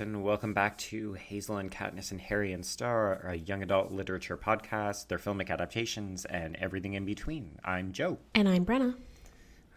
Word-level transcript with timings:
and 0.00 0.22
welcome 0.22 0.54
back 0.54 0.78
to 0.78 1.12
Hazel 1.12 1.58
and 1.58 1.70
Katniss 1.70 2.10
and 2.10 2.18
Harry 2.22 2.54
and 2.54 2.64
Star, 2.64 3.20
a 3.26 3.34
young 3.34 3.62
adult 3.62 3.92
literature 3.92 4.34
podcast, 4.34 5.08
their 5.08 5.18
filmic 5.18 5.50
adaptations, 5.50 6.24
and 6.24 6.56
everything 6.56 6.94
in 6.94 7.04
between. 7.04 7.58
I'm 7.66 7.92
Joe. 7.92 8.16
And 8.34 8.48
I'm 8.48 8.64
Brenna. 8.64 8.94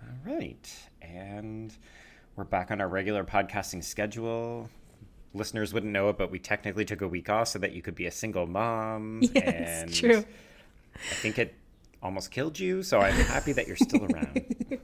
All 0.02 0.34
right. 0.34 0.74
And 1.02 1.76
we're 2.38 2.46
back 2.46 2.72
on 2.72 2.80
our 2.80 2.88
regular 2.88 3.26
podcasting 3.26 3.84
schedule. 3.84 4.70
Listeners 5.34 5.74
wouldn't 5.74 5.92
know 5.92 6.08
it, 6.08 6.18
but 6.18 6.32
we 6.32 6.40
technically 6.40 6.86
took 6.86 7.02
a 7.02 7.08
week 7.08 7.30
off 7.30 7.50
so 7.50 7.60
that 7.60 7.74
you 7.74 7.82
could 7.82 7.96
be 7.96 8.06
a 8.06 8.12
single 8.12 8.48
mom. 8.48 9.22
Yes, 9.34 9.82
and 9.84 9.94
true. 9.94 10.24
I 10.96 11.16
think 11.16 11.38
it 11.38 11.54
almost 12.02 12.32
killed 12.32 12.58
you, 12.58 12.82
so 12.82 13.02
I'm 13.02 13.14
happy 13.14 13.52
that 13.52 13.68
you're 13.68 13.76
still 13.76 14.06
around. 14.06 14.56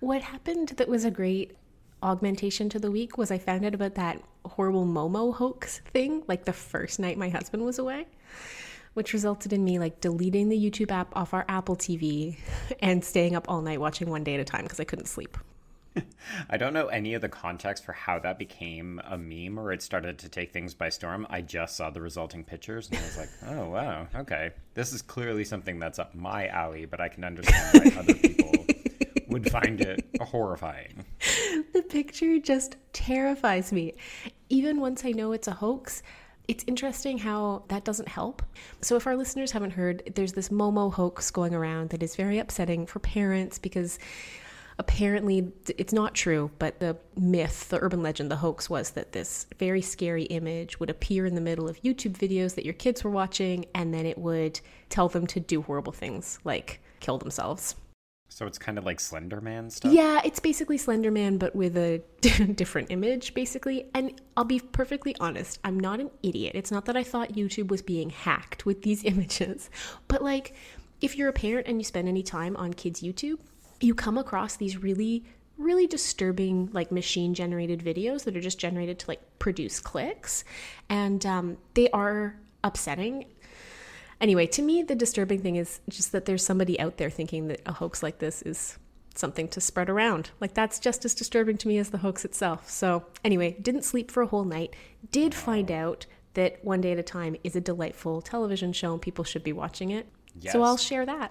What 0.00 0.20
happened 0.20 0.68
that 0.76 0.86
was 0.86 1.06
a 1.06 1.10
great 1.10 1.56
augmentation 2.04 2.68
to 2.68 2.78
the 2.78 2.90
week 2.90 3.18
was 3.18 3.30
I 3.30 3.38
found 3.38 3.64
out 3.64 3.74
about 3.74 3.94
that 3.96 4.22
horrible 4.44 4.84
Momo 4.84 5.34
hoax 5.34 5.80
thing 5.92 6.22
like 6.28 6.44
the 6.44 6.52
first 6.52 7.00
night 7.00 7.18
my 7.18 7.30
husband 7.30 7.64
was 7.64 7.78
away, 7.78 8.06
which 8.92 9.12
resulted 9.12 9.52
in 9.52 9.64
me 9.64 9.78
like 9.78 10.00
deleting 10.00 10.50
the 10.50 10.58
YouTube 10.58 10.92
app 10.92 11.16
off 11.16 11.34
our 11.34 11.46
Apple 11.48 11.76
TV 11.76 12.36
and 12.80 13.02
staying 13.02 13.34
up 13.34 13.46
all 13.48 13.62
night 13.62 13.80
watching 13.80 14.10
one 14.10 14.22
day 14.22 14.34
at 14.34 14.40
a 14.40 14.44
time 14.44 14.62
because 14.62 14.78
I 14.78 14.84
couldn't 14.84 15.06
sleep. 15.06 15.36
I 16.50 16.56
don't 16.56 16.74
know 16.74 16.88
any 16.88 17.14
of 17.14 17.22
the 17.22 17.28
context 17.28 17.84
for 17.84 17.92
how 17.92 18.18
that 18.18 18.38
became 18.38 19.00
a 19.04 19.16
meme 19.16 19.58
or 19.58 19.72
it 19.72 19.80
started 19.80 20.18
to 20.18 20.28
take 20.28 20.52
things 20.52 20.74
by 20.74 20.90
storm. 20.90 21.26
I 21.30 21.40
just 21.40 21.76
saw 21.76 21.90
the 21.90 22.02
resulting 22.02 22.44
pictures 22.44 22.88
and 22.88 22.98
I 22.98 23.02
was 23.02 23.16
like, 23.16 23.28
oh, 23.46 23.70
wow, 23.70 24.08
okay. 24.14 24.50
This 24.74 24.92
is 24.92 25.00
clearly 25.00 25.44
something 25.44 25.78
that's 25.78 25.98
up 25.98 26.14
my 26.14 26.48
alley, 26.48 26.84
but 26.84 27.00
I 27.00 27.08
can 27.08 27.24
understand 27.24 27.94
why 27.94 28.00
other 28.00 28.14
people 28.14 28.66
would 29.34 29.50
find 29.50 29.80
it 29.80 30.04
horrifying. 30.20 31.04
The 31.72 31.82
picture 31.82 32.38
just 32.38 32.76
terrifies 32.92 33.72
me. 33.72 33.94
Even 34.48 34.80
once 34.80 35.04
I 35.04 35.10
know 35.10 35.32
it's 35.32 35.48
a 35.48 35.52
hoax, 35.52 36.02
it's 36.46 36.64
interesting 36.68 37.18
how 37.18 37.64
that 37.68 37.84
doesn't 37.84 38.08
help. 38.08 38.42
So, 38.80 38.96
if 38.96 39.06
our 39.06 39.16
listeners 39.16 39.50
haven't 39.52 39.72
heard, 39.72 40.12
there's 40.14 40.32
this 40.34 40.50
Momo 40.50 40.92
hoax 40.92 41.30
going 41.30 41.54
around 41.54 41.90
that 41.90 42.02
is 42.02 42.14
very 42.16 42.38
upsetting 42.38 42.86
for 42.86 43.00
parents 43.00 43.58
because 43.58 43.98
apparently 44.78 45.52
it's 45.78 45.92
not 45.92 46.14
true, 46.14 46.50
but 46.58 46.78
the 46.78 46.96
myth, 47.16 47.68
the 47.70 47.82
urban 47.82 48.02
legend, 48.02 48.30
the 48.30 48.36
hoax 48.36 48.70
was 48.70 48.90
that 48.90 49.12
this 49.12 49.46
very 49.58 49.82
scary 49.82 50.24
image 50.24 50.78
would 50.78 50.90
appear 50.90 51.26
in 51.26 51.34
the 51.34 51.40
middle 51.40 51.68
of 51.68 51.82
YouTube 51.82 52.16
videos 52.16 52.54
that 52.54 52.64
your 52.64 52.74
kids 52.74 53.02
were 53.02 53.10
watching, 53.10 53.66
and 53.74 53.92
then 53.92 54.06
it 54.06 54.18
would 54.18 54.60
tell 54.90 55.08
them 55.08 55.26
to 55.28 55.40
do 55.40 55.62
horrible 55.62 55.92
things 55.92 56.38
like 56.44 56.80
kill 57.00 57.18
themselves. 57.18 57.74
So 58.34 58.48
it's 58.48 58.58
kind 58.58 58.78
of 58.78 58.84
like 58.84 58.98
Slender 58.98 59.40
Man 59.40 59.70
stuff? 59.70 59.92
Yeah, 59.92 60.20
it's 60.24 60.40
basically 60.40 60.76
Slender 60.76 61.12
Man, 61.12 61.38
but 61.38 61.54
with 61.54 61.76
a 61.76 62.02
different 62.20 62.90
image, 62.90 63.32
basically. 63.32 63.86
And 63.94 64.20
I'll 64.36 64.42
be 64.42 64.58
perfectly 64.58 65.14
honest, 65.20 65.60
I'm 65.62 65.78
not 65.78 66.00
an 66.00 66.10
idiot. 66.20 66.56
It's 66.56 66.72
not 66.72 66.86
that 66.86 66.96
I 66.96 67.04
thought 67.04 67.34
YouTube 67.34 67.68
was 67.68 67.80
being 67.80 68.10
hacked 68.10 68.66
with 68.66 68.82
these 68.82 69.04
images, 69.12 69.70
but 70.08 70.20
like, 70.20 70.56
if 71.00 71.16
you're 71.16 71.28
a 71.28 71.32
parent 71.32 71.68
and 71.68 71.78
you 71.78 71.84
spend 71.84 72.08
any 72.08 72.24
time 72.24 72.56
on 72.56 72.74
kids' 72.74 73.02
YouTube, 73.02 73.38
you 73.80 73.94
come 73.94 74.18
across 74.18 74.56
these 74.56 74.76
really 74.76 75.24
really 75.56 75.86
disturbing 75.86 76.68
like 76.72 76.90
machine 76.90 77.32
generated 77.32 77.78
videos 77.78 78.24
that 78.24 78.36
are 78.36 78.40
just 78.40 78.58
generated 78.58 78.98
to 78.98 79.06
like 79.06 79.20
produce 79.38 79.78
clicks 79.78 80.42
and 80.88 81.24
um, 81.24 81.56
they 81.74 81.88
are 81.90 82.34
upsetting 82.64 83.24
anyway 84.24 84.46
to 84.46 84.62
me 84.62 84.82
the 84.82 84.94
disturbing 84.94 85.40
thing 85.42 85.56
is 85.56 85.80
just 85.88 86.10
that 86.12 86.24
there's 86.24 86.44
somebody 86.44 86.80
out 86.80 86.96
there 86.96 87.10
thinking 87.10 87.46
that 87.48 87.60
a 87.66 87.72
hoax 87.72 88.02
like 88.02 88.18
this 88.20 88.40
is 88.42 88.78
something 89.14 89.46
to 89.46 89.60
spread 89.60 89.90
around 89.90 90.30
like 90.40 90.54
that's 90.54 90.78
just 90.78 91.04
as 91.04 91.14
disturbing 91.14 91.58
to 91.58 91.68
me 91.68 91.76
as 91.78 91.90
the 91.90 91.98
hoax 91.98 92.24
itself 92.24 92.68
so 92.68 93.04
anyway 93.22 93.54
didn't 93.60 93.84
sleep 93.84 94.10
for 94.10 94.22
a 94.22 94.26
whole 94.26 94.44
night 94.44 94.74
did 95.10 95.34
find 95.34 95.70
out 95.70 96.06
that 96.32 96.58
one 96.64 96.80
day 96.80 96.92
at 96.92 96.98
a 96.98 97.02
time 97.02 97.36
is 97.44 97.54
a 97.54 97.60
delightful 97.60 98.22
television 98.22 98.72
show 98.72 98.94
and 98.94 99.02
people 99.02 99.24
should 99.24 99.44
be 99.44 99.52
watching 99.52 99.90
it 99.90 100.06
Yes. 100.40 100.52
so 100.54 100.62
i'll 100.62 100.78
share 100.78 101.04
that 101.06 101.30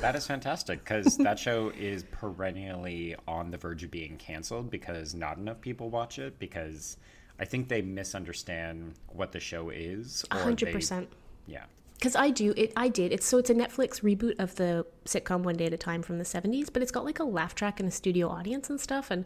That 0.00 0.16
is 0.16 0.26
fantastic 0.26 0.80
because 0.82 1.16
that 1.18 1.38
show 1.38 1.70
is 1.78 2.02
perennially 2.10 3.14
on 3.28 3.50
the 3.50 3.58
verge 3.58 3.84
of 3.84 3.90
being 3.90 4.16
canceled 4.16 4.70
because 4.70 5.14
not 5.14 5.36
enough 5.36 5.60
people 5.60 5.90
watch 5.90 6.18
it 6.18 6.38
because 6.38 6.96
I 7.38 7.44
think 7.46 7.68
they 7.68 7.82
misunderstand 7.82 8.94
what 9.08 9.32
the 9.32 9.40
show 9.40 9.70
is. 9.70 10.24
A 10.30 10.36
or 10.36 10.42
hundred 10.42 10.66
they- 10.68 10.72
percent 10.72 11.08
Yeah. 11.46 11.64
Because 12.02 12.16
I 12.16 12.30
do 12.30 12.52
it. 12.56 12.72
I 12.76 12.88
did. 12.88 13.12
It's 13.12 13.24
so 13.24 13.38
it's 13.38 13.48
a 13.48 13.54
Netflix 13.54 14.00
reboot 14.02 14.40
of 14.40 14.56
the 14.56 14.84
sitcom 15.04 15.42
One 15.42 15.56
Day 15.56 15.66
at 15.66 15.72
a 15.72 15.76
Time 15.76 16.02
from 16.02 16.18
the 16.18 16.24
'70s, 16.24 16.68
but 16.72 16.82
it's 16.82 16.90
got 16.90 17.04
like 17.04 17.20
a 17.20 17.24
laugh 17.24 17.54
track 17.54 17.78
and 17.78 17.88
a 17.88 17.92
studio 17.92 18.28
audience 18.28 18.68
and 18.68 18.80
stuff. 18.80 19.12
And 19.12 19.24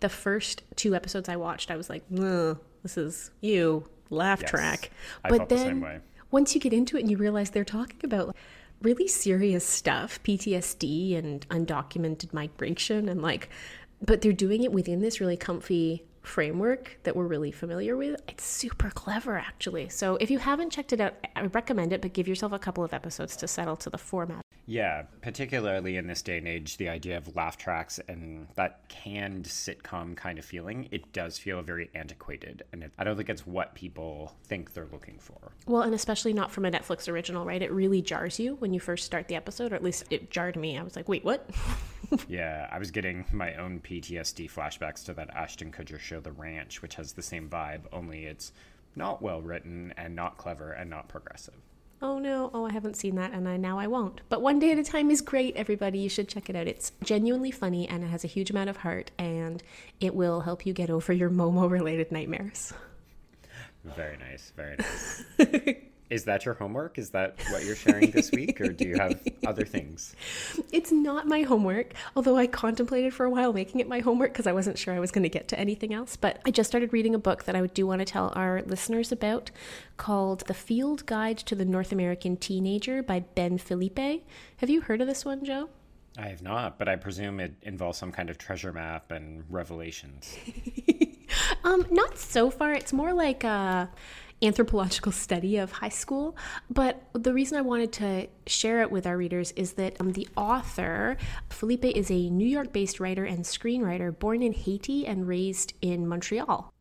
the 0.00 0.08
first 0.08 0.62
two 0.74 0.94
episodes 0.94 1.28
I 1.28 1.36
watched, 1.36 1.70
I 1.70 1.76
was 1.76 1.90
like, 1.90 2.02
"This 2.08 2.96
is 2.96 3.30
you 3.42 3.90
laugh 4.08 4.40
Yes. 4.40 4.50
track." 4.50 4.90
But 5.28 5.50
the 5.50 5.54
then 5.54 5.80
way. 5.82 6.00
once 6.30 6.54
you 6.54 6.62
get 6.62 6.72
into 6.72 6.96
it 6.96 7.00
and 7.00 7.10
you 7.10 7.18
realize 7.18 7.50
they're 7.50 7.62
talking 7.62 8.00
about 8.02 8.28
like, 8.28 8.36
really 8.80 9.06
serious 9.06 9.66
stuff, 9.66 10.18
PTSD 10.22 11.18
and 11.18 11.46
undocumented 11.50 12.32
migration, 12.32 13.06
and 13.06 13.20
like, 13.20 13.50
but 14.00 14.22
they're 14.22 14.32
doing 14.32 14.62
it 14.62 14.72
within 14.72 15.00
this 15.00 15.20
really 15.20 15.36
comfy 15.36 16.04
framework 16.24 16.98
that 17.04 17.14
we're 17.14 17.26
really 17.26 17.50
familiar 17.50 17.96
with. 17.96 18.20
It's 18.28 18.44
super 18.44 18.90
clever, 18.90 19.36
actually. 19.36 19.88
So 19.88 20.16
if 20.16 20.30
you 20.30 20.38
haven't 20.38 20.70
checked 20.70 20.92
it 20.92 21.00
out, 21.00 21.14
I 21.36 21.42
recommend 21.46 21.92
it, 21.92 22.00
but 22.02 22.12
give 22.12 22.26
yourself 22.28 22.52
a 22.52 22.58
couple 22.58 22.84
of 22.84 22.92
episodes 22.92 23.36
to 23.36 23.48
settle 23.48 23.76
to 23.76 23.90
the 23.90 23.98
format. 23.98 24.43
Yeah, 24.66 25.02
particularly 25.20 25.96
in 25.96 26.06
this 26.06 26.22
day 26.22 26.38
and 26.38 26.48
age, 26.48 26.78
the 26.78 26.88
idea 26.88 27.18
of 27.18 27.36
laugh 27.36 27.58
tracks 27.58 28.00
and 28.08 28.46
that 28.54 28.88
canned 28.88 29.44
sitcom 29.44 30.16
kind 30.16 30.38
of 30.38 30.44
feeling, 30.44 30.88
it 30.90 31.12
does 31.12 31.38
feel 31.38 31.60
very 31.62 31.90
antiquated. 31.94 32.62
And 32.72 32.84
it, 32.84 32.92
I 32.98 33.04
don't 33.04 33.16
think 33.16 33.28
it's 33.28 33.46
what 33.46 33.74
people 33.74 34.34
think 34.44 34.72
they're 34.72 34.88
looking 34.90 35.18
for. 35.18 35.52
Well, 35.66 35.82
and 35.82 35.94
especially 35.94 36.32
not 36.32 36.50
from 36.50 36.64
a 36.64 36.70
Netflix 36.70 37.08
original, 37.08 37.44
right? 37.44 37.60
It 37.60 37.72
really 37.72 38.00
jars 38.00 38.38
you 38.38 38.54
when 38.54 38.72
you 38.72 38.80
first 38.80 39.04
start 39.04 39.28
the 39.28 39.34
episode, 39.34 39.72
or 39.72 39.74
at 39.74 39.84
least 39.84 40.04
it 40.10 40.30
jarred 40.30 40.56
me. 40.56 40.78
I 40.78 40.82
was 40.82 40.96
like, 40.96 41.08
wait, 41.08 41.24
what? 41.24 41.48
Yeah, 42.28 42.68
I 42.70 42.78
was 42.78 42.90
getting 42.90 43.24
my 43.32 43.54
own 43.54 43.80
PTSD 43.80 44.50
flashbacks 44.50 45.04
to 45.06 45.14
that 45.14 45.34
Ashton 45.34 45.72
Kutcher 45.72 45.98
show, 45.98 46.20
The 46.20 46.32
Ranch, 46.32 46.80
which 46.82 46.94
has 46.94 47.12
the 47.12 47.22
same 47.22 47.48
vibe, 47.48 47.80
only 47.92 48.26
it's 48.26 48.52
not 48.94 49.22
well 49.22 49.42
written 49.42 49.92
and 49.96 50.14
not 50.14 50.36
clever 50.36 50.72
and 50.72 50.88
not 50.88 51.08
progressive. 51.08 51.54
Oh 52.04 52.18
no, 52.18 52.50
oh 52.52 52.66
I 52.66 52.70
haven't 52.70 52.98
seen 52.98 53.14
that 53.14 53.32
and 53.32 53.48
I 53.48 53.56
now 53.56 53.78
I 53.78 53.86
won't. 53.86 54.20
But 54.28 54.42
one 54.42 54.58
day 54.58 54.70
at 54.72 54.78
a 54.78 54.84
time 54.84 55.10
is 55.10 55.22
great, 55.22 55.56
everybody. 55.56 56.00
You 56.00 56.10
should 56.10 56.28
check 56.28 56.50
it 56.50 56.54
out. 56.54 56.68
It's 56.68 56.92
genuinely 57.02 57.50
funny 57.50 57.88
and 57.88 58.04
it 58.04 58.08
has 58.08 58.24
a 58.24 58.26
huge 58.26 58.50
amount 58.50 58.68
of 58.68 58.76
heart 58.76 59.10
and 59.18 59.62
it 60.00 60.14
will 60.14 60.42
help 60.42 60.66
you 60.66 60.74
get 60.74 60.90
over 60.90 61.14
your 61.14 61.30
Momo 61.40 61.68
related 61.70 62.12
nightmares. 62.12 62.74
Very 63.86 64.18
nice, 64.18 64.52
very 64.54 64.76
nice. 65.38 65.76
Is 66.10 66.24
that 66.24 66.44
your 66.44 66.54
homework? 66.54 66.98
Is 66.98 67.10
that 67.10 67.36
what 67.50 67.64
you're 67.64 67.74
sharing 67.74 68.10
this 68.10 68.30
week, 68.30 68.60
or 68.60 68.68
do 68.68 68.86
you 68.86 68.96
have 68.96 69.20
other 69.46 69.64
things? 69.64 70.14
It's 70.72 70.90
not 70.90 71.26
my 71.26 71.42
homework, 71.42 71.94
although 72.16 72.36
I 72.36 72.46
contemplated 72.46 73.14
for 73.14 73.24
a 73.24 73.30
while 73.30 73.52
making 73.52 73.80
it 73.80 73.88
my 73.88 74.00
homework 74.00 74.32
because 74.32 74.46
I 74.46 74.52
wasn't 74.52 74.76
sure 74.76 74.92
I 74.92 74.98
was 74.98 75.12
going 75.12 75.22
to 75.22 75.28
get 75.28 75.48
to 75.48 75.58
anything 75.58 75.94
else. 75.94 76.16
But 76.16 76.40
I 76.44 76.50
just 76.50 76.68
started 76.68 76.92
reading 76.92 77.14
a 77.14 77.18
book 77.18 77.44
that 77.44 77.54
I 77.54 77.64
do 77.66 77.86
want 77.86 78.00
to 78.00 78.04
tell 78.04 78.32
our 78.34 78.62
listeners 78.62 79.12
about 79.12 79.50
called 79.96 80.46
The 80.46 80.54
Field 80.54 81.06
Guide 81.06 81.38
to 81.38 81.54
the 81.54 81.64
North 81.64 81.92
American 81.92 82.36
Teenager 82.36 83.02
by 83.02 83.20
Ben 83.20 83.56
Philippe. 83.58 84.22
Have 84.58 84.70
you 84.70 84.80
heard 84.80 85.00
of 85.00 85.06
this 85.06 85.24
one, 85.24 85.44
Joe? 85.44 85.68
I 86.18 86.26
have 86.28 86.42
not, 86.42 86.78
but 86.78 86.88
I 86.88 86.96
presume 86.96 87.40
it 87.40 87.54
involves 87.62 87.98
some 87.98 88.12
kind 88.12 88.30
of 88.30 88.38
treasure 88.38 88.72
map 88.72 89.10
and 89.10 89.44
revelations. 89.48 90.36
Um, 91.64 91.86
not 91.90 92.18
so 92.18 92.50
far. 92.50 92.72
It's 92.74 92.92
more 92.92 93.12
like 93.12 93.42
a 93.44 93.90
anthropological 94.44 95.12
study 95.12 95.56
of 95.56 95.72
high 95.72 95.88
school. 95.88 96.36
But 96.70 97.02
the 97.12 97.32
reason 97.32 97.58
I 97.58 97.62
wanted 97.62 97.92
to 97.94 98.28
share 98.46 98.82
it 98.82 98.90
with 98.90 99.06
our 99.06 99.16
readers 99.16 99.52
is 99.52 99.74
that 99.74 100.00
um, 100.00 100.12
the 100.12 100.28
author, 100.36 101.16
Philippe, 101.50 101.88
is 101.90 102.10
a 102.10 102.30
New 102.30 102.46
York 102.46 102.72
based 102.72 103.00
writer 103.00 103.24
and 103.24 103.44
screenwriter 103.44 104.16
born 104.16 104.42
in 104.42 104.52
Haiti 104.52 105.06
and 105.06 105.26
raised 105.26 105.74
in 105.80 106.06
Montreal. 106.06 106.72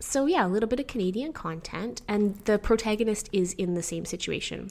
So, 0.00 0.26
yeah, 0.26 0.46
a 0.46 0.48
little 0.48 0.68
bit 0.68 0.80
of 0.80 0.86
Canadian 0.86 1.32
content. 1.32 2.02
And 2.08 2.36
the 2.46 2.58
protagonist 2.58 3.28
is 3.32 3.52
in 3.54 3.74
the 3.74 3.82
same 3.82 4.04
situation. 4.04 4.70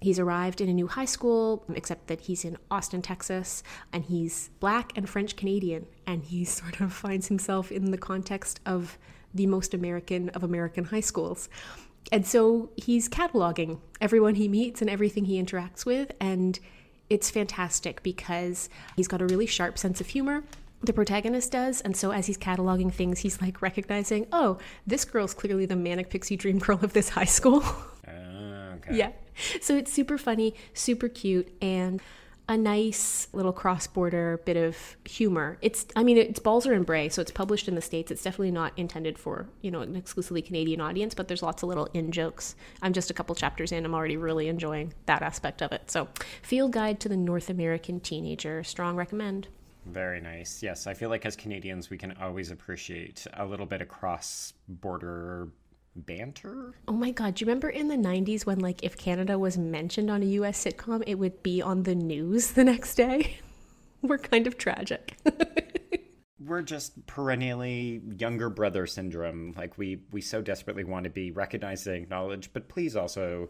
He's 0.00 0.18
arrived 0.18 0.60
in 0.60 0.68
a 0.68 0.72
new 0.72 0.86
high 0.86 1.04
school, 1.04 1.64
except 1.74 2.06
that 2.06 2.22
he's 2.22 2.44
in 2.44 2.56
Austin, 2.70 3.02
Texas, 3.02 3.62
and 3.92 4.04
he's 4.04 4.50
black 4.60 4.96
and 4.96 5.08
French 5.08 5.36
Canadian. 5.36 5.86
And 6.06 6.24
he 6.24 6.44
sort 6.58 6.80
of 6.80 6.92
finds 6.92 7.28
himself 7.28 7.70
in 7.70 7.90
the 7.90 7.98
context 7.98 8.60
of 8.64 8.96
the 9.34 9.46
most 9.46 9.74
American 9.74 10.28
of 10.30 10.42
American 10.42 10.84
high 10.84 11.00
schools. 11.00 11.48
And 12.10 12.26
so 12.26 12.70
he's 12.76 13.08
cataloging 13.08 13.80
everyone 14.00 14.36
he 14.36 14.48
meets 14.48 14.80
and 14.80 14.88
everything 14.88 15.26
he 15.26 15.42
interacts 15.42 15.84
with. 15.84 16.12
And 16.20 16.58
it's 17.10 17.30
fantastic 17.30 18.02
because 18.02 18.68
he's 18.96 19.08
got 19.08 19.20
a 19.20 19.26
really 19.26 19.46
sharp 19.46 19.78
sense 19.78 20.00
of 20.00 20.08
humor. 20.08 20.44
The 20.82 20.92
protagonist 20.92 21.52
does. 21.52 21.80
And 21.80 21.96
so 21.96 22.12
as 22.12 22.26
he's 22.26 22.38
cataloging 22.38 22.92
things, 22.92 23.20
he's 23.20 23.42
like 23.42 23.60
recognizing, 23.60 24.26
oh, 24.32 24.58
this 24.86 25.04
girl's 25.04 25.34
clearly 25.34 25.66
the 25.66 25.76
manic 25.76 26.08
pixie 26.08 26.36
dream 26.36 26.58
girl 26.58 26.78
of 26.82 26.92
this 26.92 27.10
high 27.10 27.24
school. 27.24 27.62
Ah, 28.06 28.74
okay. 28.76 28.96
Yeah. 28.96 29.10
So 29.60 29.76
it's 29.76 29.92
super 29.92 30.18
funny, 30.18 30.54
super 30.74 31.08
cute, 31.08 31.52
and 31.60 32.00
a 32.48 32.56
nice 32.56 33.28
little 33.32 33.52
cross-border 33.52 34.40
bit 34.46 34.56
of 34.56 34.96
humor. 35.04 35.58
It's 35.60 35.86
I 35.94 36.02
mean 36.02 36.16
it's 36.16 36.40
Balzer 36.40 36.72
and 36.72 36.86
Bray, 36.86 37.08
so 37.08 37.20
it's 37.20 37.30
published 37.30 37.68
in 37.68 37.74
the 37.74 37.82
states. 37.82 38.10
It's 38.10 38.22
definitely 38.22 38.50
not 38.50 38.72
intended 38.76 39.18
for 39.18 39.48
you 39.60 39.70
know 39.70 39.80
an 39.80 39.94
exclusively 39.94 40.40
Canadian 40.40 40.80
audience, 40.80 41.14
but 41.14 41.28
there's 41.28 41.42
lots 41.42 41.62
of 41.62 41.68
little 41.68 41.88
in 41.92 42.10
jokes. 42.10 42.56
I'm 42.80 42.92
just 42.92 43.10
a 43.10 43.14
couple 43.14 43.34
chapters 43.34 43.72
in. 43.72 43.84
I'm 43.84 43.94
already 43.94 44.16
really 44.16 44.48
enjoying 44.48 44.94
that 45.06 45.22
aspect 45.22 45.62
of 45.62 45.72
it. 45.72 45.90
So, 45.90 46.08
Field 46.42 46.72
Guide 46.72 47.00
to 47.00 47.08
the 47.08 47.16
North 47.16 47.50
American 47.50 48.00
Teenager, 48.00 48.64
strong 48.64 48.96
recommend. 48.96 49.48
Very 49.84 50.20
nice. 50.20 50.62
Yes, 50.62 50.86
I 50.86 50.94
feel 50.94 51.08
like 51.08 51.24
as 51.24 51.36
Canadians, 51.36 51.90
we 51.90 51.96
can 51.98 52.12
always 52.20 52.50
appreciate 52.50 53.26
a 53.34 53.44
little 53.44 53.66
bit 53.66 53.80
of 53.80 53.88
cross 53.88 54.52
border 54.68 55.48
banter. 56.06 56.74
Oh 56.86 56.92
my 56.92 57.10
god, 57.10 57.34
do 57.34 57.44
you 57.44 57.46
remember 57.46 57.68
in 57.68 57.88
the 57.88 57.96
90s 57.96 58.46
when 58.46 58.60
like 58.60 58.82
if 58.82 58.96
Canada 58.96 59.38
was 59.38 59.58
mentioned 59.58 60.10
on 60.10 60.22
a 60.22 60.26
US 60.26 60.64
sitcom, 60.64 61.02
it 61.06 61.16
would 61.16 61.42
be 61.42 61.62
on 61.62 61.82
the 61.82 61.94
news 61.94 62.52
the 62.52 62.64
next 62.64 62.94
day? 62.94 63.38
We're 64.02 64.18
kind 64.18 64.46
of 64.46 64.58
tragic. 64.58 65.16
We're 66.40 66.62
just 66.62 67.06
perennially 67.06 68.00
younger 68.18 68.48
brother 68.48 68.86
syndrome. 68.86 69.54
Like 69.56 69.76
we 69.76 70.00
we 70.12 70.20
so 70.20 70.40
desperately 70.40 70.84
want 70.84 71.04
to 71.04 71.10
be 71.10 71.30
recognized 71.30 71.86
and 71.86 71.96
acknowledged, 71.96 72.52
but 72.52 72.68
please 72.68 72.96
also 72.96 73.48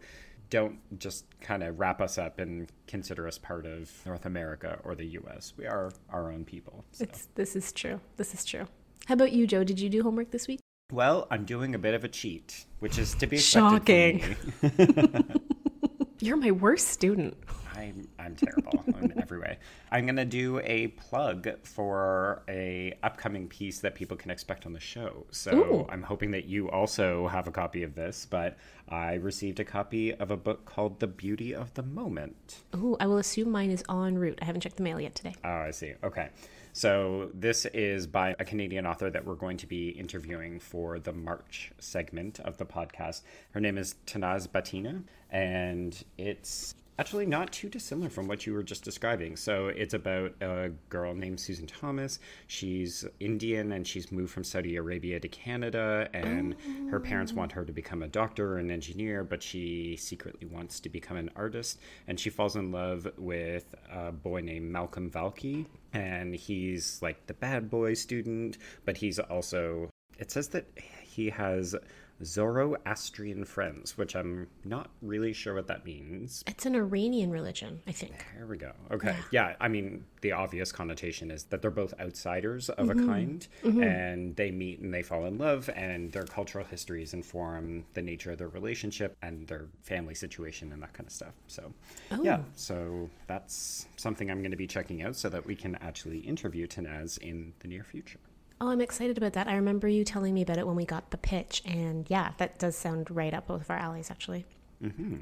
don't 0.50 0.78
just 0.98 1.26
kind 1.40 1.62
of 1.62 1.78
wrap 1.78 2.00
us 2.00 2.18
up 2.18 2.38
and 2.38 2.70
consider 2.86 3.26
us 3.26 3.38
part 3.38 3.66
of 3.66 3.90
North 4.06 4.26
America 4.26 4.78
or 4.84 4.94
the 4.94 5.04
US. 5.04 5.52
We 5.56 5.66
are 5.66 5.92
our 6.10 6.32
own 6.32 6.44
people. 6.44 6.84
So. 6.92 7.04
It's, 7.04 7.28
this 7.34 7.54
is 7.54 7.72
true. 7.72 8.00
This 8.16 8.34
is 8.34 8.44
true. 8.44 8.66
How 9.06 9.14
about 9.14 9.32
you, 9.32 9.46
Joe? 9.46 9.64
Did 9.64 9.80
you 9.80 9.88
do 9.88 10.02
homework 10.02 10.30
this 10.30 10.48
week? 10.48 10.60
Well, 10.90 11.26
I'm 11.31 11.44
doing 11.44 11.75
a 11.75 11.79
bit 11.79 11.93
of 11.93 12.02
a 12.05 12.08
cheat, 12.08 12.64
which 12.79 12.96
is 12.96 13.14
to 13.17 13.26
be 13.26 13.37
Shocking. 13.37 14.37
You're 16.19 16.38
my 16.38 16.50
worst 16.50 16.88
student. 16.88 17.37
I'm 17.76 18.08
I'm 18.19 18.35
terrible 18.35 18.82
in 18.87 19.12
every 19.20 19.38
way. 19.38 19.58
I'm 19.93 20.06
gonna 20.06 20.25
do 20.25 20.61
a 20.64 20.87
plug 20.88 21.46
for 21.62 22.43
a 22.49 22.94
upcoming 23.02 23.49
piece 23.49 23.81
that 23.81 23.96
people 23.96 24.17
can 24.17 24.31
expect 24.31 24.64
on 24.64 24.73
the 24.73 24.81
show. 24.81 25.26
So 25.31 25.52
Ooh. 25.52 25.87
I'm 25.90 26.02
hoping 26.02 26.31
that 26.31 26.46
you 26.46 26.70
also 26.70 27.29
have 27.29 27.46
a 27.46 27.52
copy 27.52 27.82
of 27.82 27.94
this. 27.94 28.26
But 28.29 28.56
I 28.88 29.17
received 29.17 29.61
a 29.61 29.64
copy 29.64 30.14
of 30.14 30.31
a 30.31 30.38
book 30.38 30.64
called 30.64 31.00
The 31.00 31.06
Beauty 31.06 31.55
of 31.55 31.75
the 31.75 31.82
Moment. 31.82 32.62
Oh, 32.73 32.96
I 32.99 33.06
will 33.06 33.19
assume 33.19 33.50
mine 33.50 33.70
is 33.70 33.85
en 33.90 34.17
route. 34.17 34.38
I 34.40 34.46
haven't 34.46 34.62
checked 34.62 34.76
the 34.79 34.85
mail 34.85 34.99
yet 34.99 35.14
today. 35.14 35.35
Oh, 35.44 35.50
I 35.50 35.70
see. 35.70 35.93
Okay. 36.02 36.31
So, 36.78 37.30
this 37.34 37.66
is 37.66 38.06
by 38.06 38.36
a 38.38 38.44
Canadian 38.44 38.86
author 38.86 39.10
that 39.10 39.25
we're 39.25 39.34
going 39.34 39.56
to 39.56 39.66
be 39.66 39.88
interviewing 39.88 40.60
for 40.60 41.00
the 41.00 41.12
March 41.12 41.72
segment 41.80 42.38
of 42.38 42.56
the 42.56 42.64
podcast. 42.64 43.22
Her 43.50 43.58
name 43.58 43.76
is 43.78 43.96
Tanaz 44.06 44.46
Bhathena, 44.46 45.02
and 45.28 46.00
it's 46.19 46.76
actually 46.98 47.26
not 47.26 47.52
too 47.52 47.68
dissimilar 47.68 48.10
from 48.10 48.26
what 48.26 48.44
you 48.44 48.52
were 48.52 48.62
just 48.62 48.82
describing. 48.82 49.36
So 49.36 49.68
it's 49.68 49.94
about 49.94 50.32
a 50.40 50.70
girl 50.88 51.14
named 51.14 51.38
Susan 51.38 51.66
Thomas. 51.66 52.18
She's 52.48 53.04
Indian 53.20 53.72
and 53.72 53.86
she's 53.86 54.10
moved 54.10 54.32
from 54.32 54.44
Saudi 54.44 54.76
Arabia 54.76 55.20
to 55.20 55.28
Canada, 55.28 56.08
and 56.12 56.56
oh. 56.68 56.90
her 56.90 57.00
parents 57.00 57.32
oh. 57.32 57.36
want 57.36 57.52
her 57.52 57.64
to 57.64 57.72
become 57.72 58.02
a 58.02 58.08
doctor 58.08 58.54
or 58.54 58.58
an 58.58 58.70
engineer, 58.70 59.22
but 59.22 59.42
she 59.42 59.96
secretly 59.96 60.46
wants 60.46 60.80
to 60.80 60.88
become 60.88 61.16
an 61.16 61.30
artist. 61.36 61.78
And 62.08 62.18
she 62.18 62.30
falls 62.30 62.56
in 62.56 62.72
love 62.72 63.06
with 63.16 63.74
a 63.92 64.10
boy 64.10 64.40
named 64.40 64.70
Malcolm 64.70 65.10
Vakil, 65.10 65.66
and 65.92 66.34
he's 66.34 67.00
like 67.00 67.26
the 67.26 67.34
bad 67.34 67.70
boy 67.70 67.94
student, 67.94 68.58
but 68.84 68.96
he's 68.96 69.18
also. 69.18 69.90
It 70.18 70.32
says 70.32 70.48
that 70.48 70.66
he 71.04 71.30
has 71.30 71.76
Zoroastrian 72.24 73.44
friends, 73.44 73.96
which 73.96 74.16
I'm 74.16 74.48
not 74.64 74.90
really 75.02 75.32
sure 75.32 75.54
what 75.54 75.66
that 75.68 75.84
means. 75.84 76.42
It's 76.46 76.66
an 76.66 76.74
Iranian 76.74 77.30
religion, 77.30 77.80
I 77.86 77.92
think. 77.92 78.26
There 78.36 78.46
we 78.46 78.56
go. 78.56 78.72
Okay. 78.90 79.14
Yeah. 79.30 79.48
yeah 79.48 79.56
I 79.60 79.68
mean, 79.68 80.04
the 80.20 80.32
obvious 80.32 80.72
connotation 80.72 81.30
is 81.30 81.44
that 81.44 81.62
they're 81.62 81.70
both 81.70 81.94
outsiders 82.00 82.68
of 82.70 82.88
mm-hmm. 82.88 83.04
a 83.04 83.06
kind 83.06 83.48
mm-hmm. 83.62 83.82
and 83.82 84.36
they 84.36 84.50
meet 84.50 84.80
and 84.80 84.92
they 84.92 85.02
fall 85.02 85.26
in 85.26 85.38
love, 85.38 85.70
and 85.74 86.10
their 86.12 86.24
cultural 86.24 86.64
histories 86.64 87.14
inform 87.14 87.84
the 87.94 88.02
nature 88.02 88.32
of 88.32 88.38
their 88.38 88.48
relationship 88.48 89.16
and 89.22 89.46
their 89.46 89.66
family 89.82 90.14
situation 90.14 90.72
and 90.72 90.82
that 90.82 90.92
kind 90.92 91.06
of 91.06 91.12
stuff. 91.12 91.34
So, 91.46 91.72
oh. 92.10 92.22
yeah. 92.22 92.40
So 92.54 93.08
that's 93.26 93.86
something 93.96 94.30
I'm 94.30 94.40
going 94.40 94.50
to 94.50 94.56
be 94.56 94.66
checking 94.66 95.02
out 95.02 95.16
so 95.16 95.28
that 95.28 95.46
we 95.46 95.54
can 95.54 95.76
actually 95.76 96.18
interview 96.18 96.66
Tanaz 96.66 97.18
in 97.18 97.52
the 97.60 97.68
near 97.68 97.84
future. 97.84 98.20
Oh, 98.60 98.70
I'm 98.70 98.81
excited 98.81 99.16
about 99.16 99.34
that. 99.34 99.46
I 99.46 99.55
remember 99.55 99.87
you 99.87 100.05
telling 100.05 100.34
me 100.34 100.43
about 100.43 100.58
it 100.58 100.66
when 100.66 100.75
we 100.75 100.84
got 100.84 101.10
the 101.10 101.16
pitch, 101.16 101.62
and 101.64 102.06
yeah, 102.08 102.32
that 102.38 102.58
does 102.58 102.76
sound 102.76 103.08
right 103.10 103.32
up 103.32 103.46
both 103.46 103.60
of 103.60 103.70
our 103.70 103.76
alleys, 103.76 104.10
actually. 104.10 104.46
Mm-hmm. 104.82 105.16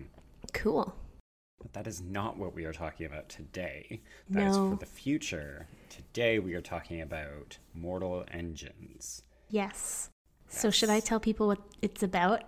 Cool. 0.54 0.94
But 1.60 1.74
that 1.74 1.86
is 1.86 2.00
not 2.00 2.38
what 2.38 2.54
we 2.54 2.64
are 2.64 2.72
talking 2.72 3.04
about 3.04 3.28
today. 3.28 4.00
That 4.30 4.44
no. 4.44 4.50
is 4.50 4.56
for 4.56 4.76
the 4.76 4.86
future. 4.86 5.66
Today 5.90 6.38
we 6.38 6.54
are 6.54 6.62
talking 6.62 7.02
about 7.02 7.58
Mortal 7.74 8.24
Engines. 8.30 9.22
Yes. 9.50 10.10
yes. 10.48 10.58
So 10.58 10.70
should 10.70 10.90
I 10.90 11.00
tell 11.00 11.20
people 11.20 11.48
what 11.48 11.60
it's 11.82 12.02
about? 12.02 12.44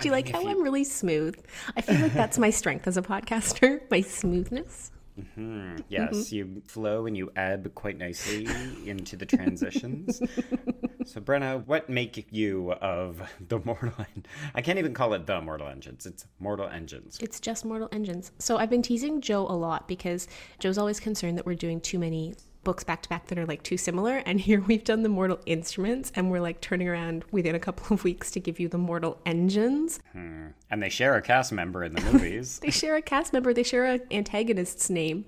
Do 0.00 0.08
you 0.08 0.10
mean, 0.10 0.24
like 0.24 0.28
how 0.30 0.40
you... 0.40 0.48
I'm 0.48 0.62
really 0.62 0.84
smooth? 0.84 1.38
I 1.76 1.80
feel 1.80 2.00
like 2.00 2.14
that's 2.14 2.38
my 2.38 2.50
strength 2.50 2.88
as 2.88 2.96
a 2.96 3.02
podcaster, 3.02 3.80
my 3.90 4.00
smoothness. 4.00 4.90
Mm-hmm. 5.18 5.76
Yes, 5.88 6.10
mm-hmm. 6.12 6.34
you 6.34 6.62
flow 6.66 7.06
and 7.06 7.16
you 7.16 7.30
ebb 7.36 7.72
quite 7.74 7.98
nicely 7.98 8.48
into 8.84 9.16
the 9.16 9.26
transitions. 9.26 10.18
so, 11.04 11.20
Brenna, 11.20 11.64
what 11.66 11.88
make 11.88 12.26
you 12.32 12.72
of 12.72 13.22
the 13.48 13.60
Mortal? 13.60 13.92
En- 13.98 14.26
I 14.54 14.60
can't 14.60 14.78
even 14.78 14.92
call 14.92 15.14
it 15.14 15.26
the 15.26 15.40
Mortal 15.40 15.68
Engines. 15.68 16.04
It's 16.04 16.26
Mortal 16.40 16.68
Engines. 16.68 17.18
It's 17.20 17.38
just 17.38 17.64
Mortal 17.64 17.88
Engines. 17.92 18.32
So 18.38 18.56
I've 18.56 18.70
been 18.70 18.82
teasing 18.82 19.20
Joe 19.20 19.46
a 19.46 19.54
lot 19.54 19.86
because 19.86 20.26
Joe's 20.58 20.78
always 20.78 20.98
concerned 20.98 21.38
that 21.38 21.46
we're 21.46 21.54
doing 21.54 21.80
too 21.80 21.98
many 21.98 22.34
books 22.64 22.84
back 22.84 23.02
to 23.02 23.08
back 23.08 23.26
that 23.26 23.38
are 23.38 23.46
like 23.46 23.62
too 23.62 23.76
similar. 23.76 24.22
And 24.26 24.40
here 24.40 24.60
we've 24.60 24.84
done 24.84 25.02
the 25.02 25.08
Mortal 25.08 25.38
Instruments, 25.46 26.10
and 26.14 26.30
we're 26.30 26.40
like 26.40 26.60
turning 26.60 26.88
around 26.88 27.24
within 27.30 27.54
a 27.54 27.58
couple 27.58 27.94
of 27.94 28.04
weeks 28.04 28.30
to 28.32 28.40
give 28.40 28.58
you 28.58 28.68
the 28.68 28.78
Mortal 28.78 29.20
Engines. 29.26 30.00
Hmm. 30.12 30.48
And 30.70 30.82
they 30.82 30.88
share 30.88 31.14
a 31.14 31.22
cast 31.22 31.52
member 31.52 31.84
in 31.84 31.94
the 31.94 32.00
movies. 32.00 32.58
they 32.62 32.70
share 32.70 32.96
a 32.96 33.02
cast 33.02 33.32
member. 33.32 33.52
They 33.52 33.62
share 33.62 33.84
an 33.84 34.00
antagonist's 34.10 34.90
name, 34.90 35.24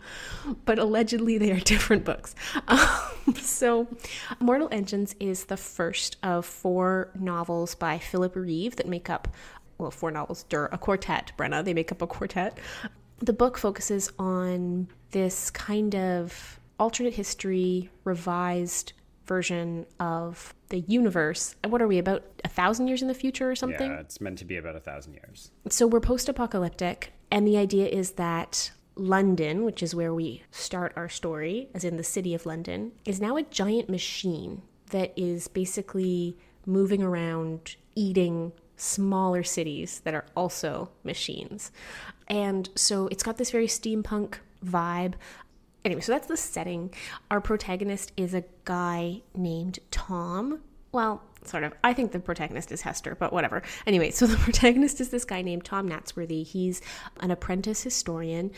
but 0.64 0.78
allegedly 0.78 1.38
they 1.38 1.52
are 1.52 1.60
different 1.60 2.04
books. 2.04 2.34
Um, 2.68 3.34
so, 3.36 3.86
Mortal 4.40 4.68
Engines 4.72 5.14
is 5.20 5.44
the 5.44 5.56
first 5.56 6.16
of 6.22 6.44
four 6.44 7.10
novels 7.18 7.74
by 7.74 7.98
Philip 7.98 8.34
Reeve 8.34 8.76
that 8.76 8.88
make 8.88 9.08
up 9.08 9.28
well, 9.78 9.90
four 9.90 10.10
novels, 10.10 10.44
dur, 10.44 10.68
a 10.72 10.78
quartet, 10.78 11.32
Brenna. 11.36 11.64
They 11.64 11.74
make 11.74 11.92
up 11.92 12.02
a 12.02 12.06
quartet. 12.06 12.58
The 13.18 13.32
book 13.32 13.58
focuses 13.58 14.10
on 14.18 14.88
this 15.10 15.50
kind 15.50 15.94
of 15.94 16.60
alternate 16.78 17.14
history, 17.14 17.90
revised 18.04 18.92
version 19.26 19.86
of 19.98 20.54
the 20.68 20.80
universe. 20.80 21.56
What 21.66 21.82
are 21.82 21.88
we 21.88 21.98
about 21.98 22.24
a 22.44 22.48
thousand 22.48 22.88
years 22.88 23.02
in 23.02 23.08
the 23.08 23.14
future 23.14 23.50
or 23.50 23.56
something? 23.56 23.90
Yeah, 23.90 24.00
it's 24.00 24.20
meant 24.20 24.38
to 24.38 24.44
be 24.44 24.56
about 24.56 24.76
a 24.76 24.80
thousand 24.80 25.14
years. 25.14 25.50
So 25.68 25.86
we're 25.86 26.00
post-apocalyptic, 26.00 27.12
and 27.30 27.46
the 27.46 27.58
idea 27.58 27.86
is 27.86 28.12
that 28.12 28.70
London, 28.94 29.64
which 29.64 29.82
is 29.82 29.94
where 29.94 30.14
we 30.14 30.42
start 30.50 30.92
our 30.96 31.08
story, 31.08 31.68
as 31.74 31.84
in 31.84 31.96
the 31.96 32.04
city 32.04 32.34
of 32.34 32.46
London, 32.46 32.92
is 33.04 33.20
now 33.20 33.36
a 33.36 33.42
giant 33.42 33.88
machine 33.88 34.62
that 34.90 35.12
is 35.16 35.48
basically 35.48 36.38
moving 36.64 37.02
around, 37.02 37.76
eating 37.94 38.52
smaller 38.76 39.42
cities 39.42 40.00
that 40.04 40.14
are 40.14 40.26
also 40.36 40.90
machines. 41.02 41.72
And 42.28 42.68
so 42.74 43.08
it's 43.08 43.22
got 43.22 43.38
this 43.38 43.50
very 43.50 43.66
steampunk 43.66 44.36
vibe. 44.64 45.14
Anyway, 45.86 46.00
so 46.00 46.10
that's 46.10 46.26
the 46.26 46.36
setting. 46.36 46.92
Our 47.30 47.40
protagonist 47.40 48.10
is 48.16 48.34
a 48.34 48.42
guy 48.64 49.22
named 49.36 49.78
Tom. 49.92 50.60
Well, 50.90 51.22
sort 51.44 51.62
of. 51.62 51.74
I 51.84 51.92
think 51.92 52.10
the 52.10 52.18
protagonist 52.18 52.72
is 52.72 52.80
Hester, 52.82 53.14
but 53.14 53.32
whatever. 53.32 53.62
Anyway, 53.86 54.10
so 54.10 54.26
the 54.26 54.36
protagonist 54.36 55.00
is 55.00 55.10
this 55.10 55.24
guy 55.24 55.42
named 55.42 55.64
Tom 55.64 55.88
Natsworthy. 55.88 56.44
He's 56.44 56.82
an 57.20 57.30
apprentice 57.30 57.84
historian. 57.84 58.50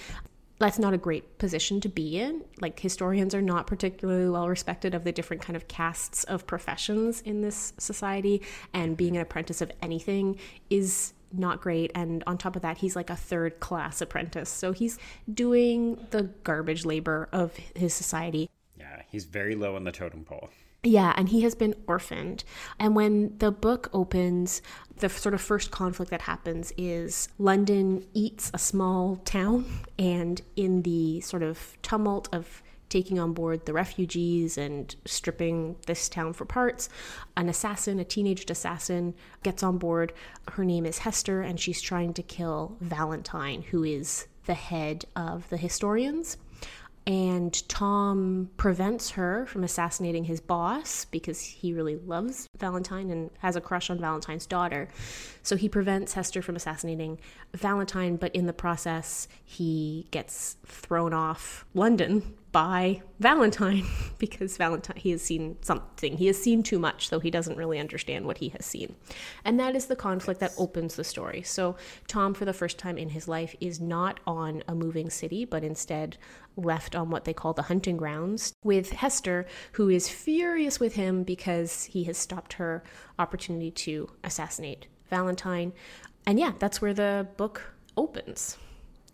That's 0.59 0.79
not 0.79 0.95
a 0.95 0.99
great 0.99 1.37
position 1.37 1.83
to 1.83 1.89
be 1.91 2.19
in. 2.19 2.45
Like 2.63 2.81
historians 2.81 3.35
are 3.35 3.43
not 3.43 3.67
particularly 3.67 4.31
well 4.31 4.49
respected 4.49 4.95
of 4.95 5.05
the 5.05 5.13
different 5.13 5.43
kind 5.43 5.55
of 5.55 5.69
castes 5.69 6.25
of 6.25 6.47
professions 6.47 7.21
in 7.21 7.43
this 7.43 7.75
society, 7.77 8.41
and 8.73 8.97
being 8.97 9.17
an 9.17 9.23
apprentice 9.23 9.61
of 9.61 9.71
anything 9.83 10.39
is 10.71 11.13
not 11.33 11.61
great. 11.61 11.91
And 11.95 12.25
on 12.27 12.39
top 12.39 12.57
of 12.57 12.63
that, 12.63 12.79
he's 12.79 12.97
like 12.97 13.11
a 13.11 13.17
third 13.17 13.61
class 13.61 14.01
apprentice. 14.01 14.49
So 14.49 14.73
he's 14.73 14.99
doing 15.33 16.07
the 16.11 16.25
garbage 16.45 16.85
labor 16.85 17.29
of 17.33 17.57
his 17.75 17.95
society. 17.95 18.49
Yeah, 18.79 19.03
he's 19.09 19.25
very 19.25 19.55
low 19.55 19.77
on 19.77 19.85
the 19.85 19.93
totem 19.93 20.25
pole. 20.25 20.51
Yeah, 20.85 21.13
and 21.17 21.29
he 21.29 21.43
has 21.43 21.57
been 21.57 21.75
orphaned. 21.89 22.45
And 22.79 22.95
when 22.95 23.37
the 23.39 23.51
book 23.51 23.91
opens, 23.93 24.63
the 24.97 25.09
sort 25.09 25.35
of 25.35 25.41
first 25.41 25.73
conflict 25.73 26.11
that 26.13 26.23
happens 26.23 26.73
is 26.77 27.29
London 27.37 28.07
eats 28.15 28.51
a 28.55 28.59
small 28.59 29.17
town, 29.25 29.65
and 29.99 30.41
in 30.55 30.83
the 30.83 31.21
sort 31.21 31.43
of 31.43 31.77
tumult 31.83 32.29
of 32.33 32.63
taking 32.89 33.19
on 33.19 33.33
board 33.33 33.67
the 33.67 33.73
refugees 33.73 34.59
and 34.59 34.95
stripping 35.05 35.77
this 35.87 36.09
town 36.09 36.33
for 36.33 36.45
parts. 36.45 36.89
An 37.37 37.49
assassin, 37.49 37.99
a 37.99 38.05
teenaged 38.05 38.51
assassin, 38.51 39.15
gets 39.43 39.63
on 39.63 39.79
board. 39.79 40.13
Her 40.53 40.65
name 40.65 40.87
is 40.87 40.99
Hester, 40.99 41.43
and 41.43 41.59
she's 41.59 41.83
trying 41.83 42.15
to 42.15 42.23
kill 42.23 42.77
Valentine, 42.81 43.63
who 43.63 43.85
is 43.85 44.27
the 44.47 44.55
head 44.55 45.05
of 45.15 45.49
the 45.51 45.57
historians 45.59 46.39
and 47.09 47.67
Tom 47.71 48.51
prevents 48.59 49.13
her 49.13 49.47
from 49.47 49.65
assassinating 49.65 50.25
his 50.25 50.43
boss 50.43 51.07
because 51.07 51.41
he 51.41 51.73
really 51.73 51.97
loves 51.97 52.47
Valentine 52.59 53.09
and 53.09 53.31
has 53.39 53.57
a 53.57 53.63
crush 53.63 53.89
on 53.89 53.99
Valentine's 53.99 54.45
daughter. 54.45 54.91
So 55.43 55.57
he 55.57 55.71
prevents 55.71 56.13
Hester 56.13 56.43
from 56.43 56.55
assassinating 56.55 57.19
Valentine, 57.55 58.17
but 58.17 58.35
in 58.35 58.45
the 58.45 58.53
process, 58.53 59.27
he 59.43 60.07
gets 60.11 60.59
thrown 60.67 61.15
off 61.15 61.65
London 61.73 62.35
by 62.59 63.01
Valentine 63.21 63.87
because 64.19 64.57
Valentine 64.57 64.97
he 64.97 65.13
has 65.13 65.23
seen 65.23 65.57
something. 65.61 66.17
He 66.17 66.27
has 66.27 66.43
seen 66.43 66.65
too 66.65 66.81
much, 66.81 67.09
though 67.09 67.21
he 67.21 67.31
doesn't 67.31 67.57
really 67.57 67.79
understand 67.79 68.27
what 68.27 68.39
he 68.39 68.49
has 68.49 68.67
seen. 68.67 68.97
And 69.45 69.61
that 69.61 69.77
is 69.77 69.87
the 69.87 69.95
conflict 69.95 70.41
that 70.41 70.55
opens 70.59 70.97
the 70.97 71.05
story. 71.05 71.43
So 71.43 71.77
Tom 72.09 72.35
for 72.35 72.45
the 72.45 72.53
first 72.53 72.77
time 72.77 72.99
in 72.99 73.11
his 73.11 73.29
life 73.29 73.55
is 73.61 73.81
not 73.81 74.19
on 74.27 74.65
a 74.67 74.75
moving 74.75 75.09
city, 75.09 75.45
but 75.45 75.63
instead 75.63 76.19
left 76.57 76.97
on 76.97 77.11
what 77.11 77.27
they 77.27 77.33
call 77.33 77.53
the 77.53 77.63
hunting 77.63 77.97
grounds 77.97 78.53
with 78.65 78.91
Hester, 78.91 79.47
who 79.75 79.89
is 79.89 80.09
furious 80.09 80.81
with 80.81 80.97
him 80.97 81.23
because 81.23 81.85
he 81.85 82.03
has 82.05 82.19
stopped 82.19 82.55
her 82.55 82.83
opportunity 83.21 83.71
to 83.71 84.11
assassinate 84.25 84.89
Valentine. 85.11 85.73
And 86.27 86.41
yeah, 86.41 86.55
that's 86.59 86.83
where 86.83 86.93
the 86.93 87.29
book 87.37 87.75
opens. 87.97 88.59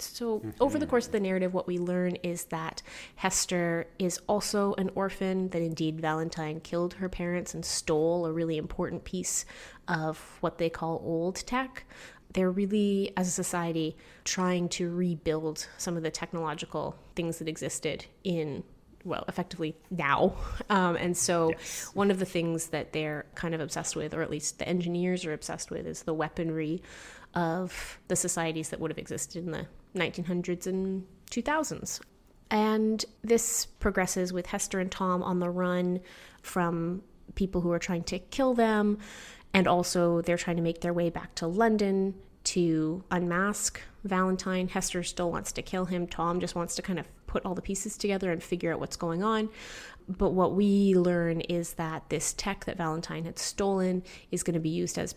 So, 0.03 0.39
mm-hmm. 0.39 0.51
over 0.61 0.79
the 0.79 0.87
course 0.87 1.07
of 1.07 1.13
the 1.13 1.21
narrative, 1.21 1.55
what 1.55 1.67
we 1.67 1.79
learn 1.79 2.17
is 2.17 2.45
that 2.47 2.83
Hester 3.17 3.87
is 3.99 4.21
also 4.27 4.75
an 4.75 4.91
orphan, 4.95 5.49
that 5.51 5.63
indeed 5.63 6.01
Valentine 6.01 6.61
killed 6.61 6.95
her 6.95 7.09
parents 7.09 7.55
and 7.55 7.65
stole 7.65 8.27
a 8.27 8.33
really 8.33 8.57
important 8.57 9.05
piece 9.05 9.45
of 9.89 10.19
what 10.41 10.59
they 10.59 10.71
call 10.71 11.01
old 11.05 11.37
tech. 11.37 11.85
They're 12.33 12.51
really, 12.51 13.13
as 13.17 13.29
a 13.29 13.31
society, 13.31 13.97
trying 14.25 14.69
to 14.71 14.91
rebuild 14.91 15.69
some 15.79 15.97
of 15.97 16.03
the 16.03 16.11
technological 16.11 16.97
things 17.15 17.39
that 17.39 17.49
existed 17.49 18.07
in 18.25 18.65
well, 19.05 19.25
effectively 19.29 19.77
now. 19.91 20.35
Um, 20.71 20.97
and 20.97 21.17
so, 21.17 21.51
yes. 21.51 21.91
one 21.93 22.11
of 22.11 22.19
the 22.19 22.25
things 22.25 22.69
that 22.69 22.93
they're 22.93 23.27
kind 23.35 23.55
of 23.55 23.61
obsessed 23.61 23.95
with, 23.97 24.15
or 24.15 24.23
at 24.23 24.31
least 24.31 24.59
the 24.59 24.69
engineers 24.69 25.27
are 25.27 25.33
obsessed 25.33 25.71
with, 25.71 25.87
is 25.87 26.05
the 26.05 26.15
weaponry 26.15 26.83
of 27.35 27.99
the 28.09 28.17
societies 28.17 28.71
that 28.71 28.81
would 28.81 28.91
have 28.91 28.99
existed 28.99 29.45
in 29.45 29.51
the 29.51 29.67
1900s 29.95 30.67
and 30.67 31.07
2000s. 31.31 32.01
And 32.51 33.05
this 33.23 33.67
progresses 33.67 34.33
with 34.33 34.47
Hester 34.47 34.79
and 34.79 34.91
Tom 34.91 35.23
on 35.23 35.41
the 35.41 35.51
run 35.51 36.01
from 36.43 37.03
people 37.35 37.61
who 37.61 37.73
are 37.73 37.79
trying 37.79 38.05
to 38.05 38.19
kill 38.19 38.55
them. 38.55 38.99
And 39.53 39.67
also, 39.67 40.21
they're 40.21 40.37
trying 40.37 40.57
to 40.57 40.63
make 40.63 40.81
their 40.81 40.93
way 40.93 41.11
back 41.11 41.35
to 41.37 41.47
London 41.47 42.15
to 42.45 43.03
unmask 43.11 43.81
Valentine. 44.05 44.69
Hester 44.69 45.03
still 45.03 45.31
wants 45.31 45.53
to 45.53 45.63
kill 45.63 45.87
him. 45.87 46.07
Tom 46.07 46.41
just 46.41 46.55
wants 46.55 46.77
to 46.77 46.83
kind 46.83 46.99
of 46.99 47.09
put 47.27 47.45
all 47.45 47.55
the 47.55 47.63
pieces 47.63 47.97
together 47.97 48.31
and 48.31 48.43
figure 48.43 48.73
out 48.73 48.81
what's 48.81 48.97
going 48.97 49.23
on. 49.23 49.49
But 50.09 50.31
what 50.31 50.55
we 50.55 50.95
learn 50.95 51.41
is 51.41 51.75
that 51.75 52.09
this 52.11 52.35
tech 52.35 52.67
that 52.67 52.77
Valentine 52.77 53.25
had 53.25 53.39
stolen 53.39 54.03
is 54.31 54.43
going 54.43 54.55
to 54.55 54.61
be 54.61 54.69
used 54.69 54.99
as 54.99 55.15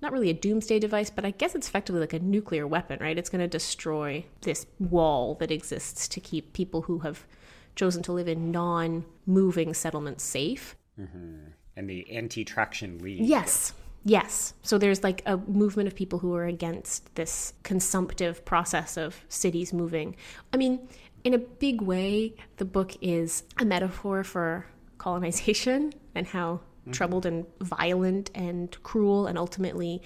not 0.00 0.12
really 0.12 0.30
a 0.30 0.34
doomsday 0.34 0.78
device, 0.78 1.10
but 1.10 1.24
I 1.24 1.32
guess 1.32 1.54
it's 1.54 1.68
effectively 1.68 2.00
like 2.00 2.12
a 2.12 2.20
nuclear 2.20 2.66
weapon, 2.66 2.98
right? 3.00 3.18
It's 3.18 3.28
going 3.28 3.40
to 3.40 3.48
destroy 3.48 4.24
this 4.42 4.66
wall 4.78 5.34
that 5.36 5.50
exists 5.50 6.06
to 6.08 6.20
keep 6.20 6.52
people 6.52 6.82
who 6.82 7.00
have 7.00 7.26
chosen 7.74 8.02
to 8.04 8.12
live 8.12 8.28
in 8.28 8.50
non 8.50 9.04
moving 9.26 9.74
settlements 9.74 10.24
safe. 10.24 10.76
Mm-hmm. 11.00 11.50
And 11.76 11.90
the 11.90 12.10
anti 12.10 12.44
traction 12.44 12.98
league. 12.98 13.20
Yes. 13.20 13.72
Yes. 14.04 14.54
So 14.62 14.78
there's 14.78 15.02
like 15.02 15.22
a 15.26 15.36
movement 15.36 15.86
of 15.86 15.94
people 15.94 16.18
who 16.18 16.34
are 16.34 16.46
against 16.46 17.14
this 17.14 17.52
consumptive 17.62 18.44
process 18.44 18.96
of 18.96 19.24
cities 19.28 19.72
moving. 19.72 20.16
I 20.52 20.56
mean, 20.56 20.88
in 21.24 21.34
a 21.34 21.38
big 21.38 21.80
way, 21.80 22.34
the 22.56 22.64
book 22.64 22.96
is 23.00 23.42
a 23.58 23.64
metaphor 23.64 24.24
for 24.24 24.66
colonization 24.98 25.92
and 26.14 26.26
how 26.26 26.60
mm-hmm. 26.88 26.92
troubled 26.92 27.26
and 27.26 27.46
violent 27.60 28.30
and 28.34 28.76
cruel 28.82 29.26
and 29.26 29.38
ultimately 29.38 30.02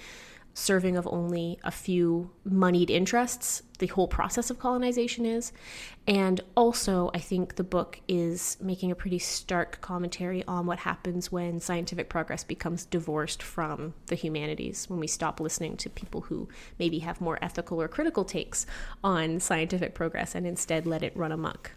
serving 0.53 0.95
of 0.97 1.07
only 1.07 1.59
a 1.63 1.71
few 1.71 2.29
moneyed 2.45 2.89
interests, 2.89 3.63
the 3.79 3.87
whole 3.87 4.07
process 4.07 4.49
of 4.49 4.59
colonization 4.59 5.25
is. 5.25 5.51
And 6.07 6.41
also, 6.55 7.09
I 7.13 7.19
think 7.19 7.55
the 7.55 7.63
book 7.63 7.99
is 8.07 8.57
making 8.61 8.91
a 8.91 8.95
pretty 8.95 9.19
stark 9.19 9.81
commentary 9.81 10.43
on 10.45 10.65
what 10.65 10.79
happens 10.79 11.31
when 11.31 11.59
scientific 11.59 12.09
progress 12.09 12.43
becomes 12.43 12.85
divorced 12.85 13.41
from 13.41 13.93
the 14.07 14.15
humanities, 14.15 14.89
when 14.89 14.99
we 14.99 15.07
stop 15.07 15.39
listening 15.39 15.75
to 15.77 15.89
people 15.89 16.21
who 16.21 16.47
maybe 16.77 16.99
have 16.99 17.19
more 17.19 17.39
ethical 17.41 17.81
or 17.81 17.87
critical 17.87 18.23
takes 18.23 18.65
on 19.03 19.39
scientific 19.39 19.95
progress 19.95 20.35
and 20.35 20.45
instead 20.45 20.85
let 20.85 21.03
it 21.03 21.17
run 21.17 21.31
amok. 21.31 21.71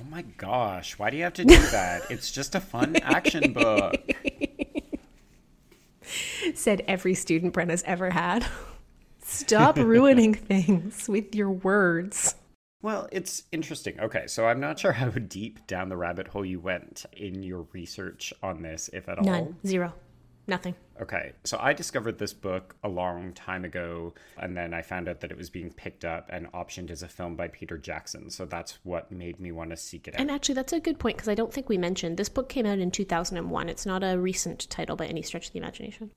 Oh 0.00 0.10
my 0.10 0.22
gosh, 0.22 0.98
why 0.98 1.10
do 1.10 1.16
you 1.16 1.24
have 1.24 1.34
to 1.34 1.44
do 1.44 1.56
that? 1.56 2.10
it's 2.10 2.30
just 2.30 2.54
a 2.54 2.60
fun 2.60 2.96
action 2.96 3.52
book. 3.52 3.96
Said 6.54 6.82
every 6.88 7.14
student 7.14 7.52
Brenna's 7.52 7.84
ever 7.86 8.10
had. 8.10 8.46
Stop 9.22 9.76
ruining 9.76 10.34
things 10.34 11.08
with 11.08 11.34
your 11.34 11.50
words. 11.50 12.34
Well, 12.82 13.08
it's 13.12 13.44
interesting. 13.52 14.00
Okay, 14.00 14.26
so 14.26 14.46
I'm 14.46 14.58
not 14.58 14.78
sure 14.78 14.92
how 14.92 15.10
deep 15.10 15.66
down 15.66 15.90
the 15.90 15.98
rabbit 15.98 16.28
hole 16.28 16.46
you 16.46 16.60
went 16.60 17.04
in 17.12 17.42
your 17.42 17.66
research 17.72 18.32
on 18.42 18.62
this, 18.62 18.88
if 18.92 19.08
at 19.08 19.18
all. 19.18 19.24
None. 19.24 19.56
Zero. 19.66 19.92
Nothing. 20.50 20.74
Okay. 21.00 21.32
So 21.44 21.58
I 21.60 21.72
discovered 21.72 22.18
this 22.18 22.32
book 22.32 22.74
a 22.82 22.88
long 22.88 23.32
time 23.34 23.64
ago, 23.64 24.14
and 24.36 24.56
then 24.56 24.74
I 24.74 24.82
found 24.82 25.08
out 25.08 25.20
that 25.20 25.30
it 25.30 25.38
was 25.38 25.48
being 25.48 25.72
picked 25.72 26.04
up 26.04 26.28
and 26.28 26.50
optioned 26.50 26.90
as 26.90 27.04
a 27.04 27.08
film 27.08 27.36
by 27.36 27.46
Peter 27.46 27.78
Jackson. 27.78 28.30
So 28.30 28.46
that's 28.46 28.80
what 28.82 29.12
made 29.12 29.38
me 29.38 29.52
want 29.52 29.70
to 29.70 29.76
seek 29.76 30.08
it 30.08 30.14
out. 30.14 30.20
And 30.20 30.28
actually, 30.28 30.56
that's 30.56 30.72
a 30.72 30.80
good 30.80 30.98
point 30.98 31.18
because 31.18 31.28
I 31.28 31.36
don't 31.36 31.54
think 31.54 31.68
we 31.68 31.78
mentioned 31.78 32.16
this 32.16 32.28
book 32.28 32.48
came 32.48 32.66
out 32.66 32.80
in 32.80 32.90
2001. 32.90 33.68
It's 33.68 33.86
not 33.86 34.02
a 34.02 34.18
recent 34.18 34.68
title 34.68 34.96
by 34.96 35.06
any 35.06 35.22
stretch 35.22 35.46
of 35.46 35.52
the 35.52 35.60
imagination. 35.60 36.10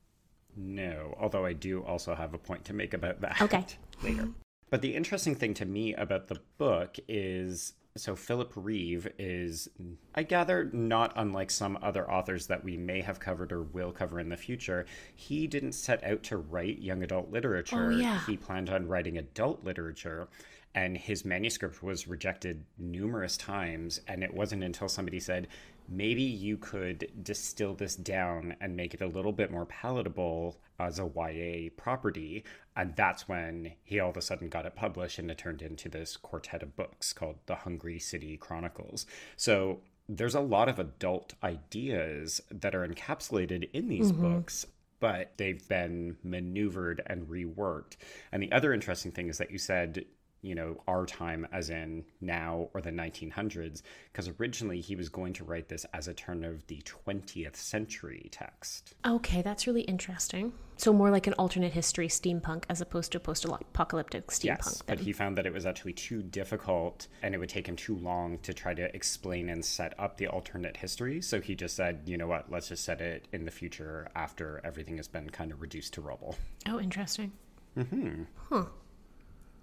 No, 0.57 1.15
although 1.19 1.45
I 1.45 1.53
do 1.53 1.83
also 1.83 2.15
have 2.15 2.33
a 2.33 2.39
point 2.39 2.65
to 2.65 2.73
make 2.73 2.95
about 2.95 3.21
that 3.21 3.39
okay. 3.39 3.67
later. 4.03 4.29
But 4.71 4.81
the 4.81 4.95
interesting 4.95 5.35
thing 5.35 5.53
to 5.55 5.65
me 5.65 5.93
about 5.93 6.27
the 6.27 6.39
book 6.57 6.97
is 7.07 7.73
so 7.95 8.15
Philip 8.15 8.51
Reeve 8.55 9.07
is, 9.19 9.69
I 10.15 10.23
gather, 10.23 10.69
not 10.73 11.13
unlike 11.15 11.51
some 11.51 11.77
other 11.81 12.09
authors 12.09 12.47
that 12.47 12.63
we 12.63 12.75
may 12.75 13.01
have 13.01 13.19
covered 13.19 13.51
or 13.51 13.61
will 13.61 13.91
cover 13.91 14.19
in 14.19 14.29
the 14.29 14.37
future. 14.37 14.85
He 15.15 15.45
didn't 15.45 15.73
set 15.73 16.03
out 16.03 16.23
to 16.23 16.37
write 16.37 16.79
young 16.79 17.03
adult 17.03 17.31
literature. 17.31 17.91
Oh, 17.91 17.95
yeah. 17.95 18.25
He 18.25 18.35
planned 18.35 18.71
on 18.71 18.87
writing 18.87 19.19
adult 19.19 19.63
literature, 19.63 20.27
and 20.73 20.97
his 20.97 21.23
manuscript 21.23 21.83
was 21.83 22.07
rejected 22.07 22.65
numerous 22.79 23.37
times. 23.37 24.01
And 24.07 24.23
it 24.23 24.33
wasn't 24.33 24.63
until 24.63 24.89
somebody 24.89 25.19
said, 25.19 25.47
maybe 25.87 26.23
you 26.23 26.57
could 26.57 27.11
distill 27.23 27.73
this 27.73 27.95
down 27.95 28.55
and 28.61 28.75
make 28.75 28.93
it 28.93 29.01
a 29.01 29.07
little 29.07 29.31
bit 29.31 29.51
more 29.51 29.65
palatable 29.65 30.59
as 30.79 30.99
a 30.99 31.09
YA 31.15 31.69
property. 31.77 32.43
And 32.75 32.95
that's 32.95 33.27
when 33.27 33.73
he 33.83 33.99
all 33.99 34.09
of 34.09 34.17
a 34.17 34.21
sudden 34.21 34.49
got 34.49 34.65
it 34.65 34.75
published 34.75 35.19
and 35.19 35.29
it 35.29 35.37
turned 35.37 35.61
into 35.61 35.89
this 35.89 36.17
quartet 36.17 36.63
of 36.63 36.75
books 36.75 37.13
called 37.13 37.37
The 37.45 37.55
Hungry 37.55 37.99
City 37.99 38.37
Chronicles. 38.37 39.05
So 39.37 39.81
there's 40.09 40.35
a 40.35 40.41
lot 40.41 40.69
of 40.69 40.79
adult 40.79 41.33
ideas 41.43 42.41
that 42.51 42.75
are 42.75 42.87
encapsulated 42.87 43.69
in 43.73 43.87
these 43.87 44.11
mm-hmm. 44.11 44.33
books 44.33 44.65
but 45.03 45.33
they've 45.35 45.67
been 45.67 46.15
maneuvered 46.23 47.01
and 47.07 47.27
reworked. 47.27 47.97
And 48.31 48.41
the 48.41 48.53
other 48.53 48.71
interesting 48.71 49.11
thing 49.11 49.27
is 49.27 49.37
that 49.37 49.51
you 49.51 49.57
said 49.57 50.05
you 50.43 50.53
know, 50.53 50.81
our 50.87 51.05
time 51.05 51.47
as 51.51 51.69
in 51.69 52.03
now 52.21 52.69
or 52.73 52.81
the 52.81 52.91
1900s, 52.91 53.81
because 54.11 54.29
originally 54.39 54.81
he 54.81 54.95
was 54.95 55.09
going 55.09 55.33
to 55.33 55.43
write 55.43 55.69
this 55.69 55.85
as 55.93 56.07
a 56.07 56.13
turn 56.13 56.43
of 56.43 56.67
the 56.67 56.81
20th 56.81 57.55
century 57.55 58.27
text. 58.31 58.93
Okay, 59.05 59.41
that's 59.41 59.65
really 59.65 59.81
interesting. 59.81 60.53
So 60.75 60.91
more 60.91 61.09
like 61.11 61.27
an 61.27 61.33
alternate 61.33 61.71
history 61.71 62.07
steampunk 62.07 62.65
as 62.69 62.81
opposed 62.81 63.13
to 63.13 63.19
post-apocalyptic 63.19 64.27
steampunk. 64.27 64.43
Yes, 64.43 64.83
then. 64.85 64.97
but 64.97 64.99
he 64.99 65.13
found 65.13 65.37
that 65.37 65.45
it 65.45 65.53
was 65.53 65.65
actually 65.65 65.93
too 65.93 66.21
difficult 66.21 67.07
and 67.21 67.33
it 67.33 67.37
would 67.37 67.49
take 67.49 67.67
him 67.67 67.75
too 67.75 67.95
long 67.95 68.39
to 68.39 68.53
try 68.53 68.73
to 68.73 68.93
explain 68.93 69.49
and 69.49 69.63
set 69.63 69.97
up 69.97 70.17
the 70.17 70.27
alternate 70.27 70.75
history. 70.75 71.21
So 71.21 71.39
he 71.39 71.55
just 71.55 71.75
said, 71.75 72.01
you 72.05 72.17
know 72.17 72.27
what, 72.27 72.51
let's 72.51 72.67
just 72.67 72.83
set 72.83 72.99
it 72.99 73.27
in 73.31 73.45
the 73.45 73.51
future 73.51 74.09
after 74.15 74.59
everything 74.65 74.97
has 74.97 75.07
been 75.07 75.29
kind 75.29 75.51
of 75.51 75.61
reduced 75.61 75.93
to 75.93 76.01
rubble. 76.01 76.35
Oh, 76.67 76.79
interesting. 76.79 77.31
Mm-hmm. 77.77 78.23
Huh. 78.49 78.65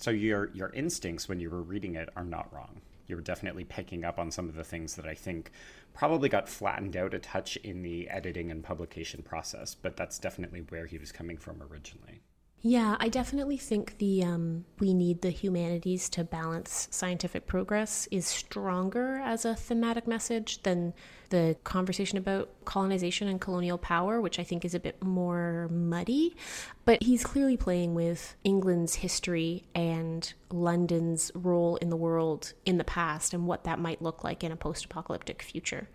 So 0.00 0.10
your 0.10 0.50
your 0.54 0.70
instincts 0.70 1.28
when 1.28 1.40
you 1.40 1.50
were 1.50 1.60
reading 1.60 1.94
it 1.94 2.08
are 2.16 2.24
not 2.24 2.50
wrong. 2.54 2.80
You 3.06 3.16
were 3.16 3.22
definitely 3.22 3.64
picking 3.64 4.02
up 4.02 4.18
on 4.18 4.30
some 4.30 4.48
of 4.48 4.54
the 4.54 4.64
things 4.64 4.94
that 4.94 5.06
I 5.06 5.12
think 5.14 5.50
probably 5.92 6.30
got 6.30 6.48
flattened 6.48 6.96
out 6.96 7.12
a 7.12 7.18
touch 7.18 7.56
in 7.56 7.82
the 7.82 8.08
editing 8.08 8.50
and 8.50 8.64
publication 8.64 9.22
process, 9.22 9.74
but 9.74 9.96
that's 9.98 10.18
definitely 10.18 10.60
where 10.70 10.86
he 10.86 10.96
was 10.96 11.12
coming 11.12 11.36
from 11.36 11.62
originally. 11.62 12.22
Yeah, 12.62 12.96
I 13.00 13.08
definitely 13.08 13.56
think 13.56 13.96
the 13.96 14.22
um, 14.22 14.66
we 14.80 14.92
need 14.92 15.22
the 15.22 15.30
humanities 15.30 16.10
to 16.10 16.24
balance 16.24 16.88
scientific 16.90 17.46
progress 17.46 18.06
is 18.10 18.26
stronger 18.26 19.16
as 19.16 19.46
a 19.46 19.54
thematic 19.54 20.06
message 20.06 20.62
than 20.62 20.92
the 21.30 21.56
conversation 21.64 22.18
about 22.18 22.50
colonization 22.66 23.28
and 23.28 23.40
colonial 23.40 23.78
power, 23.78 24.20
which 24.20 24.38
I 24.38 24.44
think 24.44 24.66
is 24.66 24.74
a 24.74 24.80
bit 24.80 25.02
more 25.02 25.68
muddy. 25.70 26.36
But 26.84 27.02
he's 27.02 27.24
clearly 27.24 27.56
playing 27.56 27.94
with 27.94 28.36
England's 28.44 28.96
history 28.96 29.64
and 29.74 30.30
London's 30.50 31.30
role 31.34 31.76
in 31.76 31.88
the 31.88 31.96
world 31.96 32.52
in 32.66 32.76
the 32.76 32.84
past 32.84 33.32
and 33.32 33.46
what 33.46 33.64
that 33.64 33.78
might 33.78 34.02
look 34.02 34.22
like 34.22 34.44
in 34.44 34.52
a 34.52 34.56
post 34.56 34.84
apocalyptic 34.84 35.40
future. 35.40 35.88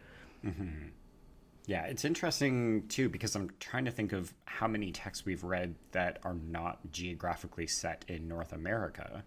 Mm-hmm. 0.43 0.87
Yeah, 1.67 1.85
it's 1.85 2.05
interesting 2.05 2.87
too 2.87 3.09
because 3.09 3.35
I'm 3.35 3.49
trying 3.59 3.85
to 3.85 3.91
think 3.91 4.13
of 4.13 4.33
how 4.45 4.67
many 4.67 4.91
texts 4.91 5.25
we've 5.25 5.43
read 5.43 5.75
that 5.91 6.19
are 6.23 6.35
not 6.35 6.79
geographically 6.91 7.67
set 7.67 8.05
in 8.07 8.27
North 8.27 8.53
America. 8.53 9.23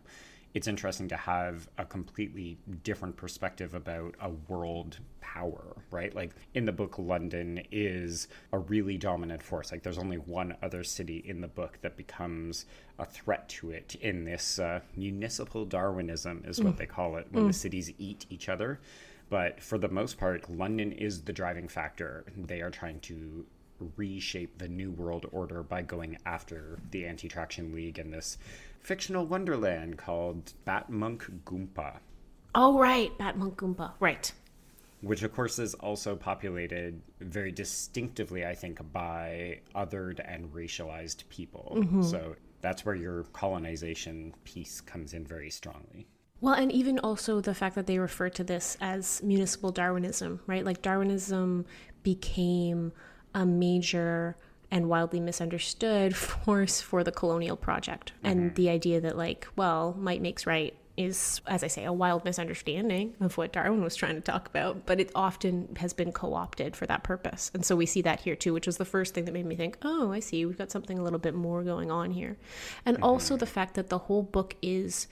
It's 0.55 0.67
interesting 0.67 1.09
to 1.09 1.17
have 1.17 1.69
a 1.77 1.85
completely 1.85 2.59
different 2.83 3.17
perspective 3.17 3.75
about 3.75 4.15
a 4.21 4.31
world 4.49 4.99
power, 5.21 5.77
right? 5.91 6.15
Like 6.15 6.31
in 6.55 6.65
the 6.65 6.73
book, 6.73 6.99
London 6.99 7.63
is 7.71 8.29
a 8.53 8.59
really 8.59 8.97
dominant 8.97 9.43
force. 9.43 9.71
Like 9.71 9.83
there's 9.83 9.99
only 9.99 10.17
one 10.17 10.57
other 10.63 10.83
city 10.85 11.23
in 11.27 11.43
the 11.43 11.49
book 11.49 11.79
that 11.83 11.97
becomes 11.97 12.65
a 12.99 13.05
threat 13.05 13.49
to 13.51 13.71
it 13.71 13.97
in 14.01 14.25
this 14.25 14.59
uh, 14.59 14.81
municipal 14.97 15.67
Darwinism, 15.67 16.45
is 16.47 16.63
what 16.63 16.75
mm. 16.75 16.79
they 16.79 16.87
call 16.87 17.17
it, 17.17 17.27
when 17.31 17.45
mm. 17.45 17.49
the 17.49 17.53
cities 17.53 17.93
eat 17.99 18.25
each 18.31 18.49
other. 18.49 18.81
But 19.31 19.63
for 19.63 19.79
the 19.79 19.89
most 19.89 20.19
part, 20.19 20.51
London 20.51 20.93
is 20.93 21.23
the 21.23 21.33
driving 21.33 21.69
factor. 21.69 22.25
They 22.37 22.61
are 22.63 22.71
trying 22.71 23.01
to 23.01 23.47
reshape 23.97 24.59
the 24.59 24.69
New 24.69 24.91
World 24.91 25.27
Order 25.33 25.63
by 25.63 25.83
going 25.83 26.19
after 26.27 26.79
the 26.91 27.07
Anti 27.07 27.29
Traction 27.29 27.75
League 27.75 27.99
and 27.99 28.13
this 28.13 28.39
fictional 28.81 29.27
wonderland 29.27 29.99
called 29.99 30.53
Batmunkh 30.67 31.43
Gompa. 31.45 31.99
Oh, 32.55 32.79
right. 32.79 33.17
Batmunkh 33.19 33.57
Gompa. 33.57 33.93
Right. 34.01 34.33
Which, 35.01 35.23
of 35.23 35.33
course, 35.33 35.59
is 35.59 35.75
also 35.75 36.17
populated 36.17 37.01
very 37.21 37.53
distinctively, 37.53 38.45
I 38.45 38.55
think, 38.55 38.81
by 38.93 39.61
othered 39.75 40.21
and 40.25 40.53
racialized 40.53 41.29
people. 41.29 41.77
Mm-hmm. 41.77 42.03
So 42.03 42.35
that's 42.63 42.85
where 42.85 42.97
your 42.97 43.25
colonization 43.33 44.35
piece 44.43 44.81
comes 44.81 45.15
in 45.15 45.25
very 45.25 45.51
strongly. 45.51 46.09
Well, 46.41 46.55
and 46.55 46.71
even 46.71 46.99
also 47.01 47.41
the 47.41 47.55
fact 47.55 47.75
that 47.75 47.87
they 47.87 47.99
refer 47.99 48.29
to 48.31 48.45
this 48.45 48.77
as 48.81 49.23
municipal 49.23 49.73
Darwinism, 49.73 50.41
right? 50.47 50.65
Like 50.65 50.83
Darwinism 50.83 51.67
became 52.03 52.93
a 53.35 53.45
major 53.45 54.37
and 54.71 54.89
wildly 54.89 55.21
misunderstood 55.21 56.15
force 56.45 56.81
for 56.81 57.03
the 57.03 57.13
colonial 57.13 57.57
project. 57.57 58.13
Mm-hmm. 58.19 58.27
And 58.27 58.55
the 58.55 58.69
idea 58.69 59.01
that, 59.01 59.17
like, 59.17 59.49
well, 59.57 59.97
might 59.99 60.23
makes 60.23 60.47
right 60.47 60.75
is, 60.97 61.41
as 61.47 61.63
I 61.63 61.69
say, 61.69 61.85
a 61.85 61.93
wild 61.93 62.25
misunderstanding 62.25 63.15
of 63.21 63.39
what 63.39 63.53
Darwin 63.53 63.83
was 63.83 63.95
trying 63.95 64.17
to 64.17 64.21
talk 64.21 64.49
about, 64.49 64.85
but 64.85 64.99
it 65.01 65.13
often 65.15 65.77
has 65.77 65.93
been 65.93 66.11
co 66.11 66.35
opted 66.35 66.75
for 66.75 66.87
that 66.87 67.05
purpose. 67.05 67.53
And 67.55 67.65
so 67.65 67.77
we 67.77 67.87
see 67.87 68.03
that 68.03 68.21
here 68.21 68.35
too, 68.35 68.53
which 68.53 68.67
was 68.67 68.79
the 68.79 68.85
first 68.85 69.15
thing 69.15 69.25
that 69.25 69.33
made 69.33 69.47
me 69.47 69.55
think, 69.55 69.79
oh, 69.83 70.13
I 70.13 70.19
see, 70.19 70.45
we've 70.45 70.59
got 70.59 70.73
something 70.73 70.99
a 70.99 71.03
little 71.03 71.21
bit 71.21 71.35
more 71.35 71.63
going 71.63 71.93
on 71.93 72.11
here. 72.11 72.37
And 72.85 72.97
mm-hmm. 72.97 73.05
also 73.05 73.37
the 73.37 73.47
fact 73.47 73.75
that 73.75 73.91
the 73.91 73.99
whole 73.99 74.25
book 74.25 74.57
is 74.61 75.07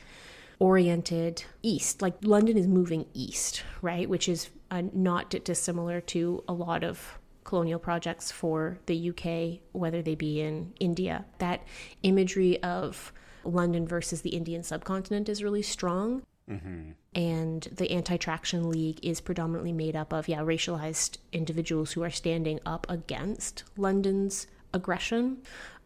oriented 0.59 1.45
east. 1.63 2.03
Like 2.03 2.15
London 2.23 2.57
is 2.57 2.67
moving 2.67 3.07
east, 3.13 3.63
right? 3.83 4.09
Which 4.09 4.29
is 4.29 4.51
uh, 4.71 4.83
not 4.93 5.31
dissimilar 5.31 6.01
to 6.03 6.43
a 6.49 6.53
lot 6.53 6.83
of 6.83 7.19
colonial 7.45 7.79
projects 7.79 8.31
for 8.31 8.79
the 8.87 9.11
UK, 9.11 9.61
whether 9.73 10.03
they 10.03 10.15
be 10.15 10.41
in 10.41 10.73
India. 10.81 11.25
That 11.39 11.63
imagery 12.03 12.63
of 12.63 13.13
London 13.45 13.87
versus 13.87 14.23
the 14.23 14.31
Indian 14.31 14.63
subcontinent 14.63 15.29
is 15.29 15.43
really 15.43 15.63
strong. 15.63 16.23
Mm-hmm. 16.51 16.91
And 17.15 17.63
the 17.73 17.91
Anti 17.91 18.17
Traction 18.17 18.69
League 18.69 19.01
is 19.03 19.21
predominantly 19.21 19.73
made 19.73 19.97
up 19.97 20.13
of, 20.13 20.29
yeah, 20.29 20.41
racialized 20.41 21.19
individuals 21.33 21.93
who 21.93 22.03
are 22.03 22.11
standing 22.11 22.61
up 22.67 22.87
against 22.89 23.65
London's 23.77 24.47
aggression. 24.73 25.39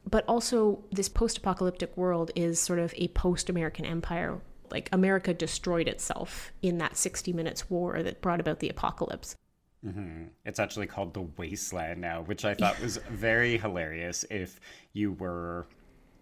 But 0.09 0.25
also, 0.27 0.83
this 0.91 1.09
post 1.09 1.39
apocalyptic 1.39 1.97
world 1.97 2.31
is 2.35 2.59
sort 2.59 2.79
of 2.79 2.95
a 2.97 3.09
post 3.09 3.51
American 3.51 3.85
empire 3.85 4.41
like 4.71 4.89
America 4.93 5.35
destroyed 5.35 5.89
itself 5.89 6.53
in 6.63 6.79
that 6.79 6.97
60 6.97 7.33
minutes 7.33 7.71
war 7.71 8.03
that 8.03 8.21
brought 8.21 8.41
about 8.41 8.61
the 8.61 8.69
apocalypse. 8.69 9.37
Mm-hmm. 9.85 10.25
It's 10.45 10.59
actually 10.59 10.87
called 10.87 11.15
the 11.15 11.23
Wasteland 11.37 12.01
now, 12.01 12.23
which 12.23 12.45
I 12.45 12.55
thought 12.55 12.81
was 12.81 12.97
very 13.11 13.57
hilarious 13.57 14.25
if 14.31 14.61
you 14.93 15.13
were 15.13 15.67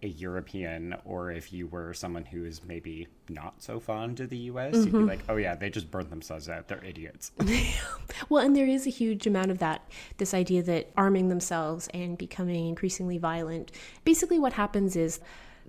a 0.01 0.07
European 0.07 0.95
or 1.03 1.31
if 1.31 1.51
you 1.51 1.67
were 1.67 1.93
someone 1.93 2.23
who 2.23 2.45
is 2.45 2.63
maybe 2.63 3.07
not 3.27 3.61
so 3.61 3.79
fond 3.79 4.19
of 4.19 4.29
the 4.29 4.37
US, 4.37 4.75
mm-hmm. 4.75 4.77
you'd 4.77 4.91
be 4.91 4.97
mm-hmm. 4.99 5.07
like, 5.07 5.23
oh 5.27 5.35
yeah, 5.35 5.55
they 5.55 5.69
just 5.69 5.91
burned 5.91 6.09
themselves 6.09 6.47
out. 6.49 6.67
They're 6.67 6.83
idiots. 6.83 7.31
well, 8.29 8.45
and 8.45 8.55
there 8.55 8.65
is 8.65 8.87
a 8.87 8.91
huge 8.91 9.27
amount 9.27 9.51
of 9.51 9.59
that 9.59 9.81
this 10.17 10.33
idea 10.33 10.63
that 10.63 10.91
arming 10.95 11.29
themselves 11.29 11.89
and 11.93 12.17
becoming 12.17 12.67
increasingly 12.67 13.17
violent. 13.17 13.71
Basically, 14.05 14.39
what 14.39 14.53
happens 14.53 14.95
is 14.95 15.19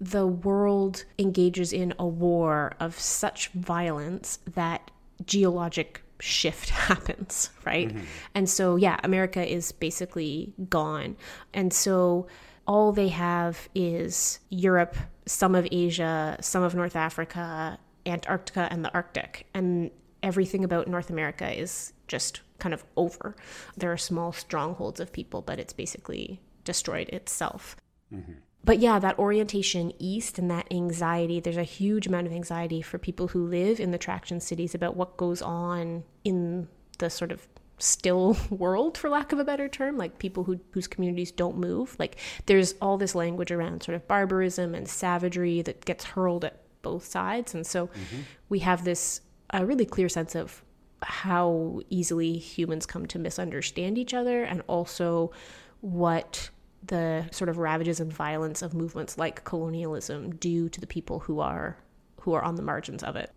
the 0.01 0.27
world 0.27 1.05
engages 1.19 1.73
in 1.73 1.93
a 1.99 2.07
war 2.07 2.73
of 2.81 2.99
such 2.99 3.49
violence 3.49 4.39
that 4.55 4.91
geologic 5.27 6.03
shift 6.21 6.71
happens, 6.89 7.51
right? 7.67 7.89
Mm-hmm. 7.89 8.05
And 8.35 8.49
so, 8.49 8.77
yeah, 8.77 8.99
America 9.05 9.45
is 9.45 9.73
basically 9.73 10.53
gone. 10.69 11.17
And 11.53 11.73
so, 11.73 12.27
all 12.67 12.93
they 12.93 13.09
have 13.09 13.69
is 13.75 14.39
Europe, 14.49 14.97
some 15.27 15.55
of 15.55 15.67
Asia, 15.73 16.37
some 16.41 16.63
of 16.63 16.75
North 16.75 16.95
Africa, 16.95 17.79
Antarctica, 18.07 18.69
and 18.71 18.85
the 18.85 18.95
Arctic. 18.95 19.47
And 19.55 19.91
everything 20.23 20.63
about 20.63 20.87
North 20.87 21.11
America 21.11 21.51
is 21.51 21.93
just 22.07 22.43
kind 22.59 22.73
of 22.73 22.85
over. 22.97 23.35
There 23.77 23.91
are 23.91 23.97
small 23.97 24.33
strongholds 24.33 25.01
of 25.01 25.13
people, 25.13 25.43
but 25.43 25.59
it's 25.59 25.73
basically 25.73 26.41
destroyed 26.65 27.09
itself. 27.09 27.77
Mm-hmm 28.15 28.33
but 28.65 28.79
yeah, 28.79 28.99
that 28.99 29.19
orientation 29.19 29.93
east 29.99 30.39
and 30.39 30.51
that 30.51 30.67
anxiety, 30.71 31.41
there's 31.41 31.57
a 31.57 31.63
huge 31.63 32.07
amount 32.07 32.27
of 32.27 32.33
anxiety 32.33 32.83
for 32.83 32.99
people 32.99 33.29
who 33.29 33.47
live 33.47 33.81
in 33.81 33.91
the 33.91 33.99
traction 33.99 34.41
cities 34.41 34.75
about 34.75 34.97
what 34.97 35.17
goes 35.17 35.41
on 35.41 36.05
in 36.25 36.69
the 36.99 37.09
sort 37.09 37.33
of 37.33 37.49
still 37.79 38.37
world 38.51 38.99
for 38.99 39.09
lack 39.09 39.33
of 39.33 39.39
a 39.39 39.45
better 39.45 39.67
term 39.67 39.97
like 39.97 40.19
people 40.19 40.45
who 40.45 40.61
whose 40.73 40.87
communities 40.87 41.33
don't 41.33 41.57
move 41.57 41.97
like 41.99 42.19
there's 42.45 42.75
all 42.83 42.99
this 42.99 43.15
language 43.15 43.51
around 43.51 43.83
sort 43.83 43.97
of 43.97 44.07
barbarism 44.07 44.75
and 44.75 44.87
savagery 44.87 45.63
that 45.63 45.83
gets 45.87 46.05
hurled 46.05 46.45
at 46.45 46.61
both 46.83 47.07
sides 47.07 47.55
and 47.55 47.67
so 47.67 47.87
mm-hmm. 47.87 48.21
we 48.51 48.59
have 48.59 48.85
this 48.85 49.23
a 49.51 49.65
really 49.65 49.87
clear 49.87 50.11
sense 50.11 50.35
of 50.35 50.63
how 51.03 51.81
easily 51.89 52.37
humans 52.37 52.85
come 52.85 53.07
to 53.07 53.19
misunderstand 53.19 53.97
each 53.97 54.13
other 54.13 54.45
and 54.45 54.63
also 54.67 55.33
what 55.81 56.51
the 56.83 57.29
sort 57.31 57.49
of 57.49 57.59
ravages 57.59 58.01
and 58.01 58.13
violence 58.13 58.63
of 58.63 58.75
movements 58.75 59.19
like 59.19 59.45
colonialism 59.45 60.35
do 60.37 60.69
to 60.69 60.81
the 60.81 60.87
people 60.87 61.21
who 61.21 61.41
are 61.41 61.77
who 62.21 62.33
are 62.35 62.43
on 62.43 62.55
the 62.57 62.63
margins 62.63 63.03
of 63.03 63.17
it. 63.17 63.33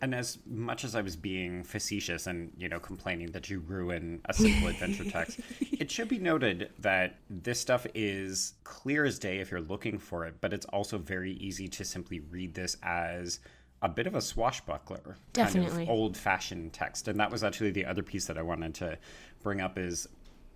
And 0.00 0.14
as 0.14 0.38
much 0.44 0.84
as 0.84 0.94
I 0.94 1.00
was 1.00 1.16
being 1.16 1.62
facetious 1.62 2.26
and, 2.26 2.52
you 2.58 2.68
know, 2.68 2.78
complaining 2.78 3.30
that 3.30 3.48
you 3.48 3.60
ruin 3.60 4.20
a 4.26 4.34
simple 4.34 4.68
adventure 4.68 5.04
text, 5.04 5.40
it 5.72 5.90
should 5.90 6.08
be 6.08 6.18
noted 6.18 6.70
that 6.80 7.16
this 7.30 7.58
stuff 7.58 7.86
is 7.94 8.54
clear 8.64 9.06
as 9.06 9.18
day 9.18 9.38
if 9.38 9.50
you're 9.50 9.62
looking 9.62 9.98
for 9.98 10.26
it, 10.26 10.34
but 10.42 10.52
it's 10.52 10.66
also 10.66 10.98
very 10.98 11.32
easy 11.34 11.68
to 11.68 11.84
simply 11.84 12.20
read 12.20 12.54
this 12.54 12.76
as 12.82 13.40
a 13.80 13.88
bit 13.88 14.06
of 14.06 14.14
a 14.14 14.20
swashbuckler, 14.20 15.16
Definitely. 15.32 15.70
kind 15.70 15.82
of 15.82 15.88
old-fashioned 15.88 16.72
text. 16.74 17.08
And 17.08 17.18
that 17.18 17.30
was 17.30 17.42
actually 17.42 17.70
the 17.70 17.86
other 17.86 18.02
piece 18.02 18.26
that 18.26 18.36
I 18.36 18.42
wanted 18.42 18.74
to 18.76 18.98
bring 19.42 19.62
up 19.62 19.78
is 19.78 20.06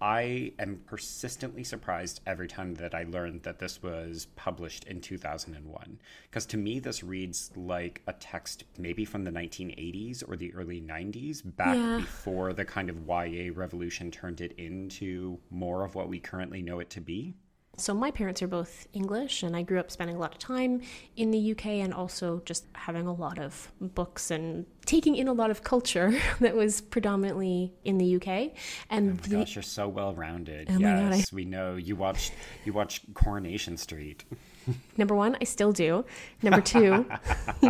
I 0.01 0.53
am 0.59 0.83
persistently 0.87 1.65
surprised 1.65 2.21
every 2.27 2.49
time 2.49 2.75
that 2.75 2.95
I 2.95 3.05
learned 3.05 3.43
that 3.43 3.59
this 3.59 3.83
was 3.83 4.27
published 4.37 4.85
in 4.85 5.01
2001. 5.01 5.99
Because 6.31 6.47
to 6.47 6.57
me, 6.57 6.79
this 6.79 7.03
reads 7.03 7.51
like 7.57 8.03
a 8.07 8.13
text 8.13 8.65
maybe 8.79 9.05
from 9.05 9.25
the 9.25 9.31
1980s 9.31 10.29
or 10.29 10.37
the 10.37 10.55
early 10.55 10.81
90s, 10.81 11.43
back 11.57 11.77
yeah. 11.77 11.99
before 11.99 12.53
the 12.53 12.65
kind 12.65 12.89
of 12.91 13.07
YA 13.09 13.51
revolution 13.55 14.11
turned 14.11 14.41
it 14.41 14.53
into 14.57 15.39
more 15.51 15.85
of 15.85 15.95
what 15.95 16.09
we 16.09 16.21
currently 16.21 16.63
know 16.63 16.79
it 16.79 16.91
to 16.91 17.01
be. 17.01 17.35
So, 17.79 17.95
my 17.95 18.11
parents 18.11 18.43
are 18.43 18.49
both 18.49 18.88
English, 18.93 19.43
and 19.43 19.57
I 19.57 19.62
grew 19.62 19.79
up 19.79 19.91
spending 19.91 20.17
a 20.17 20.19
lot 20.19 20.33
of 20.33 20.38
time 20.38 20.83
in 21.17 21.31
the 21.31 21.53
UK 21.53 21.67
and 21.67 21.95
also 21.95 22.43
just 22.45 22.67
having 22.75 23.07
a 23.07 23.12
lot 23.12 23.38
of 23.38 23.71
books 23.81 24.31
and 24.31 24.67
taking 24.85 25.14
in 25.14 25.29
a 25.29 25.33
lot 25.33 25.51
of 25.51 25.62
culture 25.62 26.19
that 26.41 26.57
was 26.57 26.81
predominantly 26.81 27.73
in 27.85 27.99
the 27.99 28.17
UK. 28.17 28.53
And 28.91 29.12
oh 29.12 29.29
the... 29.29 29.37
gosh, 29.37 29.55
you're 29.55 29.62
so 29.62 29.88
well 29.88 30.14
rounded. 30.14 30.69
Oh 30.71 30.79
yes, 30.79 31.03
God, 31.03 31.14
I... 31.14 31.25
we 31.33 31.45
know 31.45 31.77
you 31.77 31.95
watched 31.95 32.33
you 32.64 32.73
watched 32.73 33.14
Coronation 33.14 33.77
Street. 33.77 34.25
Number 34.96 35.14
one, 35.14 35.37
I 35.40 35.44
still 35.44 35.72
do. 35.72 36.04
Number 36.42 36.61
two, 36.61 37.07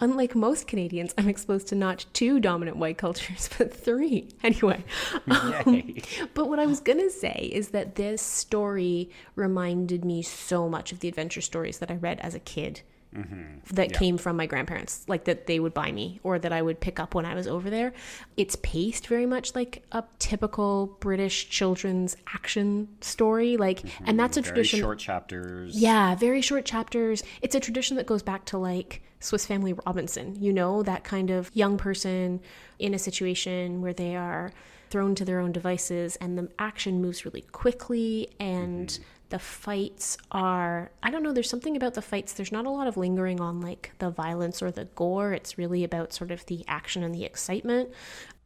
Unlike 0.00 0.36
most 0.36 0.68
Canadians, 0.68 1.12
I'm 1.18 1.28
exposed 1.28 1.66
to 1.68 1.74
not 1.74 2.06
two 2.12 2.38
dominant 2.38 2.76
white 2.76 2.98
cultures, 2.98 3.50
but 3.58 3.74
three. 3.74 4.28
Anyway, 4.44 4.84
um, 5.28 5.94
but 6.34 6.48
what 6.48 6.60
I 6.60 6.66
was 6.66 6.78
going 6.78 7.00
to 7.00 7.10
say 7.10 7.50
is 7.52 7.70
that 7.70 7.96
this 7.96 8.22
story 8.22 9.10
reminded 9.34 10.04
me 10.04 10.22
so 10.22 10.68
much 10.68 10.92
of 10.92 11.00
the 11.00 11.08
adventure 11.08 11.40
stories 11.40 11.78
that 11.78 11.90
I 11.90 11.96
read 11.96 12.20
as 12.20 12.34
a 12.34 12.40
kid. 12.40 12.82
Mm-hmm. 13.14 13.74
that 13.74 13.90
yeah. 13.90 13.98
came 13.98 14.18
from 14.18 14.36
my 14.36 14.44
grandparents, 14.44 15.06
like 15.08 15.24
that 15.24 15.46
they 15.46 15.58
would 15.58 15.72
buy 15.72 15.90
me 15.92 16.20
or 16.22 16.38
that 16.38 16.52
I 16.52 16.60
would 16.60 16.78
pick 16.78 17.00
up 17.00 17.14
when 17.14 17.24
I 17.24 17.34
was 17.34 17.46
over 17.46 17.70
there. 17.70 17.94
It's 18.36 18.54
paced 18.56 19.06
very 19.06 19.24
much 19.24 19.54
like 19.54 19.82
a 19.92 20.04
typical 20.18 20.98
British 21.00 21.48
children's 21.48 22.16
action 22.34 22.88
story, 23.00 23.56
like, 23.56 23.80
mm-hmm. 23.80 24.04
and 24.06 24.20
that's 24.20 24.36
a 24.36 24.42
very 24.42 24.56
tradition. 24.56 24.80
Short 24.80 24.98
chapters. 24.98 25.74
Yeah, 25.74 26.16
very 26.16 26.42
short 26.42 26.66
chapters. 26.66 27.22
It's 27.40 27.54
a 27.54 27.60
tradition 27.60 27.96
that 27.96 28.06
goes 28.06 28.22
back 28.22 28.44
to 28.46 28.58
like 28.58 29.02
Swiss 29.20 29.46
Family 29.46 29.72
Robinson. 29.86 30.36
You 30.38 30.52
know, 30.52 30.82
that 30.82 31.02
kind 31.02 31.30
of 31.30 31.50
young 31.54 31.78
person 31.78 32.40
in 32.78 32.92
a 32.92 32.98
situation 32.98 33.80
where 33.80 33.94
they 33.94 34.16
are 34.16 34.52
thrown 34.90 35.14
to 35.14 35.24
their 35.24 35.40
own 35.40 35.52
devices 35.52 36.16
and 36.16 36.36
the 36.36 36.50
action 36.58 37.00
moves 37.00 37.24
really 37.24 37.42
quickly 37.42 38.28
and. 38.38 38.88
Mm-hmm 38.88 39.02
the 39.30 39.38
fights 39.38 40.16
are 40.30 40.90
i 41.02 41.10
don't 41.10 41.22
know 41.22 41.32
there's 41.32 41.50
something 41.50 41.76
about 41.76 41.94
the 41.94 42.02
fights 42.02 42.32
there's 42.32 42.52
not 42.52 42.66
a 42.66 42.70
lot 42.70 42.86
of 42.86 42.96
lingering 42.96 43.40
on 43.40 43.60
like 43.60 43.92
the 43.98 44.10
violence 44.10 44.62
or 44.62 44.70
the 44.70 44.84
gore. 44.86 45.32
It's 45.32 45.58
really 45.58 45.84
about 45.84 46.12
sort 46.12 46.30
of 46.30 46.44
the 46.46 46.64
action 46.68 47.02
and 47.02 47.14
the 47.14 47.24
excitement. 47.24 47.90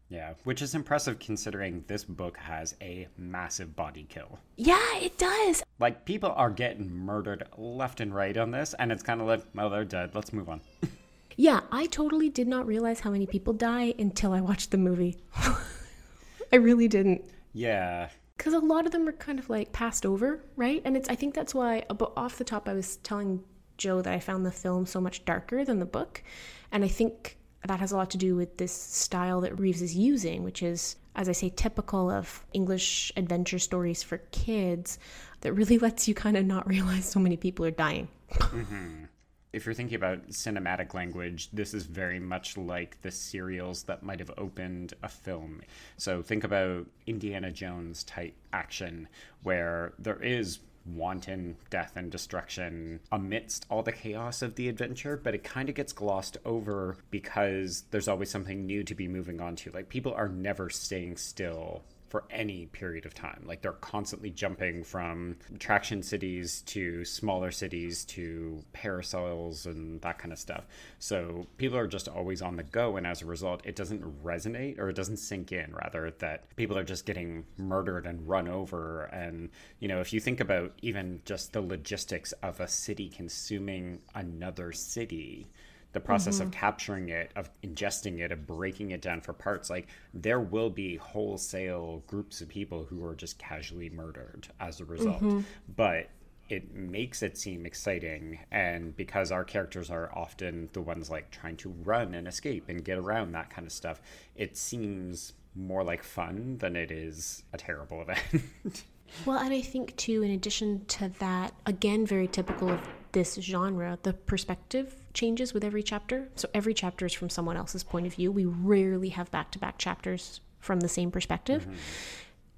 Yeah 0.08 0.34
which 0.44 0.60
is 0.60 0.74
impressive 0.74 1.18
considering 1.18 1.84
this 1.86 2.04
book 2.04 2.36
has 2.36 2.74
a 2.82 3.08
massive 3.16 3.74
body 3.74 4.06
kill. 4.08 4.38
Yeah 4.56 4.96
it 4.96 5.18
does. 5.18 5.62
Like 5.78 6.04
people 6.04 6.32
are 6.36 6.50
getting 6.50 6.90
murdered 6.90 7.44
left 7.56 8.00
and 8.00 8.14
right 8.14 8.36
on 8.36 8.50
this 8.50 8.74
and 8.78 8.92
it's 8.92 9.02
kind 9.02 9.20
of 9.20 9.26
like 9.26 9.44
well 9.54 9.70
they're 9.70 9.84
dead. 9.84 10.14
Let's 10.14 10.32
move 10.32 10.48
on. 10.48 10.60
Yeah 11.34 11.60
i 11.72 11.86
totally 11.86 12.28
did 12.28 12.46
not 12.46 12.66
realize 12.66 13.00
how 13.00 13.10
many 13.10 13.26
people 13.26 13.54
die 13.54 13.94
until 13.98 14.34
i 14.34 14.40
watched 14.42 14.70
the 14.70 14.76
movie. 14.76 15.16
I 16.52 16.56
really 16.56 16.88
didn't. 16.88 17.24
Yeah 17.54 18.10
because 18.42 18.54
a 18.54 18.58
lot 18.58 18.86
of 18.86 18.90
them 18.90 19.06
are 19.06 19.12
kind 19.12 19.38
of 19.38 19.48
like 19.48 19.70
passed 19.70 20.04
over, 20.04 20.44
right? 20.56 20.82
And 20.84 20.96
it's 20.96 21.08
I 21.08 21.14
think 21.14 21.32
that's 21.32 21.54
why 21.54 21.84
but 21.86 22.12
off 22.16 22.38
the 22.38 22.44
top 22.44 22.68
I 22.68 22.74
was 22.74 22.96
telling 22.96 23.44
Joe 23.78 24.02
that 24.02 24.12
I 24.12 24.18
found 24.18 24.44
the 24.44 24.50
film 24.50 24.84
so 24.84 25.00
much 25.00 25.24
darker 25.24 25.64
than 25.64 25.78
the 25.78 25.86
book, 25.86 26.24
and 26.72 26.84
I 26.84 26.88
think 26.88 27.38
that 27.64 27.78
has 27.78 27.92
a 27.92 27.96
lot 27.96 28.10
to 28.10 28.18
do 28.18 28.34
with 28.34 28.56
this 28.56 28.72
style 28.72 29.42
that 29.42 29.60
Reeves 29.60 29.80
is 29.80 29.94
using, 29.94 30.42
which 30.42 30.60
is 30.60 30.96
as 31.14 31.28
I 31.28 31.32
say 31.32 31.50
typical 31.50 32.10
of 32.10 32.44
English 32.52 33.12
adventure 33.16 33.60
stories 33.60 34.02
for 34.02 34.18
kids 34.32 34.98
that 35.42 35.52
really 35.52 35.78
lets 35.86 36.08
you 36.08 36.14
kind 36.14 36.36
of 36.36 36.44
not 36.44 36.66
realize 36.66 37.04
so 37.04 37.20
many 37.20 37.36
people 37.36 37.64
are 37.64 37.70
dying. 37.70 38.08
Mm-hmm 38.32 39.04
if 39.52 39.66
you're 39.66 39.74
thinking 39.74 39.96
about 39.96 40.28
cinematic 40.28 40.94
language, 40.94 41.50
this 41.52 41.74
is 41.74 41.84
very 41.84 42.18
much 42.18 42.56
like 42.56 43.00
the 43.02 43.10
serials 43.10 43.84
that 43.84 44.02
might 44.02 44.18
have 44.18 44.32
opened 44.38 44.94
a 45.02 45.08
film. 45.08 45.60
So 45.96 46.22
think 46.22 46.44
about 46.44 46.86
Indiana 47.06 47.50
Jones 47.50 48.02
type 48.04 48.34
action, 48.52 49.08
where 49.42 49.92
there 49.98 50.22
is 50.22 50.60
wanton 50.84 51.56
death 51.70 51.92
and 51.96 52.10
destruction 52.10 52.98
amidst 53.12 53.66
all 53.70 53.82
the 53.82 53.92
chaos 53.92 54.42
of 54.42 54.54
the 54.56 54.68
adventure, 54.68 55.16
but 55.22 55.34
it 55.34 55.44
kind 55.44 55.68
of 55.68 55.74
gets 55.74 55.92
glossed 55.92 56.38
over 56.44 56.96
because 57.10 57.84
there's 57.90 58.08
always 58.08 58.30
something 58.30 58.66
new 58.66 58.82
to 58.84 58.94
be 58.94 59.06
moving 59.06 59.40
on 59.40 59.54
to. 59.56 59.70
Like 59.70 59.88
people 59.88 60.14
are 60.14 60.28
never 60.28 60.70
staying 60.70 61.16
still 61.18 61.82
for 62.12 62.24
any 62.30 62.66
period 62.66 63.06
of 63.06 63.14
time. 63.14 63.42
Like 63.46 63.62
they're 63.62 63.72
constantly 63.72 64.28
jumping 64.28 64.84
from 64.84 65.38
traction 65.58 66.02
cities 66.02 66.60
to 66.66 67.06
smaller 67.06 67.50
cities 67.50 68.04
to 68.04 68.62
parasols 68.74 69.64
and 69.64 69.98
that 70.02 70.18
kind 70.18 70.30
of 70.30 70.38
stuff. 70.38 70.66
So 70.98 71.46
people 71.56 71.78
are 71.78 71.86
just 71.86 72.08
always 72.08 72.42
on 72.42 72.56
the 72.56 72.64
go. 72.64 72.98
And 72.98 73.06
as 73.06 73.22
a 73.22 73.24
result, 73.24 73.62
it 73.64 73.76
doesn't 73.76 74.02
resonate 74.22 74.78
or 74.78 74.90
it 74.90 74.94
doesn't 74.94 75.16
sink 75.16 75.52
in, 75.52 75.72
rather, 75.72 76.10
that 76.18 76.54
people 76.54 76.76
are 76.76 76.84
just 76.84 77.06
getting 77.06 77.46
murdered 77.56 78.04
and 78.04 78.28
run 78.28 78.46
over. 78.46 79.04
And, 79.04 79.48
you 79.80 79.88
know, 79.88 80.00
if 80.00 80.12
you 80.12 80.20
think 80.20 80.40
about 80.40 80.74
even 80.82 81.22
just 81.24 81.54
the 81.54 81.62
logistics 81.62 82.32
of 82.42 82.60
a 82.60 82.68
city 82.68 83.08
consuming 83.08 84.02
another 84.14 84.72
city, 84.72 85.48
the 85.92 86.00
process 86.00 86.36
mm-hmm. 86.36 86.48
of 86.48 86.52
capturing 86.52 87.08
it, 87.10 87.30
of 87.36 87.50
ingesting 87.62 88.20
it, 88.20 88.32
of 88.32 88.46
breaking 88.46 88.90
it 88.90 89.02
down 89.02 89.20
for 89.20 89.32
parts, 89.32 89.70
like 89.70 89.88
there 90.14 90.40
will 90.40 90.70
be 90.70 90.96
wholesale 90.96 92.02
groups 92.06 92.40
of 92.40 92.48
people 92.48 92.84
who 92.84 93.04
are 93.04 93.14
just 93.14 93.38
casually 93.38 93.90
murdered 93.90 94.48
as 94.60 94.80
a 94.80 94.84
result. 94.84 95.22
Mm-hmm. 95.22 95.40
But 95.76 96.08
it 96.48 96.74
makes 96.74 97.22
it 97.22 97.38
seem 97.38 97.64
exciting 97.64 98.38
and 98.50 98.94
because 98.96 99.32
our 99.32 99.42
characters 99.42 99.90
are 99.90 100.10
often 100.14 100.68
the 100.74 100.82
ones 100.82 101.08
like 101.08 101.30
trying 101.30 101.56
to 101.56 101.70
run 101.82 102.14
and 102.14 102.28
escape 102.28 102.68
and 102.68 102.84
get 102.84 102.98
around 102.98 103.32
that 103.32 103.48
kind 103.48 103.66
of 103.66 103.72
stuff 103.72 104.02
it 104.34 104.56
seems 104.56 105.32
more 105.54 105.82
like 105.82 106.02
fun 106.02 106.58
than 106.58 106.76
it 106.76 106.90
is 106.90 107.44
a 107.54 107.56
terrible 107.56 108.02
event 108.32 108.84
well 109.24 109.38
and 109.38 109.54
i 109.54 109.62
think 109.62 109.96
too 109.96 110.22
in 110.22 110.30
addition 110.32 110.84
to 110.86 111.08
that 111.20 111.54
again 111.64 112.04
very 112.04 112.28
typical 112.28 112.68
of 112.70 112.80
this 113.12 113.34
genre 113.34 113.98
the 114.02 114.12
perspective 114.12 114.96
changes 115.14 115.52
with 115.54 115.64
every 115.64 115.82
chapter. 115.82 116.28
So 116.34 116.48
every 116.54 116.74
chapter 116.74 117.06
is 117.06 117.12
from 117.12 117.30
someone 117.30 117.56
else's 117.56 117.84
point 117.84 118.06
of 118.06 118.14
view. 118.14 118.32
We 118.32 118.44
rarely 118.44 119.10
have 119.10 119.30
back 119.30 119.50
to 119.52 119.58
back 119.58 119.78
chapters 119.78 120.40
from 120.60 120.80
the 120.80 120.88
same 120.88 121.10
perspective. 121.10 121.62
Mm-hmm. 121.62 121.74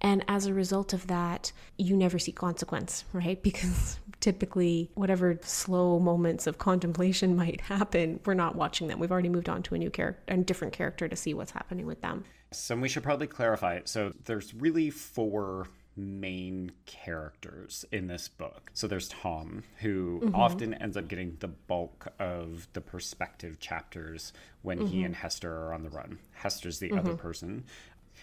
And 0.00 0.22
as 0.28 0.46
a 0.46 0.52
result 0.52 0.92
of 0.92 1.06
that, 1.06 1.52
you 1.78 1.96
never 1.96 2.18
see 2.18 2.32
consequence, 2.32 3.04
right? 3.12 3.42
Because 3.54 3.98
typically, 4.20 4.90
whatever 4.94 5.38
slow 5.42 5.98
moments 5.98 6.46
of 6.46 6.58
contemplation 6.58 7.36
might 7.42 7.62
happen, 7.62 8.20
we're 8.24 8.34
not 8.34 8.54
watching 8.54 8.88
them. 8.88 8.98
We've 8.98 9.12
already 9.12 9.28
moved 9.28 9.48
on 9.48 9.62
to 9.64 9.74
a 9.74 9.78
new 9.78 9.90
character, 9.90 10.22
a 10.28 10.36
different 10.36 10.72
character 10.72 11.08
to 11.08 11.16
see 11.16 11.34
what's 11.34 11.52
happening 11.52 11.86
with 11.86 12.02
them. 12.02 12.24
So 12.52 12.76
we 12.76 12.88
should 12.88 13.02
probably 13.02 13.26
clarify. 13.26 13.76
It. 13.76 13.88
So 13.88 14.12
there's 14.26 14.54
really 14.54 14.90
four 14.90 15.68
main 15.96 16.72
characters 16.86 17.84
in 17.92 18.06
this 18.06 18.28
book. 18.28 18.70
So 18.74 18.86
there's 18.86 19.08
Tom, 19.08 19.64
who 19.78 20.20
mm-hmm. 20.22 20.34
often 20.34 20.74
ends 20.74 20.96
up 20.96 21.08
getting 21.08 21.36
the 21.40 21.48
bulk 21.48 22.08
of 22.18 22.68
the 22.72 22.80
perspective 22.80 23.58
chapters 23.60 24.32
when 24.62 24.78
mm-hmm. 24.78 24.86
he 24.88 25.02
and 25.04 25.14
Hester 25.14 25.52
are 25.52 25.74
on 25.74 25.82
the 25.82 25.90
run. 25.90 26.18
Hester's 26.32 26.78
the 26.78 26.88
mm-hmm. 26.88 26.98
other 26.98 27.14
person. 27.14 27.64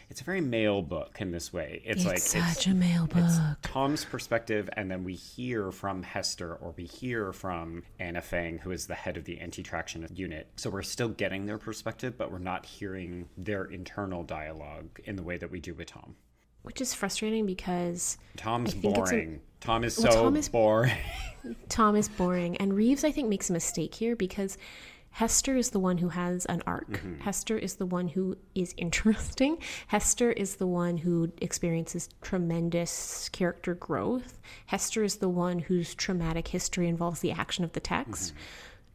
It's 0.09 0.21
a 0.21 0.23
very 0.23 0.41
male 0.41 0.81
book 0.81 1.17
in 1.19 1.31
this 1.31 1.53
way. 1.53 1.81
It's, 1.85 2.01
it's 2.01 2.05
like 2.05 2.17
such 2.19 2.57
it's, 2.57 2.67
a 2.67 2.73
male 2.73 3.07
book. 3.07 3.29
Tom's 3.61 4.03
perspective, 4.03 4.69
and 4.73 4.91
then 4.91 5.03
we 5.03 5.13
hear 5.13 5.71
from 5.71 6.03
Hester 6.03 6.55
or 6.55 6.73
we 6.75 6.85
hear 6.85 7.31
from 7.31 7.83
Anna 7.99 8.21
Fang, 8.21 8.57
who 8.57 8.71
is 8.71 8.87
the 8.87 8.95
head 8.95 9.15
of 9.17 9.23
the 9.25 9.39
anti-traction 9.39 10.07
unit. 10.13 10.47
So 10.57 10.69
we're 10.69 10.81
still 10.81 11.09
getting 11.09 11.45
their 11.45 11.57
perspective, 11.57 12.17
but 12.17 12.31
we're 12.31 12.39
not 12.39 12.65
hearing 12.65 13.29
their 13.37 13.63
internal 13.65 14.23
dialogue 14.23 14.99
in 15.05 15.15
the 15.15 15.23
way 15.23 15.37
that 15.37 15.51
we 15.51 15.59
do 15.59 15.73
with 15.73 15.87
Tom 15.87 16.15
which 16.63 16.81
is 16.81 16.93
frustrating 16.93 17.45
because 17.45 18.17
Tom's 18.37 18.73
boring. 18.73 19.41
A, 19.61 19.65
Tom 19.65 19.83
is 19.83 19.97
well, 19.99 20.11
so 20.11 20.23
Tom 20.23 20.35
is, 20.35 20.49
boring. 20.49 20.95
Tom 21.69 21.95
is 21.95 22.09
boring, 22.09 22.57
and 22.57 22.73
Reeves 22.73 23.03
I 23.03 23.11
think 23.11 23.29
makes 23.29 23.49
a 23.49 23.53
mistake 23.53 23.95
here 23.95 24.15
because 24.15 24.57
Hester 25.11 25.57
is 25.57 25.71
the 25.71 25.79
one 25.79 25.97
who 25.97 26.09
has 26.09 26.45
an 26.45 26.63
arc. 26.65 26.89
Mm-hmm. 26.89 27.19
Hester 27.21 27.57
is 27.57 27.75
the 27.75 27.85
one 27.85 28.07
who 28.07 28.37
is 28.55 28.73
interesting. 28.77 29.57
Hester 29.87 30.31
is 30.31 30.55
the 30.55 30.67
one 30.67 30.97
who 30.97 31.31
experiences 31.41 32.09
tremendous 32.21 33.29
character 33.29 33.75
growth. 33.75 34.39
Hester 34.67 35.03
is 35.03 35.17
the 35.17 35.29
one 35.29 35.59
whose 35.59 35.93
traumatic 35.93 36.47
history 36.47 36.87
involves 36.87 37.19
the 37.19 37.31
action 37.31 37.65
of 37.65 37.73
the 37.73 37.81
text. 37.81 38.33
Mm-hmm. 38.33 38.43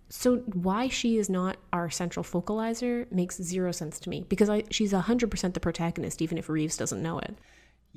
So 0.09 0.37
why 0.39 0.89
she 0.89 1.19
is 1.19 1.29
not 1.29 1.57
our 1.73 1.91
central 1.91 2.25
focalizer 2.25 3.11
makes 3.11 3.43
zero 3.43 3.73
sense 3.73 3.99
to 4.01 4.09
me 4.09 4.25
because 4.29 4.49
I, 4.49 4.65
she's 4.71 4.93
100% 4.93 5.53
the 5.53 5.61
protagonist 5.61 6.23
even 6.23 6.39
if 6.39 6.49
Reeves 6.49 6.77
doesn't 6.77 7.03
know 7.03 7.19
it. 7.19 7.37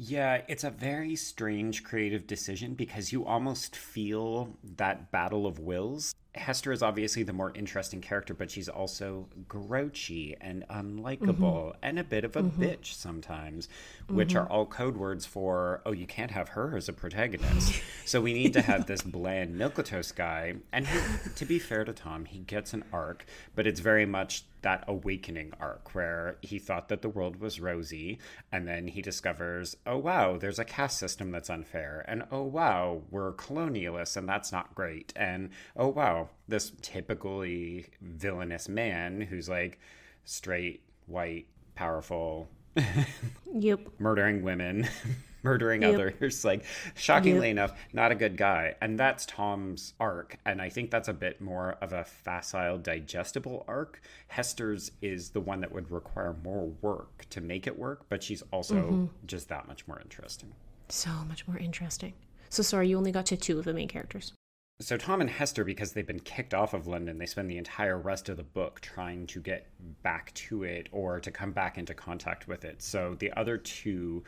Yeah, 0.02 0.44
it's 0.48 0.64
a 0.64 0.70
very 0.70 1.18
strange 1.18 1.84
creative 1.84 2.26
decision 2.26 2.74
because 2.74 3.12
you 3.12 3.26
almost 3.26 3.76
feel 3.76 4.56
that 4.78 5.12
battle 5.12 5.46
of 5.46 5.60
wills. 5.60 6.16
Hester 6.36 6.72
is 6.72 6.84
obviously 6.84 7.24
the 7.24 7.34
more 7.34 7.52
interesting 7.56 8.02
character, 8.02 8.36
but 8.36 8.52
she's 8.52 8.70
also 8.70 9.28
grouchy 9.48 10.36
and 10.40 10.64
unlikable 10.70 11.38
mm-hmm. 11.40 11.80
and 11.82 11.98
a 11.98 12.04
bit 12.04 12.24
of 12.24 12.36
a 12.36 12.44
mm-hmm. 12.44 12.64
bitch 12.64 12.94
sometimes, 12.94 13.68
which 14.08 14.30
mm-hmm. 14.30 14.38
are 14.38 14.48
all 14.48 14.68
code 14.68 14.96
words 14.96 15.26
for, 15.26 15.82
oh, 15.88 15.92
you 15.92 16.06
can't 16.06 16.32
have 16.32 16.50
her 16.50 16.78
as 16.78 16.88
a 16.88 16.94
protagonist. 16.94 17.82
so 18.06 18.22
we 18.22 18.34
need 18.34 18.54
to 18.54 18.62
have 18.62 18.86
this 18.86 19.02
bland 19.04 19.60
Milquetoast 19.60 20.16
guy. 20.16 20.54
And 20.72 20.86
he, 20.86 21.00
to 21.36 21.46
be 21.46 21.58
fair 21.58 21.84
to 21.84 21.94
Tom, 21.94 22.26
he 22.26 22.40
gets 22.40 22.74
an 22.74 22.84
arc, 22.94 23.26
but 23.56 23.66
it's 23.66 23.80
very 23.80 24.06
much 24.06 24.44
that 24.62 24.84
awakening 24.88 25.54
arc 25.60 25.94
where 25.96 26.38
he 26.42 26.60
thought 26.60 26.90
that 26.90 27.02
the 27.02 27.10
world 27.10 27.40
was 27.40 27.60
rosy 27.60 28.20
and 28.52 28.68
then 28.68 28.88
he 28.88 29.02
discovers 29.02 29.76
oh 29.86 29.98
wow 29.98 30.38
there's 30.38 30.60
a 30.60 30.66
caste 30.66 30.98
system 30.98 31.32
that's 31.32 31.50
unfair 31.50 32.04
and 32.08 32.24
oh 32.32 32.44
wow 32.44 33.02
we're 33.10 33.32
colonialists 33.34 34.18
and 34.18 34.28
that's 34.28 34.52
not 34.52 34.76
great 34.76 35.14
and 35.16 35.50
oh 35.78 35.88
wow 35.88 36.19
this 36.48 36.72
typically 36.82 37.86
villainous 38.02 38.68
man 38.68 39.22
who's 39.22 39.48
like 39.48 39.80
straight 40.26 40.82
white 41.08 41.46
powerful 41.76 42.50
yep 43.54 43.80
murdering 44.00 44.42
women 44.44 44.88
murdering 45.44 45.82
Yep. 45.82 45.94
others. 45.94 46.44
Like, 46.44 46.66
shockingly 46.96 47.48
Yep. 47.48 47.52
enough, 47.52 47.74
not 47.94 48.12
a 48.12 48.16
good 48.16 48.36
guy. 48.36 48.76
And 48.82 49.00
that's 49.00 49.26
Tom's 49.26 49.94
arc. 49.98 50.38
And 50.46 50.62
I 50.62 50.68
think 50.68 50.92
that's 50.92 51.08
a 51.08 51.14
bit 51.14 51.40
more 51.40 51.78
of 51.82 51.94
a 51.94 52.04
facile, 52.04 52.78
digestible 52.78 53.64
arc. 53.66 54.02
Hester's 54.28 54.92
is 55.02 55.30
the 55.30 55.40
one 55.40 55.62
that 55.62 55.72
would 55.72 55.92
require 55.92 56.36
more 56.44 56.66
work 56.82 57.26
to 57.30 57.40
make 57.40 57.68
it 57.68 57.80
work, 57.80 58.02
but 58.10 58.22
she's 58.22 58.44
also 58.52 58.76
Mm-hmm. 58.92 59.26
just 59.28 59.48
that 59.48 59.66
much 59.66 59.88
more 59.88 60.02
interesting. 60.02 60.52
So 60.90 61.10
much 61.28 61.48
more 61.48 61.58
interesting. 61.58 62.14
So 62.50 62.62
sorry, 62.64 62.90
you 62.90 62.98
only 62.98 63.12
got 63.14 63.26
to 63.28 63.38
two 63.38 63.60
of 63.60 63.66
the 63.66 63.74
main 63.74 63.88
characters. 63.88 64.34
So 64.82 64.96
Tom 64.96 65.20
and 65.20 65.30
Hester, 65.30 65.66
because 65.66 65.92
they've 65.92 66.08
been 66.08 66.22
kicked 66.22 66.54
off 66.54 66.74
of 66.74 66.88
London, 66.88 67.18
they 67.18 67.26
spend 67.26 67.50
the 67.50 67.58
entire 67.58 67.98
rest 67.98 68.30
of 68.30 68.38
the 68.38 68.44
book 68.44 68.80
trying 68.80 69.28
to 69.28 69.42
get 69.42 69.68
back 70.04 70.34
to 70.36 70.64
it 70.64 70.88
or 70.94 71.20
to 71.20 71.32
come 71.32 71.52
back 71.52 71.78
into 71.78 71.94
contact 71.94 72.48
with 72.48 72.64
it. 72.64 72.82
So 72.82 73.16
the 73.20 73.34
other 73.34 73.58
two 73.58 74.24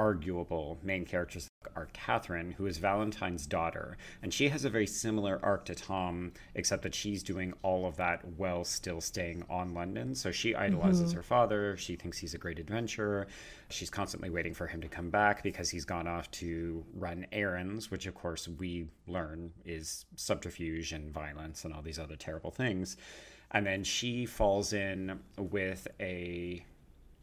arguable 0.00 0.78
main 0.82 1.04
characters 1.04 1.46
are 1.76 1.88
Catherine, 1.92 2.52
who 2.52 2.64
is 2.64 2.78
Valentine's 2.78 3.46
daughter, 3.46 3.98
and 4.22 4.32
she 4.32 4.48
has 4.48 4.64
a 4.64 4.70
very 4.70 4.86
similar 4.86 5.38
arc 5.42 5.66
to 5.66 5.74
Tom, 5.74 6.32
except 6.54 6.82
that 6.84 6.94
she's 6.94 7.22
doing 7.22 7.52
all 7.62 7.84
of 7.84 7.98
that 7.98 8.24
while 8.38 8.64
still 8.64 9.02
staying 9.02 9.44
on 9.50 9.74
London. 9.74 10.14
So 10.14 10.30
she 10.30 10.54
idolizes 10.54 11.10
mm-hmm. 11.10 11.18
her 11.18 11.22
father. 11.22 11.76
She 11.76 11.96
thinks 11.96 12.16
he's 12.16 12.32
a 12.32 12.38
great 12.38 12.58
adventurer. 12.58 13.26
She's 13.68 13.90
constantly 13.90 14.30
waiting 14.30 14.54
for 14.54 14.66
him 14.66 14.80
to 14.80 14.88
come 14.88 15.10
back 15.10 15.42
because 15.42 15.68
he's 15.68 15.84
gone 15.84 16.08
off 16.08 16.30
to 16.32 16.82
run 16.94 17.26
errands, 17.30 17.90
which 17.90 18.06
of 18.06 18.14
course 18.14 18.48
we 18.48 18.86
learn 19.06 19.52
is 19.66 20.06
subterfuge 20.16 20.92
and 20.92 21.12
violence 21.12 21.66
and 21.66 21.74
all 21.74 21.82
these 21.82 21.98
other 21.98 22.16
terrible 22.16 22.50
things. 22.50 22.96
And 23.50 23.66
then 23.66 23.84
she 23.84 24.24
falls 24.24 24.72
in 24.72 25.20
with 25.36 25.86
a 26.00 26.64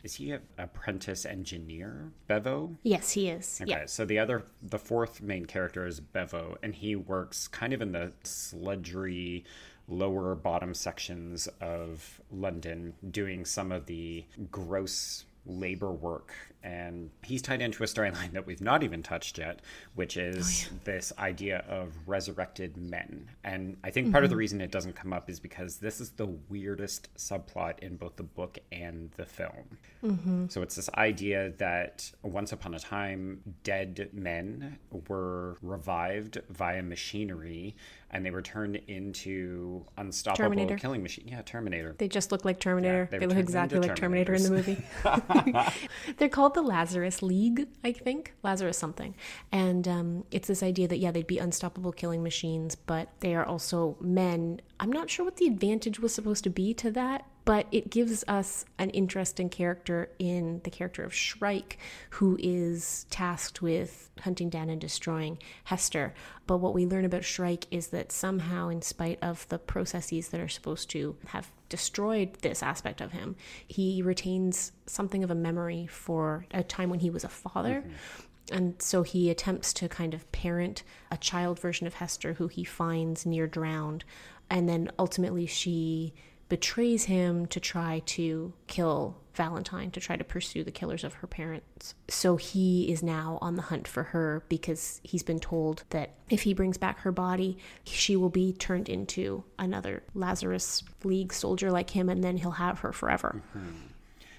is 0.04 0.16
he 0.16 0.32
an 0.32 0.42
apprentice 0.58 1.26
engineer, 1.26 2.12
Bevo? 2.28 2.78
Yes, 2.84 3.12
he 3.12 3.30
is. 3.30 3.60
Okay, 3.62 3.72
Yeah. 3.72 3.86
so 3.86 4.06
the 4.06 4.20
other, 4.20 4.44
the 4.62 4.80
fourth 4.80 5.22
main 5.22 5.46
character 5.46 5.86
is 5.86 6.00
Bevo, 6.00 6.58
and 6.64 6.74
he 6.76 6.96
works 6.96 7.48
kind 7.48 7.74
of 7.74 7.82
in 7.82 7.92
the 7.92 8.14
sludgery 8.24 9.44
lower 9.88 10.36
bottom 10.36 10.74
sections 10.74 11.48
of 11.62 12.22
London, 12.32 12.94
doing 13.10 13.46
some 13.46 13.72
of 13.72 13.86
the 13.86 14.26
gross 14.52 15.26
labor 15.48 15.92
work. 15.92 16.34
And 16.64 17.12
he's 17.24 17.42
tied 17.42 17.62
into 17.62 17.84
a 17.84 17.86
storyline 17.86 18.34
that 18.34 18.46
we've 18.46 18.62
not 18.62 18.84
even 18.84 19.02
touched 19.02 19.38
yet, 19.38 19.62
which 19.96 20.18
oh, 20.18 20.22
is 20.22 20.70
this 20.84 21.14
idea 21.18 21.64
of 21.70 21.94
resurrected 22.06 22.76
men. 22.76 23.30
And 23.44 23.78
I 23.84 23.92
think 23.92 24.12
part 24.12 24.24
of 24.24 24.30
the 24.30 24.34
mm-hmm. 24.34 24.40
reason 24.40 24.62
it 24.62 24.72
doesn't 24.72 24.96
come 24.96 25.14
up 25.14 25.30
is 25.30 25.40
because 25.40 25.78
this 25.78 26.02
is 26.02 26.12
the 26.12 26.26
weirdest 26.26 27.14
subplot 27.16 27.80
in 27.80 27.96
both 27.96 28.18
the 28.18 28.24
book 28.24 28.58
and 28.72 29.12
the 29.16 29.26
film. 29.26 29.78
Mm-hmm. 30.04 30.48
So 30.50 30.62
it's 30.62 30.76
this 30.76 30.90
idea 30.96 31.54
that 31.58 32.12
once 32.22 32.52
upon 32.52 32.74
a 32.74 32.80
time, 32.80 33.42
dead 33.64 34.10
men 34.12 34.78
were 35.08 35.58
revived 35.62 36.40
via 36.50 36.84
machinery 36.84 37.76
and 38.12 38.26
they 38.26 38.32
were 38.32 38.42
turned 38.42 38.78
into 38.88 39.86
unstoppable 39.98 40.50
Terminator. 40.50 40.78
killing 40.78 41.04
machine. 41.04 41.28
Yeah, 41.28 41.42
Terminator. 41.42 41.96
They 41.98 42.08
just 42.08 42.32
look 42.32 42.46
like 42.46 42.60
Terminator. 42.60 43.08
they 43.12 43.20
they 43.20 43.28
look 43.28 43.38
exactly 43.38 43.80
like 43.80 43.96
Terminator 43.96 44.34
in 44.34 44.44
the 44.44 44.50
movie. 44.50 44.84
They're 46.18 46.30
called 46.30 46.54
the 46.54 46.62
Lazarus 46.62 47.22
League, 47.22 47.68
I 47.84 47.92
think. 47.92 48.34
Lazarus 48.44 48.78
something. 48.78 49.14
And 49.52 49.88
um, 49.88 50.24
it's 50.32 50.48
this 50.48 50.64
idea 50.64 50.88
that, 50.88 50.98
yeah, 50.98 51.12
they'd 51.12 51.28
be 51.28 51.38
unstoppable 51.38 51.92
killing 51.92 52.24
machines, 52.24 52.76
but 52.76 53.10
they 53.20 53.36
are 53.36 53.46
also 53.46 53.98
men. 54.00 54.62
I'm 54.80 54.92
not 54.92 55.10
sure 55.10 55.26
what 55.26 55.38
the 55.38 55.48
advantage 55.48 56.00
was 56.00 56.14
supposed 56.14 56.44
to 56.46 56.50
be 56.50 56.74
to 56.76 56.92
that, 56.92 57.26
but 57.48 57.66
it 57.72 57.90
gives 57.90 58.26
us 58.28 58.66
an 58.78 58.90
interesting 58.90 59.48
character 59.48 60.10
in 60.20 60.60
the 60.66 60.70
character 60.70 61.06
of 61.06 61.14
Shrike, 61.14 61.78
who 62.10 62.36
is 62.42 63.06
tasked 63.10 63.62
with 63.62 64.12
hunting 64.20 64.50
down 64.50 64.70
and 64.70 64.82
destroying 64.82 65.38
Hester. 65.64 66.14
But 66.46 66.58
what 66.58 66.74
we 66.74 66.86
learn 66.86 67.06
about 67.06 67.24
Shrike 67.24 67.66
is 67.72 67.88
that 67.88 68.12
somehow, 68.12 68.68
in 68.68 68.82
spite 68.82 69.18
of 69.22 69.48
the 69.48 69.60
processes 69.60 70.28
that 70.28 70.42
are 70.42 70.50
supposed 70.50 70.90
to 70.90 71.16
have 71.28 71.50
destroyed 71.70 72.34
this 72.42 72.62
aspect 72.62 73.00
of 73.00 73.14
him, 73.14 73.38
he 73.66 74.02
retains 74.02 74.74
something 74.86 75.24
of 75.24 75.32
a 75.32 75.36
memory 75.36 75.88
for 75.88 76.46
a 76.52 76.64
time 76.64 76.90
when 76.90 77.00
he 77.00 77.10
was 77.10 77.24
a 77.24 77.30
father. 77.30 77.80
Mm-hmm. 77.80 78.56
And 78.58 78.82
so 78.82 79.04
he 79.04 79.30
attempts 79.30 79.72
to 79.76 79.88
kind 79.88 80.14
of 80.14 80.30
parent 80.34 80.84
a 81.10 81.16
child 81.16 81.60
version 81.60 81.88
of 81.88 81.94
Hester 81.94 82.34
who 82.34 82.50
he 82.50 82.66
finds 82.66 83.26
near 83.26 83.48
drowned. 83.48 84.04
And 84.50 84.68
then 84.68 84.92
ultimately 85.00 85.46
she 85.46 86.14
betrays 86.50 87.06
him 87.06 87.46
to 87.48 87.60
try 87.60 88.02
to 88.06 88.54
kill 88.68 89.18
Valentine, 89.34 89.92
to 89.92 90.00
try 90.00 90.16
to 90.16 90.24
pursue 90.24 90.64
the 90.64 90.72
killers 90.72 91.04
of 91.04 91.16
her 91.16 91.28
parents. 91.28 91.94
So 92.08 92.38
he 92.38 92.92
is 92.92 93.04
now 93.04 93.38
on 93.42 93.56
the 93.56 93.62
hunt 93.64 93.88
for 93.88 94.04
her 94.04 94.44
because 94.50 95.00
he's 95.04 95.24
been 95.24 95.40
told 95.40 95.84
that 95.92 96.16
if 96.30 96.42
he 96.42 96.54
brings 96.54 96.78
back 96.78 97.00
her 97.00 97.12
body, 97.12 97.58
she 97.84 98.16
will 98.16 98.30
be 98.30 98.54
turned 98.54 98.90
into 98.90 99.44
another 99.60 100.04
Lazarus 100.14 100.84
League 101.04 101.34
soldier 101.34 101.72
like 101.72 101.92
him, 101.92 102.10
and 102.10 102.24
then 102.24 102.38
he'll 102.38 102.52
have 102.52 102.80
her 102.80 102.92
forever. 102.92 103.42
Mm-hmm. 103.56 103.70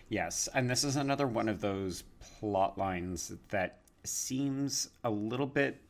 Yes, 0.09 0.49
and 0.55 0.68
this 0.68 0.85
is 0.85 0.97
another 0.97 1.27
one 1.27 1.49
of 1.49 1.61
those 1.61 2.03
plot 2.21 2.79
lines 2.79 3.33
that 3.51 3.81
seems 4.05 4.88
a 5.05 5.11
little 5.11 5.47
bit. 5.47 5.81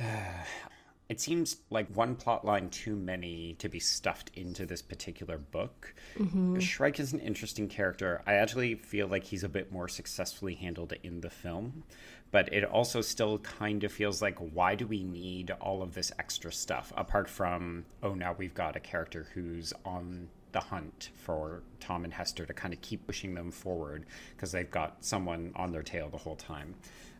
It 1.08 1.20
seems 1.20 1.56
like 1.70 1.88
one 1.96 2.16
plot 2.16 2.44
line 2.44 2.68
too 2.68 2.94
many 2.94 3.54
to 3.60 3.68
be 3.68 3.80
stuffed 3.80 4.30
into 4.34 4.66
this 4.66 4.82
particular 4.82 5.38
book. 5.38 5.94
Mm-hmm. 6.18 6.58
Shrike 6.58 7.00
is 7.00 7.14
an 7.14 7.20
interesting 7.20 7.66
character. 7.66 8.22
I 8.26 8.34
actually 8.34 8.74
feel 8.74 9.06
like 9.06 9.24
he's 9.24 9.42
a 9.42 9.48
bit 9.48 9.72
more 9.72 9.88
successfully 9.88 10.54
handled 10.54 10.92
in 11.02 11.22
the 11.22 11.30
film, 11.30 11.84
but 12.30 12.52
it 12.52 12.62
also 12.62 13.00
still 13.00 13.38
kind 13.38 13.84
of 13.84 13.92
feels 13.92 14.20
like 14.20 14.38
why 14.38 14.74
do 14.74 14.86
we 14.86 15.02
need 15.02 15.50
all 15.62 15.82
of 15.82 15.94
this 15.94 16.12
extra 16.18 16.52
stuff 16.52 16.92
apart 16.94 17.28
from 17.28 17.86
oh 18.02 18.12
now 18.12 18.34
we've 18.36 18.54
got 18.54 18.76
a 18.76 18.80
character 18.80 19.28
who's 19.32 19.72
on 19.84 20.28
the 20.52 20.60
hunt 20.60 21.10
for 21.14 21.62
Tom 21.80 22.04
and 22.04 22.12
Hester 22.12 22.46
to 22.46 22.52
kind 22.52 22.72
of 22.72 22.80
keep 22.80 23.06
pushing 23.06 23.34
them 23.34 23.50
forward 23.50 24.06
because 24.34 24.52
they've 24.52 24.70
got 24.70 25.04
someone 25.04 25.52
on 25.54 25.72
their 25.72 25.82
tail 25.82 26.08
the 26.08 26.16
whole 26.16 26.36
time. 26.36 26.74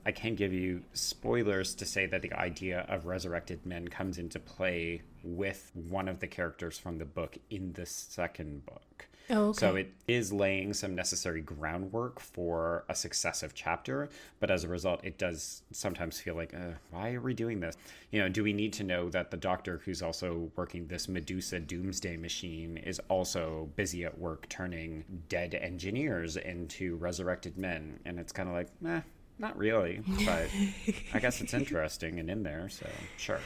I 0.09 0.11
can 0.11 0.37
give 0.37 0.55
you 0.55 0.85
spoilers 0.95 1.75
to 1.75 1.85
say 1.85 2.07
that 2.07 2.23
the 2.23 2.33
idea 2.33 2.87
of 2.89 3.05
resurrected 3.05 3.67
men 3.67 3.89
comes 3.89 4.17
into 4.17 4.39
play 4.39 5.03
with 5.23 5.71
one 5.75 6.09
of 6.09 6.21
the 6.21 6.27
characters 6.27 6.79
from 6.79 6.97
the 6.97 7.05
book 7.05 7.37
in 7.51 7.75
the 7.75 7.85
second 7.85 8.65
book. 8.65 9.07
Oh, 9.29 9.49
okay. 9.49 9.59
So 9.59 9.77
it 9.77 9.93
is 10.07 10.33
laying 10.33 10.73
some 10.73 10.95
necessary 10.95 11.43
groundwork 11.43 12.21
for 12.21 12.87
a 12.89 12.95
successive 12.95 13.53
chapter, 13.55 14.09
but 14.41 14.51
as 14.51 14.65
a 14.65 14.69
result, 14.69 15.05
it 15.05 15.19
does 15.19 15.61
sometimes 15.73 16.19
feel 16.19 16.37
like, 16.37 16.55
uh, 16.55 16.79
why 16.91 17.13
are 17.13 17.21
we 17.21 17.35
doing 17.35 17.61
this? 17.61 17.77
You 18.11 18.23
know, 18.23 18.31
do 18.31 18.43
we 18.43 18.55
need 18.55 18.73
to 18.75 18.85
know 18.85 19.11
that 19.11 19.31
the 19.31 19.37
doctor 19.37 19.83
who's 19.85 20.01
also 20.01 20.51
working 20.57 20.87
this 20.87 21.07
Medusa 21.07 21.61
doomsday 21.61 22.17
machine 22.17 22.79
is 22.79 22.99
also 23.11 23.69
busy 23.77 24.07
at 24.07 24.19
work 24.19 24.49
turning 24.49 25.05
dead 25.29 25.55
engineers 25.55 26.39
into 26.39 26.97
resurrected 26.97 27.59
men? 27.59 28.01
And 28.07 28.19
it's 28.19 28.33
kind 28.33 28.49
of 28.49 28.55
like, 28.55 28.69
eh, 28.87 29.03
not 29.39 29.57
really, 29.57 30.03
but 30.25 30.49
I 31.15 31.19
guess 31.19 31.41
it's 31.41 31.55
interesting 31.55 32.19
and 32.19 32.29
in 32.31 32.43
there, 32.43 32.69
so 32.69 32.87
sure. 33.17 33.41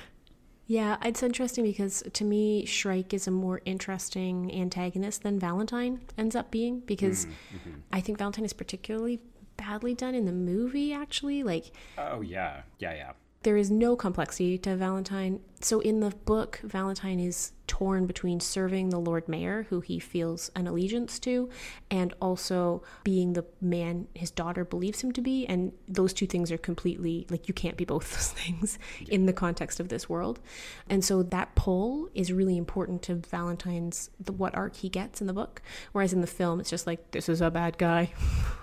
Yeah, 0.67 0.97
it's 1.03 1.23
interesting 1.23 1.65
because 1.65 2.03
to 2.13 2.25
me, 2.25 2.65
Shrike 2.65 3.13
is 3.13 3.27
a 3.27 3.31
more 3.31 3.61
interesting 3.65 4.53
antagonist 4.55 5.23
than 5.23 5.39
Valentine 5.39 6.01
ends 6.17 6.37
up 6.37 6.51
being 6.51 6.81
because 6.81 7.27
mm, 7.27 7.31
mm-hmm. 7.31 7.71
I 7.93 8.01
think 8.01 8.19
Valentine 8.19 8.45
is 8.45 8.53
particularly 8.53 9.21
badly 9.57 9.95
done 9.95 10.15
in 10.15 10.25
the 10.25 10.33
movie, 10.33 10.93
actually. 10.93 11.43
Like, 11.43 11.73
Oh, 11.99 12.21
yeah, 12.21 12.63
yeah, 12.79 12.95
yeah. 12.95 13.13
There 13.43 13.57
is 13.57 13.71
no 13.71 13.97
complexity 13.97 14.59
to 14.59 14.77
Valentine. 14.77 15.41
So 15.61 15.81
in 15.81 16.01
the 16.01 16.11
book, 16.11 16.61
Valentine 16.63 17.21
is 17.21 17.53
torn 17.67 18.07
between 18.07 18.39
serving 18.41 18.91
the 18.91 18.99
Lord 18.99 19.29
Mayor, 19.29 19.67
who 19.71 19.81
he 19.81 19.99
feels 19.99 20.51
an 20.55 20.67
allegiance 20.67 21.19
to, 21.21 21.49
and 21.91 22.13
also 22.21 22.83
being 23.05 23.33
the 23.33 23.45
man 23.61 24.07
his 24.15 24.31
daughter 24.31 24.65
believes 24.65 25.01
him 25.01 25.13
to 25.13 25.21
be. 25.21 25.47
And 25.47 25.73
those 25.89 26.13
two 26.13 26.27
things 26.27 26.53
are 26.53 26.59
completely 26.59 27.27
like 27.31 27.49
you 27.49 27.55
can't 27.55 27.77
be 27.77 27.85
both 27.85 28.11
those 28.15 28.31
things 28.31 28.79
in 29.09 29.27
the 29.27 29.33
context 29.33 29.81
of 29.81 29.89
this 29.89 30.09
world. 30.09 30.41
And 30.89 31.05
so 31.05 31.23
that 31.23 31.55
pull 31.55 32.09
is 32.15 32.33
really 32.33 32.57
important 32.57 33.03
to 33.03 33.15
Valentine's 33.15 34.11
the, 34.21 34.33
what 34.33 34.55
arc 34.55 34.77
he 34.77 34.89
gets 34.89 35.21
in 35.21 35.27
the 35.27 35.33
book. 35.33 35.63
Whereas 35.93 36.13
in 36.13 36.21
the 36.21 36.27
film, 36.27 36.61
it's 36.61 36.71
just 36.71 36.87
like 36.87 37.11
this 37.13 37.29
is 37.29 37.41
a 37.41 37.51
bad 37.51 37.79
guy. 37.79 38.13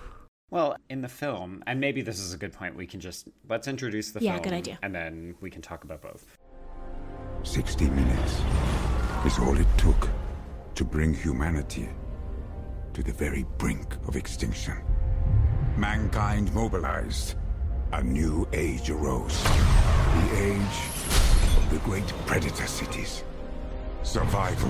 Well, 0.52 0.78
in 0.90 1.02
the 1.02 1.08
film, 1.08 1.64
and 1.68 1.80
maybe 1.80 2.02
this 2.02 2.20
is 2.20 2.34
a 2.34 2.38
good 2.38 2.54
point, 2.54 2.76
we 2.76 2.88
can 2.88 3.00
just 3.00 3.30
let's 3.48 3.68
introduce 3.68 4.12
the 4.12 4.20
Yeah, 4.22 4.34
film. 4.34 4.44
good 4.44 4.54
idea. 4.54 4.80
And 4.82 4.94
then 4.96 5.36
we 5.42 5.50
can 5.52 5.62
talk 5.62 5.84
about 5.84 6.02
both. 6.02 6.26
60 7.44 7.90
minutes 7.90 8.42
is 9.26 9.38
all 9.40 9.58
it 9.58 9.68
took 9.78 10.10
to 10.76 10.84
bring 10.84 11.14
humanity 11.14 11.90
to 12.94 13.04
the 13.04 13.12
very 13.14 13.46
brink 13.58 13.96
of 14.08 14.16
extinction. 14.16 14.78
Mankind 15.78 16.54
mobilized. 16.54 17.36
A 17.92 18.04
new 18.04 18.48
age 18.54 18.90
arose. 18.92 19.42
The 19.44 20.38
age 20.38 20.80
of 21.58 21.68
the 21.72 21.80
great 21.84 22.08
predator 22.28 22.68
cities. 22.68 23.24
Survival 24.04 24.70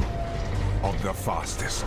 of 0.84 1.02
the 1.04 1.14
fastest. 1.14 1.86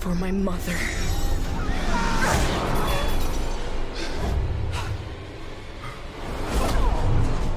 For 0.00 0.14
my 0.14 0.30
mother. 0.30 0.76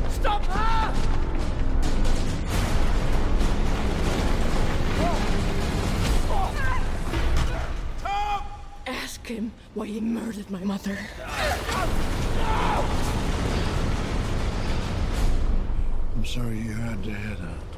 Stop 0.10 0.43
her! 0.47 0.93
Ask 8.88 9.25
him 9.25 9.53
why 9.73 9.88
he 9.88 10.01
murdered 10.01 10.51
my 10.51 10.63
mother. 10.65 10.97
I'm 16.13 16.25
sorry 16.25 16.58
you 16.58 16.73
had 16.73 17.01
to 17.06 17.12
head 17.12 17.38
out. 17.39 17.72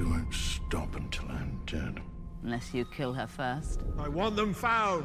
She 0.00 0.04
won't 0.06 0.32
stop 0.32 0.96
until 0.96 1.26
I'm 1.28 1.60
dead. 1.66 2.00
Unless 2.42 2.72
you 2.72 2.86
kill 2.86 3.12
her 3.12 3.26
first. 3.26 3.82
I 3.98 4.08
want 4.08 4.34
them 4.34 4.54
found. 4.54 5.04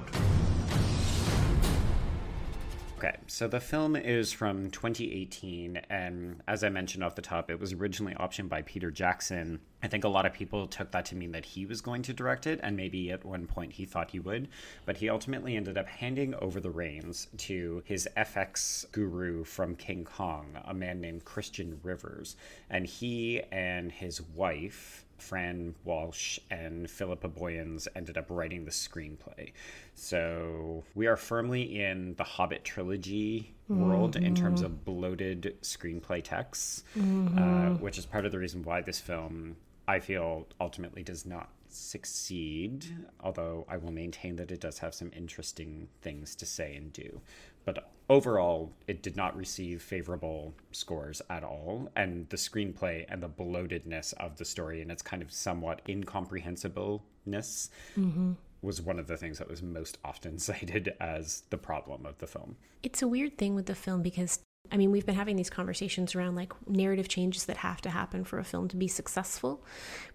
Okay, 2.98 3.18
so 3.28 3.50
the 3.50 3.60
film 3.60 3.98
is 3.98 4.32
from 4.32 4.72
2018, 4.72 5.82
and 5.90 6.42
as 6.48 6.64
I 6.64 6.70
mentioned 6.70 7.04
off 7.04 7.16
the 7.16 7.22
top, 7.22 7.52
it 7.52 7.60
was 7.60 7.74
originally 7.74 8.16
optioned 8.16 8.48
by 8.48 8.62
Peter 8.62 8.90
Jackson. 8.90 9.60
I 9.84 9.88
think 9.88 10.06
a 10.06 10.10
lot 10.10 10.26
of 10.26 10.32
people 10.32 10.66
took 10.66 10.92
that 10.92 11.04
to 11.08 11.16
mean 11.16 11.34
that 11.34 11.44
he 11.44 11.66
was 11.66 11.82
going 11.82 12.04
to 12.04 12.14
direct 12.14 12.48
it, 12.48 12.62
and 12.64 12.78
maybe 12.78 13.12
at 13.12 13.26
one 13.26 13.48
point 13.48 13.74
he 13.74 13.86
thought 13.86 14.12
he 14.12 14.20
would, 14.20 14.48
but 14.86 14.96
he 14.96 15.10
ultimately 15.10 15.58
ended 15.58 15.78
up 15.78 15.90
handing 15.90 16.36
over 16.36 16.62
the 16.62 16.70
reins 16.70 17.28
to 17.38 17.84
his 17.86 18.08
FX 18.16 18.90
guru 18.94 19.44
from 19.44 19.76
King 19.76 20.06
Kong, 20.06 20.58
a 20.64 20.74
man 20.74 21.02
named 21.02 21.26
Christian 21.26 21.82
Rivers. 21.84 22.38
And 22.70 22.88
he 22.88 23.42
and 23.52 23.92
his 23.92 24.22
wife, 24.22 25.05
Fran 25.18 25.76
Walsh 25.84 26.40
and 26.52 26.90
Philippa 26.90 27.30
Boyens 27.30 27.88
ended 27.96 28.18
up 28.18 28.26
writing 28.30 28.66
the 28.66 28.72
screenplay. 28.72 29.52
So 29.94 30.84
we 30.94 31.08
are 31.08 31.16
firmly 31.16 31.82
in 31.82 32.16
the 32.16 32.24
Hobbit 32.24 32.64
trilogy 32.64 33.56
world 33.68 34.16
in 34.16 34.36
terms 34.36 34.62
of 34.62 34.86
bloated 34.86 35.56
screenplay 35.62 36.24
texts, 36.24 36.84
uh, 36.98 37.70
which 37.80 37.98
is 37.98 38.06
part 38.06 38.26
of 38.26 38.32
the 38.32 38.40
reason 38.40 38.64
why 38.64 38.82
this 38.82 39.00
film, 39.00 39.56
I 39.88 40.00
feel, 40.00 40.48
ultimately 40.60 41.04
does 41.04 41.26
not 41.26 41.50
succeed. 41.70 42.86
Although 43.22 43.66
I 43.68 43.78
will 43.78 43.92
maintain 43.92 44.36
that 44.36 44.52
it 44.52 44.62
does 44.62 44.80
have 44.80 44.94
some 44.94 45.12
interesting 45.16 45.88
things 46.02 46.36
to 46.36 46.46
say 46.46 46.76
and 46.76 46.94
do. 46.94 47.22
But 47.64 47.90
overall, 48.10 48.74
it 48.88 49.02
did 49.02 49.16
not 49.16 49.36
receive 49.36 49.82
favorable 49.82 50.54
scores 50.72 51.22
at 51.30 51.44
all. 51.44 51.90
And 51.96 52.30
the 52.30 52.38
screenplay 52.38 53.06
and 53.10 53.22
the 53.22 53.30
bloatedness 53.30 54.14
of 54.14 54.38
the 54.38 54.46
story 54.46 54.82
and 54.82 54.92
its 54.92 55.02
kind 55.02 55.22
of 55.22 55.32
somewhat 55.32 55.82
incomprehensibleness 55.88 57.70
mm-hmm. 57.98 58.32
was 58.62 58.82
one 58.82 59.00
of 59.00 59.08
the 59.08 59.18
things 59.18 59.40
that 59.40 59.50
was 59.50 59.62
most 59.62 59.98
often 60.04 60.38
cited 60.40 60.94
as 61.00 61.44
the 61.50 61.58
problem 61.58 62.06
of 62.06 62.18
the 62.20 62.28
film. 62.28 62.56
It's 62.84 63.02
a 63.02 63.08
weird 63.08 63.38
thing 63.38 63.56
with 63.56 63.66
the 63.66 63.76
film 63.76 64.02
because 64.02 64.40
I 64.72 64.78
mean, 64.78 64.92
we've 64.92 65.06
been 65.06 65.16
having 65.16 65.36
these 65.36 65.50
conversations 65.50 66.16
around 66.16 66.36
like 66.36 66.54
narrative 66.68 67.08
changes 67.08 67.46
that 67.46 67.58
have 67.58 67.82
to 67.82 67.90
happen 67.90 68.24
for 68.24 68.40
a 68.40 68.44
film 68.44 68.68
to 68.70 68.76
be 68.76 68.88
successful. 68.88 69.64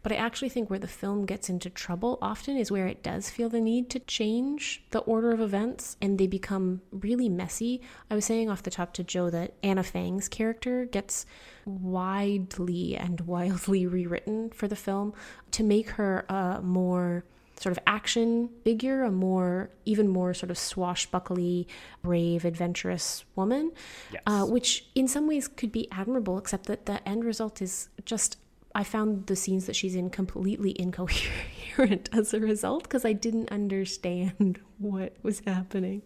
But 0.03 0.13
I 0.13 0.17
actually 0.17 0.49
think 0.49 0.71
where 0.71 0.79
the 0.79 0.89
film 0.89 1.27
gets 1.27 1.49
into 1.49 1.71
trouble 1.71 2.19
often 2.21 2.57
is 2.57 2.71
where 2.71 2.87
it 2.87 3.03
does 3.03 3.31
feel 3.31 3.49
the 3.49 3.61
need 3.61 3.91
to 3.91 3.99
change 4.01 4.83
the 4.91 5.01
order 5.01 5.33
of 5.33 5.41
events 5.41 5.97
and 6.01 6.19
they 6.19 6.27
become 6.27 6.83
really 6.91 7.29
messy. 7.29 7.81
I 8.11 8.15
was 8.15 8.25
saying 8.25 8.51
off 8.51 8.63
the 8.63 8.71
top 8.71 8.93
to 8.95 9.05
Joe 9.05 9.31
that 9.31 9.55
Anna 9.63 9.83
Fang's 9.83 10.29
character 10.29 10.85
gets 10.85 11.27
widely 11.65 12.97
and 12.97 13.21
wildly 13.23 13.87
rewritten 13.87 14.51
for 14.51 14.69
the 14.69 14.77
film 14.77 15.15
to 15.53 15.63
make 15.63 15.91
her 15.91 16.25
a 16.29 16.61
more 16.63 17.25
sort 17.61 17.73
of 17.77 17.79
action 17.87 18.49
figure, 18.65 19.03
a 19.03 19.11
more, 19.11 19.71
even 19.85 20.09
more 20.09 20.33
sort 20.33 20.51
of 20.51 20.57
swashbuckly, 20.59 21.69
brave, 22.03 22.45
adventurous 22.47 23.25
woman, 23.37 23.71
Yes. 24.13 24.23
uh, 24.27 24.45
which 24.47 24.87
in 24.95 25.07
some 25.07 25.29
ways 25.29 25.47
could 25.47 25.71
be 25.71 25.87
admirable, 25.93 26.39
except 26.39 26.65
that 26.67 26.87
the 26.87 27.07
end 27.09 27.25
result 27.25 27.61
is 27.63 27.89
just. 28.05 28.37
I 28.73 28.85
found 28.85 29.27
the 29.27 29.35
scenes 29.35 29.67
that 29.67 29.75
she's 29.75 29.97
in 29.97 30.11
completely 30.11 30.71
incoherent 30.85 31.35
as 32.13 32.35
a 32.35 32.41
result 32.41 32.85
because 32.85 33.05
I 33.05 33.13
didn't 33.13 33.51
understand 33.51 34.61
what 34.79 35.15
was 35.23 35.43
happening. 35.47 36.03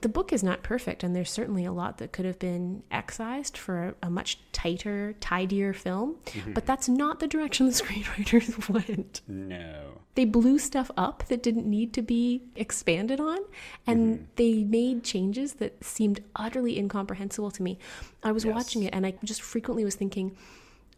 The 0.00 0.08
book 0.08 0.32
is 0.32 0.42
not 0.42 0.62
perfect, 0.62 1.02
and 1.04 1.14
there's 1.14 1.30
certainly 1.30 1.64
a 1.64 1.72
lot 1.72 1.98
that 1.98 2.12
could 2.12 2.24
have 2.24 2.38
been 2.38 2.82
excised 2.90 3.56
for 3.56 3.94
a, 4.02 4.06
a 4.06 4.10
much 4.10 4.38
tighter, 4.52 5.14
tidier 5.20 5.72
film, 5.72 6.16
mm-hmm. 6.26 6.52
but 6.52 6.66
that's 6.66 6.88
not 6.88 7.20
the 7.20 7.26
direction 7.28 7.66
the 7.66 7.72
screenwriters 7.82 8.68
went 8.68 9.20
No. 9.28 10.00
they 10.14 10.24
blew 10.24 10.58
stuff 10.58 10.90
up 10.96 11.24
that 11.28 11.42
didn't 11.42 11.66
need 11.68 11.92
to 11.94 12.02
be 12.02 12.42
expanded 12.56 13.20
on 13.20 13.38
and 13.86 14.14
mm-hmm. 14.16 14.24
they 14.36 14.64
made 14.64 15.04
changes 15.04 15.54
that 15.54 15.82
seemed 15.84 16.22
utterly 16.34 16.78
incomprehensible 16.78 17.50
to 17.50 17.62
me 17.62 17.78
i 18.22 18.32
was 18.32 18.44
Yes. 18.44 18.54
watching 18.54 18.82
it 18.82 18.94
and 18.94 19.06
i 19.06 19.14
just 19.24 19.42
frequently 19.42 19.84
was 19.84 19.94
thinking 19.94 20.36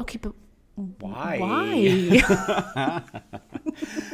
okay 0.01 0.19
but 0.21 0.33
Why? 0.79 1.39
why 1.39 3.05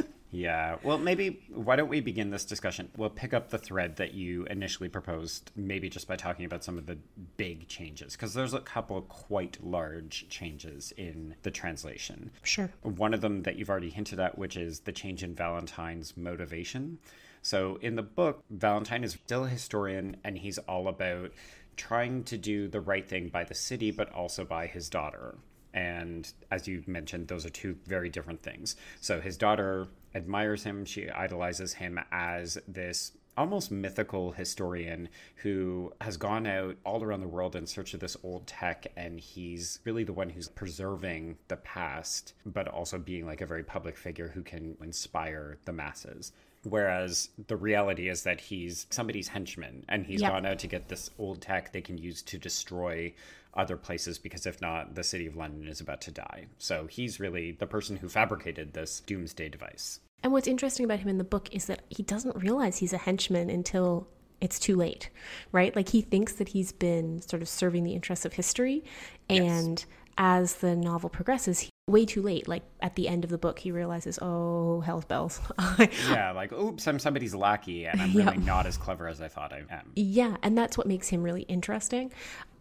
Yeah. 0.35 0.79
Well, 0.83 0.98
maybe 0.98 1.40
why 1.55 1.77
don't 1.77 1.88
we 1.88 2.00
begin 2.00 2.31
this 2.31 2.44
discussion? 2.44 2.90
We'll 2.96 3.09
pick 3.09 3.33
up 3.33 3.50
the 3.50 3.59
thread 3.59 3.96
that 3.96 4.14
you 4.14 4.44
initially 4.46 4.88
proposed, 4.88 5.53
maybe 5.55 5.88
just 5.88 6.09
by 6.09 6.16
talking 6.16 6.44
about 6.44 6.64
some 6.64 6.77
of 6.77 6.87
the 6.87 6.98
big 7.37 7.68
changes, 7.68 8.14
because 8.14 8.35
there's 8.35 8.53
a 8.53 8.59
couple 8.59 8.98
of 8.98 9.09
quite 9.09 9.64
large 9.64 10.29
changes 10.29 10.92
in 10.96 11.37
the 11.42 11.53
translation. 11.53 12.33
sure 12.42 12.68
One 12.83 13.14
of 13.14 13.20
them 13.20 13.44
that 13.44 13.57
you've 13.57 13.70
already 13.70 13.90
hinted 13.90 14.18
at, 14.18 14.37
which 14.37 14.57
is 14.57 14.81
the 14.81 14.92
change 14.92 15.22
in 15.22 15.37
Valentine's 15.37 16.16
motivation. 16.16 16.98
So 17.40 17.79
in 17.81 17.94
the 17.94 18.03
book, 18.03 18.42
Valentine 18.50 19.05
is 19.05 19.12
still 19.12 19.44
a 19.44 19.48
historian 19.48 20.16
and 20.24 20.37
he's 20.37 20.59
all 20.59 20.88
about 20.88 21.31
trying 21.77 22.24
to 22.24 22.37
do 22.37 22.66
the 22.66 22.81
right 22.81 23.09
thing 23.09 23.29
by 23.29 23.44
the 23.44 23.55
city, 23.55 23.92
but 23.92 24.11
also 24.12 24.44
by 24.44 24.66
his 24.66 24.88
daughter. 24.88 25.37
And 25.74 26.32
as 26.50 26.66
you 26.66 26.82
mentioned, 26.87 27.28
those 27.28 27.44
are 27.44 27.50
two 27.50 27.76
very 27.87 28.08
different 28.08 28.42
things. 28.42 28.76
So 29.00 29.20
his 29.20 29.37
daughter 29.37 29.88
admires 30.14 30.62
him, 30.62 30.84
she 30.84 31.10
idolizes 31.10 31.74
him 31.74 32.00
as 32.12 32.56
this 32.68 33.12
almost 33.37 33.72
mythical 33.72 34.30
historian 34.30 35.08
who 35.37 35.92
has 36.00 36.16
gone 36.16 36.46
out 36.46 36.76
all 36.87 37.02
around 37.02 37.20
the 37.20 37.28
world 37.28 37.56
in 37.56 37.66
search 37.66 37.92
of 37.92 37.98
this 37.98 38.16
old 38.22 38.46
tech. 38.46 38.87
And 38.96 39.18
he's 39.18 39.80
really 39.84 40.04
the 40.04 40.12
one 40.12 40.30
who's 40.30 40.48
preserving 40.48 41.37
the 41.48 41.56
past 41.56 42.34
but 42.46 42.68
also 42.68 42.96
being 42.96 43.26
like 43.26 43.40
a 43.40 43.46
very 43.46 43.64
public 43.64 43.96
figure 43.96 44.28
who 44.28 44.42
can 44.42 44.76
inspire 44.80 45.58
the 45.64 45.72
masses 45.72 46.32
whereas 46.64 47.29
the 47.46 47.57
reality 47.57 48.09
is 48.09 48.22
that 48.22 48.40
he's 48.40 48.87
somebody's 48.90 49.29
henchman 49.29 49.85
and 49.88 50.07
he's 50.07 50.20
Yep. 50.22 50.31
gone 50.33 50.46
out 50.46 50.59
to 50.61 50.66
get 50.66 50.88
this 50.88 51.11
old 51.18 51.40
tech 51.40 51.72
they 51.72 51.81
can 51.81 51.98
use 51.98 52.22
to 52.22 52.38
destroy 52.38 53.12
other 53.55 53.77
places 53.77 54.18
because 54.18 54.46
if 54.46 54.61
not 54.61 54.94
the 54.94 55.05
city 55.05 55.27
of 55.27 55.37
london 55.37 55.68
is 55.68 55.81
about 55.81 56.00
to 56.00 56.11
die. 56.11 56.46
So 56.59 56.87
he's 56.87 57.20
really 57.20 57.53
the 57.53 57.66
person 57.66 57.96
who 57.96 58.09
fabricated 58.09 58.72
this 58.72 59.00
doomsday 59.00 59.48
device. 59.48 60.00
And 60.22 60.33
what's 60.33 60.48
interesting 60.48 60.85
about 60.85 61.00
him 61.00 61.09
in 61.09 61.18
the 61.18 61.24
book 61.24 61.48
is 61.53 61.66
that 61.66 61.83
he 61.90 62.03
doesn't 62.03 62.35
realize 62.37 62.79
he's 62.79 62.92
a 62.92 62.98
henchman 62.98 63.50
until 63.50 64.09
it's 64.40 64.59
too 64.59 64.74
late 64.77 65.11
right? 65.53 65.74
Like 65.77 65.88
he 65.90 66.03
thinks 66.03 66.35
that 66.35 66.48
he's 66.48 66.72
been 66.72 67.22
sort 67.22 67.42
of 67.42 67.48
serving 67.48 67.85
the 67.85 67.92
interests 67.94 68.24
of 68.24 68.33
history 68.33 68.83
and 69.29 69.85
as 70.18 70.57
the 70.57 70.77
novel 70.77 71.09
progresses 71.11 71.61
he, 71.61 71.70
way 71.87 72.07
too 72.07 72.22
late 72.22 72.48
like 72.48 72.62
at 72.81 72.94
the 72.96 73.09
end 73.09 73.24
of 73.24 73.31
the 73.31 73.37
book 73.37 73.59
he 73.59 73.70
realizes 73.70 74.18
oh 74.22 74.81
hell's 74.81 75.05
bells 75.05 75.40
yeah 76.09 76.31
like 76.31 76.50
oops 76.53 76.87
i'm 76.87 76.98
somebody's 76.98 77.35
lackey 77.35 77.85
and 77.87 78.00
i'm 78.00 78.12
really 78.16 78.38
not 78.38 78.64
as 78.64 78.77
clever 78.79 79.07
as 79.07 79.20
i 79.20 79.29
thought 79.29 79.53
i 79.53 79.59
am 79.59 79.85
Yeah, 79.94 80.37
and 80.42 80.57
that's 80.57 80.79
what 80.79 80.87
makes 80.87 81.09
him 81.09 81.22
really 81.22 81.42
interesting. 81.42 82.12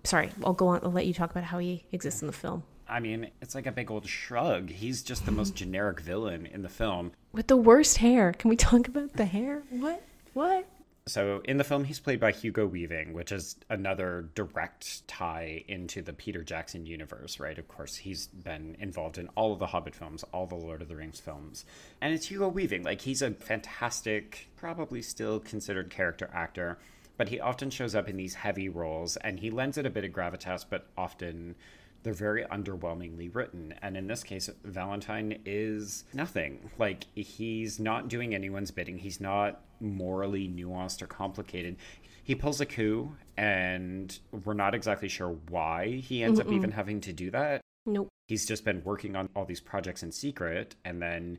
Sorry, 0.04 0.32
I'll 0.44 0.54
go 0.54 0.68
on. 0.68 0.82
I'll 0.84 0.92
let 0.92 1.06
you 1.06 1.14
talk 1.14 1.32
about 1.32 1.44
how 1.46 1.60
he 1.60 1.86
exists 1.92 2.22
in 2.22 2.28
the 2.28 2.34
film. 2.34 2.64
I 2.88 3.00
mean, 3.00 3.30
it's 3.42 3.56
like 3.56 3.66
a 3.66 3.72
big 3.72 3.90
old 3.90 4.08
shrug. 4.08 4.70
He's 4.70 5.02
just 5.02 5.26
the 5.26 5.32
most 5.32 5.56
generic 5.56 6.00
villain 6.02 6.46
in 6.46 6.62
the 6.62 6.70
film. 6.70 7.12
With 7.32 7.48
the 7.48 7.58
worst 7.58 7.98
hair. 8.00 8.34
Can 8.34 8.50
we 8.50 8.56
talk 8.58 8.88
about 8.88 9.14
the 9.14 9.26
hair? 9.26 9.64
What? 9.70 10.04
What? 10.34 10.66
So, 11.06 11.42
in 11.44 11.58
the 11.58 11.66
film, 11.66 11.84
he's 11.84 12.00
played 12.00 12.22
by 12.22 12.32
Hugo 12.32 12.66
Weaving, 12.66 13.12
which 13.12 13.34
is 13.34 13.58
another 13.70 14.30
direct 14.36 15.06
tie 15.06 15.66
into 15.68 16.02
the 16.02 16.14
Peter 16.14 16.44
Jackson 16.44 16.86
universe, 16.86 17.42
right? 17.42 17.58
Of 17.58 17.68
course, 17.68 17.98
he's 17.98 18.28
been 18.28 18.78
involved 18.80 19.18
in 19.18 19.28
all 19.36 19.52
of 19.52 19.60
the 19.60 19.68
Hobbit 19.68 19.96
films, 19.96 20.24
all 20.34 20.46
the 20.46 20.56
Lord 20.56 20.82
of 20.82 20.88
the 20.88 20.96
Rings 20.96 21.20
films. 21.20 21.66
And 22.00 22.14
it's 22.14 22.28
Hugo 22.28 22.48
Weaving. 22.48 22.84
Like, 22.84 23.02
he's 23.02 23.22
a 23.22 23.32
fantastic, 23.32 24.48
probably 24.56 25.02
still 25.02 25.42
considered 25.42 25.90
character 25.90 26.30
actor, 26.34 26.78
but 27.18 27.28
he 27.28 27.40
often 27.40 27.70
shows 27.70 27.96
up 27.96 28.08
in 28.08 28.16
these 28.16 28.36
heavy 28.36 28.70
roles 28.70 29.18
and 29.18 29.42
he 29.42 29.52
lends 29.52 29.78
it 29.78 29.86
a 29.86 29.90
bit 29.90 30.06
of 30.06 30.12
gravitas, 30.12 30.66
but 30.70 30.88
often 30.98 31.56
they're 32.04 32.14
very 32.14 32.44
underwhelmingly 32.46 33.34
written. 33.34 33.74
And 33.82 33.98
in 33.98 34.08
this 34.08 34.24
case, 34.24 34.50
Valentine 34.64 35.40
is 35.46 36.06
nothing. 36.14 36.70
Like, 36.78 37.06
he's 37.16 37.80
not 37.80 38.08
doing 38.08 38.34
anyone's 38.36 38.72
bidding, 38.72 38.98
he's 38.98 39.20
not 39.20 39.62
morally 39.84 40.48
nuanced 40.48 41.02
or 41.02 41.08
complicated. 41.08 41.76
He 42.24 42.34
pulls 42.36 42.60
a 42.62 42.66
coup, 42.66 43.12
and 43.38 44.18
we're 44.46 44.54
not 44.54 44.74
exactly 44.74 45.10
sure 45.10 45.38
why 45.50 45.88
he 45.98 46.24
ends 46.24 46.40
up 46.40 46.52
even 46.52 46.72
having 46.72 47.02
to 47.02 47.14
do 47.14 47.30
that. 47.32 47.62
Nope. 47.86 48.08
He's 48.30 48.46
just 48.46 48.64
been 48.64 48.82
working 48.86 49.16
on 49.18 49.28
all 49.36 49.44
these 49.46 49.60
projects 49.60 50.02
in 50.04 50.12
secret, 50.14 50.76
and 50.86 51.02
then 51.02 51.38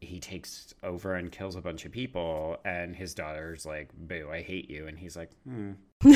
he 0.00 0.18
takes 0.18 0.74
over 0.82 1.14
and 1.14 1.30
kills 1.30 1.54
a 1.54 1.60
bunch 1.60 1.84
of 1.84 1.92
people, 1.92 2.58
and 2.64 2.96
his 2.96 3.14
daughter's 3.14 3.64
like, 3.64 3.90
"Boo, 3.96 4.28
I 4.32 4.42
hate 4.42 4.68
you," 4.68 4.88
and 4.88 4.98
he's 4.98 5.16
like, 5.16 5.30
"Hmm." 5.44 5.72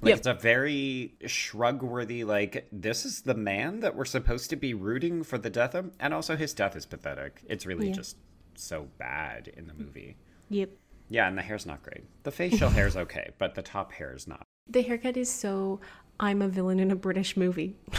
Like 0.00 0.10
Yep. 0.10 0.18
it's 0.18 0.26
a 0.28 0.34
very 0.34 1.14
shrug-worthy. 1.26 2.22
Like 2.22 2.68
this 2.70 3.04
is 3.04 3.22
the 3.22 3.34
man 3.34 3.80
that 3.80 3.96
we're 3.96 4.04
supposed 4.04 4.48
to 4.50 4.56
be 4.56 4.72
rooting 4.72 5.24
for 5.24 5.38
the 5.38 5.50
death 5.50 5.74
of, 5.74 5.90
and 5.98 6.14
also 6.14 6.36
his 6.36 6.54
death 6.54 6.76
is 6.76 6.86
pathetic. 6.86 7.42
It's 7.48 7.66
really 7.66 7.88
Yeah. 7.88 7.94
just 7.94 8.16
so 8.58 8.86
bad 8.98 9.48
in 9.56 9.66
the 9.66 9.74
movie. 9.74 10.16
Yep. 10.50 10.70
Yeah, 11.10 11.26
and 11.28 11.38
the 11.38 11.42
hair's 11.42 11.64
not 11.66 11.82
great. 11.82 12.04
The 12.24 12.30
facial 12.30 12.68
hair's 12.70 12.96
okay, 13.04 13.30
but 13.38 13.54
the 13.54 13.62
top 13.62 13.92
hair 13.92 14.12
is 14.14 14.26
not. 14.26 14.42
The 14.68 14.82
haircut 14.82 15.16
is 15.16 15.30
so 15.30 15.80
I'm 16.20 16.42
a 16.42 16.48
villain 16.48 16.80
in 16.80 16.90
a 16.90 16.96
British 16.96 17.36
movie. 17.36 17.76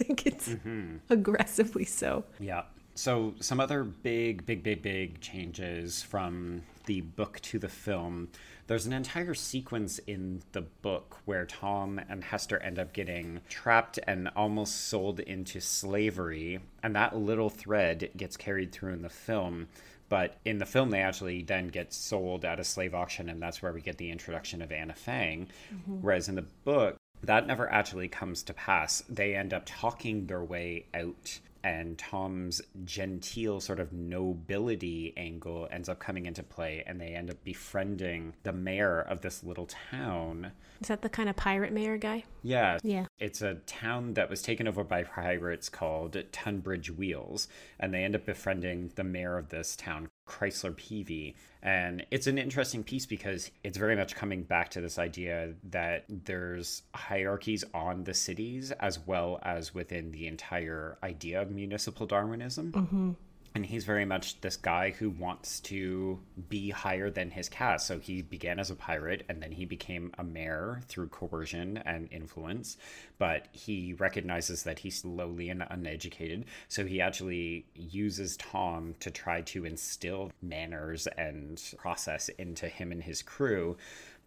like 0.00 0.26
it's 0.26 0.48
Mm-hmm. 0.48 0.96
aggressively 1.08 1.84
so. 1.84 2.24
Yeah. 2.40 2.62
So 2.96 3.34
some 3.40 3.60
other 3.60 3.82
big, 3.84 4.44
big, 4.46 4.62
big, 4.62 4.82
big 4.82 5.20
changes 5.20 6.02
from 6.02 6.62
the 6.86 7.00
book 7.00 7.40
to 7.40 7.58
the 7.58 7.68
film. 7.68 8.28
There's 8.66 8.86
an 8.86 8.92
entire 8.92 9.34
sequence 9.34 9.98
in 9.98 10.42
the 10.52 10.62
book 10.62 11.18
where 11.24 11.44
Tom 11.44 12.00
and 12.08 12.24
Hester 12.24 12.58
end 12.62 12.78
up 12.78 12.92
getting 12.92 13.40
trapped 13.48 13.98
and 14.06 14.30
almost 14.34 14.88
sold 14.88 15.20
into 15.20 15.60
slavery, 15.60 16.60
and 16.82 16.96
that 16.96 17.16
little 17.16 17.50
thread 17.50 18.10
gets 18.16 18.36
carried 18.36 18.72
through 18.72 18.92
in 18.92 19.02
the 19.02 19.08
film. 19.08 19.68
But 20.08 20.36
in 20.44 20.58
the 20.58 20.66
film, 20.66 20.90
they 20.90 21.00
actually 21.00 21.42
then 21.42 21.68
get 21.68 21.92
sold 21.92 22.44
at 22.44 22.60
a 22.60 22.64
slave 22.64 22.94
auction, 22.94 23.28
and 23.28 23.40
that's 23.40 23.62
where 23.62 23.72
we 23.72 23.80
get 23.80 23.98
the 23.98 24.10
introduction 24.10 24.62
of 24.62 24.70
Anna 24.70 24.94
Fang. 24.94 25.48
Mm-hmm. 25.74 25.96
Whereas 26.02 26.28
in 26.28 26.34
the 26.34 26.46
book, 26.64 26.96
that 27.22 27.46
never 27.46 27.70
actually 27.70 28.08
comes 28.08 28.42
to 28.44 28.54
pass. 28.54 29.02
They 29.08 29.34
end 29.34 29.54
up 29.54 29.62
talking 29.64 30.26
their 30.26 30.44
way 30.44 30.86
out, 30.94 31.40
and 31.64 31.96
Tom's 31.96 32.60
genteel 32.84 33.58
sort 33.58 33.80
of 33.80 33.90
nobility 33.90 35.14
angle 35.16 35.66
ends 35.70 35.88
up 35.88 35.98
coming 35.98 36.26
into 36.26 36.42
play, 36.42 36.84
and 36.86 37.00
they 37.00 37.14
end 37.14 37.30
up 37.30 37.42
befriending 37.42 38.34
the 38.42 38.52
mayor 38.52 39.00
of 39.00 39.22
this 39.22 39.42
little 39.42 39.66
town. 39.90 40.52
Is 40.82 40.88
that 40.88 41.00
the 41.00 41.08
kind 41.08 41.30
of 41.30 41.36
pirate 41.36 41.72
mayor 41.72 41.96
guy? 41.96 42.24
Yeah. 42.42 42.78
Yeah. 42.82 43.06
It's 43.18 43.40
a 43.40 43.54
town 43.66 44.12
that 44.14 44.28
was 44.28 44.42
taken 44.42 44.68
over 44.68 44.84
by 44.84 45.04
pirates 45.04 45.70
called 45.70 46.22
Tunbridge 46.32 46.90
Wheels, 46.90 47.48
and 47.80 47.94
they 47.94 48.04
end 48.04 48.14
up 48.14 48.26
befriending 48.26 48.92
the 48.94 49.04
mayor 49.04 49.38
of 49.38 49.48
this 49.48 49.74
town, 49.74 50.10
Chrysler 50.28 50.74
Peavey. 50.74 51.34
And 51.64 52.04
it's 52.10 52.26
an 52.26 52.36
interesting 52.36 52.84
piece 52.84 53.06
because 53.06 53.50
it's 53.64 53.78
very 53.78 53.96
much 53.96 54.14
coming 54.14 54.42
back 54.42 54.68
to 54.72 54.82
this 54.82 54.98
idea 54.98 55.54
that 55.70 56.04
there's 56.10 56.82
hierarchies 56.94 57.64
on 57.72 58.04
the 58.04 58.12
cities 58.12 58.70
as 58.72 58.98
well 58.98 59.38
as 59.42 59.74
within 59.74 60.10
the 60.10 60.26
entire 60.26 60.98
idea 61.02 61.40
of 61.40 61.50
municipal 61.50 62.06
Darwinism. 62.06 62.70
Mm-hmm. 62.72 63.10
And 63.56 63.64
he's 63.64 63.84
very 63.84 64.04
much 64.04 64.40
this 64.40 64.56
guy 64.56 64.90
who 64.90 65.10
wants 65.10 65.60
to 65.60 66.18
be 66.48 66.70
higher 66.70 67.08
than 67.08 67.30
his 67.30 67.48
caste. 67.48 67.86
So 67.86 68.00
he 68.00 68.20
began 68.20 68.58
as 68.58 68.68
a 68.68 68.74
pirate 68.74 69.24
and 69.28 69.40
then 69.40 69.52
he 69.52 69.64
became 69.64 70.10
a 70.18 70.24
mayor 70.24 70.80
through 70.88 71.08
coercion 71.08 71.76
and 71.78 72.08
influence. 72.10 72.76
But 73.16 73.46
he 73.52 73.92
recognizes 73.92 74.64
that 74.64 74.80
he's 74.80 75.04
lowly 75.04 75.50
and 75.50 75.64
uneducated. 75.70 76.46
So 76.66 76.84
he 76.84 77.00
actually 77.00 77.66
uses 77.76 78.36
Tom 78.38 78.96
to 78.98 79.12
try 79.12 79.42
to 79.42 79.64
instill 79.64 80.32
manners 80.42 81.06
and 81.16 81.62
process 81.78 82.28
into 82.30 82.66
him 82.66 82.90
and 82.90 83.04
his 83.04 83.22
crew. 83.22 83.76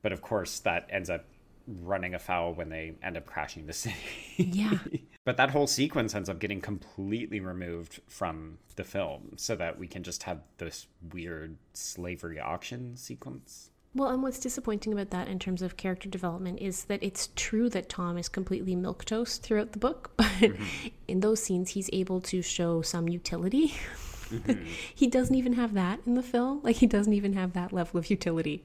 But 0.02 0.14
of 0.14 0.22
course, 0.22 0.60
that 0.60 0.88
ends 0.90 1.10
up 1.10 1.26
running 1.68 2.14
afoul 2.14 2.54
when 2.54 2.70
they 2.70 2.94
end 3.04 3.18
up 3.18 3.26
crashing 3.26 3.66
the 3.66 3.74
city. 3.74 3.96
Yeah. 4.38 4.78
But 5.28 5.36
that 5.36 5.50
whole 5.50 5.68
sequence 5.68 6.16
ends 6.16 6.30
up 6.30 6.40
getting 6.40 6.62
completely 6.62 7.42
removed 7.42 8.00
from 8.08 8.60
the 8.78 8.86
film 8.86 9.34
so 9.36 9.58
that 9.58 9.78
we 9.78 9.86
can 9.86 10.02
just 10.02 10.24
have 10.24 10.40
this 10.58 10.88
weird 11.12 11.58
slavery 11.74 12.40
auction 12.40 12.96
sequence. 12.96 13.72
Well, 13.94 14.08
and 14.08 14.24
what's 14.24 14.40
disappointing 14.40 14.94
about 14.94 15.10
that 15.10 15.28
in 15.28 15.38
terms 15.38 15.62
of 15.62 15.76
character 15.76 16.08
development 16.08 16.60
is 16.62 16.86
that 16.86 17.04
it's 17.04 17.28
true 17.36 17.70
that 17.72 17.90
Tom 17.90 18.18
is 18.18 18.30
completely 18.30 18.74
milquetoast 18.74 19.42
throughout 19.42 19.74
the 19.74 19.80
book, 19.80 20.12
but 20.16 20.28
mm-hmm. 20.28 20.88
in 21.10 21.20
those 21.20 21.44
scenes 21.44 21.72
he's 21.72 21.90
able 21.92 22.22
to 22.22 22.42
show 22.42 22.82
some 22.82 23.10
utility. 23.10 23.74
Mm-hmm. 24.30 24.64
he 24.96 25.08
doesn't 25.08 25.36
even 25.36 25.52
have 25.52 25.74
that 25.74 26.00
in 26.06 26.14
the 26.14 26.24
film. 26.24 26.62
Like 26.64 26.78
he 26.78 26.88
doesn't 26.88 27.12
even 27.12 27.34
have 27.34 27.52
that 27.52 27.74
level 27.74 27.98
of 27.98 28.10
utility, 28.10 28.64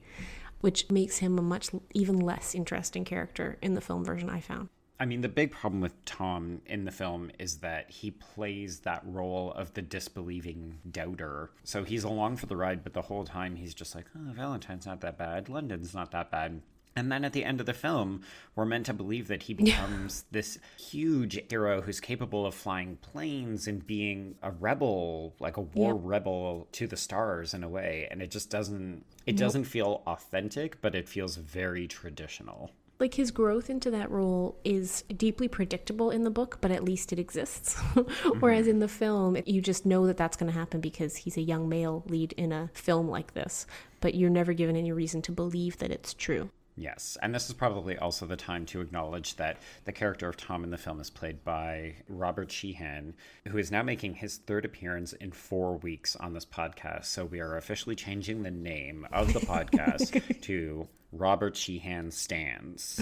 which 0.61 0.89
makes 0.89 1.17
him 1.17 1.37
a 1.37 1.41
much 1.41 1.71
even 1.93 2.21
less 2.21 2.55
interesting 2.55 3.03
character 3.03 3.57
in 3.61 3.73
the 3.73 3.81
film 3.81 4.05
version 4.05 4.29
I 4.29 4.39
found. 4.39 4.69
I 5.03 5.05
mean, 5.05 5.19
the 5.19 5.27
big 5.27 5.51
problem 5.51 5.81
with 5.81 6.05
Tom 6.05 6.61
in 6.65 6.85
the 6.85 6.91
film 6.91 7.29
is 7.37 7.57
that 7.57 7.91
he 7.91 8.09
plays 8.09 8.79
that 8.79 9.01
role 9.05 9.51
of 9.51 9.73
the 9.73 9.81
disbelieving 9.81 10.79
doubter. 10.89 11.51
So 11.65 11.83
he's 11.83 12.05
along 12.05 12.37
for 12.37 12.45
the 12.45 12.55
ride, 12.55 12.85
but 12.85 12.93
the 12.93 13.01
whole 13.01 13.25
time 13.25 13.57
he's 13.57 13.73
just 13.73 13.95
like, 13.95 14.05
oh, 14.15 14.31
Valentine's 14.31 14.85
not 14.85 15.01
that 15.01 15.17
bad. 15.17 15.49
London's 15.49 15.93
not 15.93 16.11
that 16.11 16.31
bad. 16.31 16.61
And 16.95 17.11
then 17.11 17.25
at 17.25 17.33
the 17.33 17.43
end 17.43 17.59
of 17.59 17.65
the 17.65 17.73
film, 17.73 18.21
we're 18.55 18.63
meant 18.63 18.85
to 18.85 18.93
believe 18.93 19.27
that 19.27 19.43
he 19.43 19.53
becomes 19.53 20.23
this 20.31 20.57
huge 20.79 21.37
hero 21.49 21.81
who's 21.81 21.99
capable 21.99 22.45
of 22.45 22.55
flying 22.55 22.95
planes 22.95 23.67
and 23.67 23.85
being 23.85 24.35
a 24.41 24.51
rebel, 24.51 25.35
like 25.37 25.57
a 25.57 25.61
war 25.61 25.95
rebel 25.95 26.69
to 26.71 26.87
the 26.87 26.95
stars 26.95 27.53
in 27.53 27.61
a 27.61 27.67
way. 27.67 28.07
And 28.09 28.21
it 28.21 28.31
just 28.31 28.49
doesn't 28.49 29.03
it 29.25 29.35
doesn't 29.35 29.65
feel 29.65 30.01
authentic, 30.07 30.79
but 30.79 30.95
it 30.95 31.09
feels 31.09 31.35
very 31.35 31.89
traditional. 31.89 32.71
Like 33.03 33.15
his 33.15 33.31
growth 33.31 33.69
into 33.69 33.91
that 33.91 34.09
role 34.09 34.57
is 34.63 35.03
deeply 35.17 35.49
predictable 35.49 36.09
in 36.09 36.23
the 36.23 36.29
book, 36.29 36.59
but 36.61 36.71
at 36.71 36.85
least 36.85 37.11
it 37.11 37.19
exists. 37.19 37.77
Whereas 38.39 38.65
in 38.65 38.79
the 38.79 38.87
film, 38.87 39.35
you 39.45 39.59
just 39.59 39.85
know 39.85 40.07
that 40.07 40.15
that's 40.15 40.37
going 40.37 40.49
to 40.49 40.57
happen 40.57 40.79
because 40.79 41.17
he's 41.17 41.35
a 41.35 41.41
young 41.41 41.67
male 41.67 42.05
lead 42.07 42.31
in 42.37 42.53
a 42.53 42.69
film 42.73 43.09
like 43.09 43.33
this, 43.33 43.67
but 43.99 44.15
you're 44.15 44.29
never 44.29 44.53
given 44.53 44.77
any 44.77 44.93
reason 44.93 45.21
to 45.23 45.33
believe 45.33 45.79
that 45.79 45.91
it's 45.91 46.13
true. 46.13 46.49
Yes, 46.77 47.17
and 47.21 47.35
this 47.35 47.49
is 47.49 47.53
probably 47.53 47.97
also 47.97 48.25
the 48.25 48.37
time 48.37 48.65
to 48.67 48.79
acknowledge 48.79 49.35
that 49.35 49.57
the 49.83 49.91
character 49.91 50.29
of 50.29 50.37
Tom 50.37 50.63
in 50.63 50.71
the 50.71 50.77
film 50.77 51.01
is 51.01 51.09
played 51.09 51.43
by 51.43 51.95
Robert 52.07 52.53
Sheehan, 52.53 53.15
who 53.49 53.57
is 53.57 53.69
now 53.69 53.83
making 53.83 54.15
his 54.15 54.37
third 54.37 54.63
appearance 54.63 55.11
in 55.11 55.33
four 55.33 55.75
weeks 55.75 56.15
on 56.15 56.33
this 56.33 56.45
podcast. 56.45 57.05
So 57.05 57.25
we 57.25 57.41
are 57.41 57.57
officially 57.57 57.97
changing 57.97 58.43
the 58.43 58.49
name 58.49 59.05
of 59.11 59.33
the 59.33 59.39
podcast 59.41 60.41
to 60.43 60.87
Robert 61.13 61.55
Sheehan 61.55 62.11
Stands. 62.11 63.01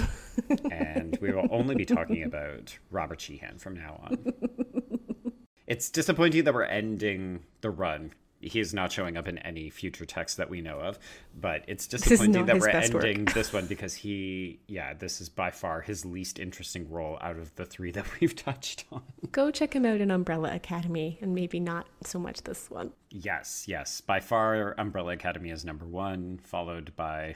and 0.69 1.17
we 1.21 1.31
will 1.31 1.47
only 1.49 1.75
be 1.75 1.85
talking 1.85 2.23
about 2.23 2.77
Robert 2.89 3.21
Sheehan 3.21 3.57
from 3.57 3.75
now 3.75 4.01
on. 4.03 4.33
It's 5.67 5.89
disappointing 5.89 6.43
that 6.43 6.53
we're 6.53 6.63
ending 6.63 7.45
the 7.61 7.69
run. 7.69 8.11
He 8.41 8.59
is 8.59 8.73
not 8.73 8.91
showing 8.91 9.17
up 9.17 9.27
in 9.27 9.37
any 9.39 9.69
future 9.69 10.05
text 10.05 10.37
that 10.37 10.49
we 10.49 10.61
know 10.61 10.79
of, 10.79 10.99
but 11.39 11.63
it's 11.67 11.87
disappointing 11.87 12.45
that 12.45 12.59
we're 12.59 12.69
ending 12.69 13.25
this 13.25 13.53
one 13.53 13.67
because 13.67 13.93
he, 13.93 14.59
yeah, 14.67 14.93
this 14.93 15.21
is 15.21 15.29
by 15.29 15.51
far 15.51 15.81
his 15.81 16.05
least 16.05 16.39
interesting 16.39 16.89
role 16.89 17.17
out 17.21 17.37
of 17.37 17.55
the 17.55 17.65
three 17.65 17.91
that 17.91 18.05
we've 18.19 18.35
touched 18.35 18.85
on. 18.91 19.03
Go 19.31 19.51
check 19.51 19.75
him 19.75 19.85
out 19.85 20.01
in 20.01 20.11
Umbrella 20.11 20.53
Academy, 20.53 21.17
and 21.21 21.35
maybe 21.35 21.59
not 21.59 21.87
so 22.03 22.19
much 22.19 22.41
this 22.43 22.69
one. 22.69 22.91
Yes, 23.09 23.65
yes, 23.67 24.01
by 24.01 24.19
far, 24.19 24.73
Umbrella 24.77 25.13
Academy 25.13 25.51
is 25.51 25.63
number 25.63 25.85
one, 25.85 26.39
followed 26.43 26.95
by 26.95 27.35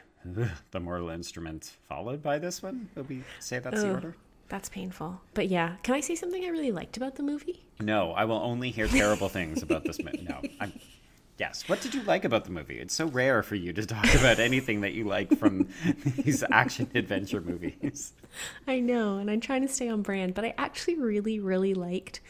The 0.72 0.80
Mortal 0.80 1.10
Instrument, 1.10 1.74
followed 1.88 2.24
by 2.24 2.40
this 2.40 2.64
one. 2.64 2.90
Will 2.96 3.04
we 3.04 3.24
say 3.40 3.60
that's 3.60 3.82
the 3.82 3.90
Ugh. 3.90 3.96
order? 3.96 4.16
That's 4.48 4.70
painful. 4.70 5.20
But 5.34 5.48
yeah, 5.48 5.76
can 5.84 5.96
I 5.96 6.02
say 6.02 6.16
something 6.16 6.44
I 6.44 6.50
really 6.50 6.72
liked 6.72 6.98
about 6.98 7.16
the 7.16 7.24
movie? 7.24 7.66
No, 7.80 8.12
I 8.12 8.26
will 8.26 8.38
only 8.38 8.70
hear 8.70 8.88
terrible 8.88 9.28
things 9.28 9.64
about 9.64 9.84
this 9.84 10.00
movie. 10.04 10.26
No, 10.28 10.42
I'm. 10.60 10.72
Yes. 11.38 11.68
What 11.68 11.82
did 11.82 11.94
you 11.94 12.02
like 12.04 12.24
about 12.24 12.46
the 12.46 12.52
movie? 12.52 12.80
It's 12.80 12.94
so 12.94 13.08
rare 13.08 13.44
for 13.44 13.56
you 13.56 13.74
to 13.74 13.86
talk 13.86 14.14
about 14.16 14.40
anything 14.40 14.82
that 14.82 14.94
you 14.94 15.04
like 15.04 15.38
from 15.38 15.68
these 16.18 16.44
action 16.52 16.90
adventure 16.96 17.42
movies. 17.42 18.14
I 18.68 18.80
know, 18.80 19.18
and 19.18 19.30
I'm 19.30 19.42
trying 19.42 19.62
to 19.62 19.68
stay 19.68 19.90
on 19.90 20.02
brand, 20.02 20.34
but 20.34 20.46
I 20.46 20.54
actually 20.58 20.96
really, 20.96 21.40
really 21.40 21.74
liked. 21.74 22.22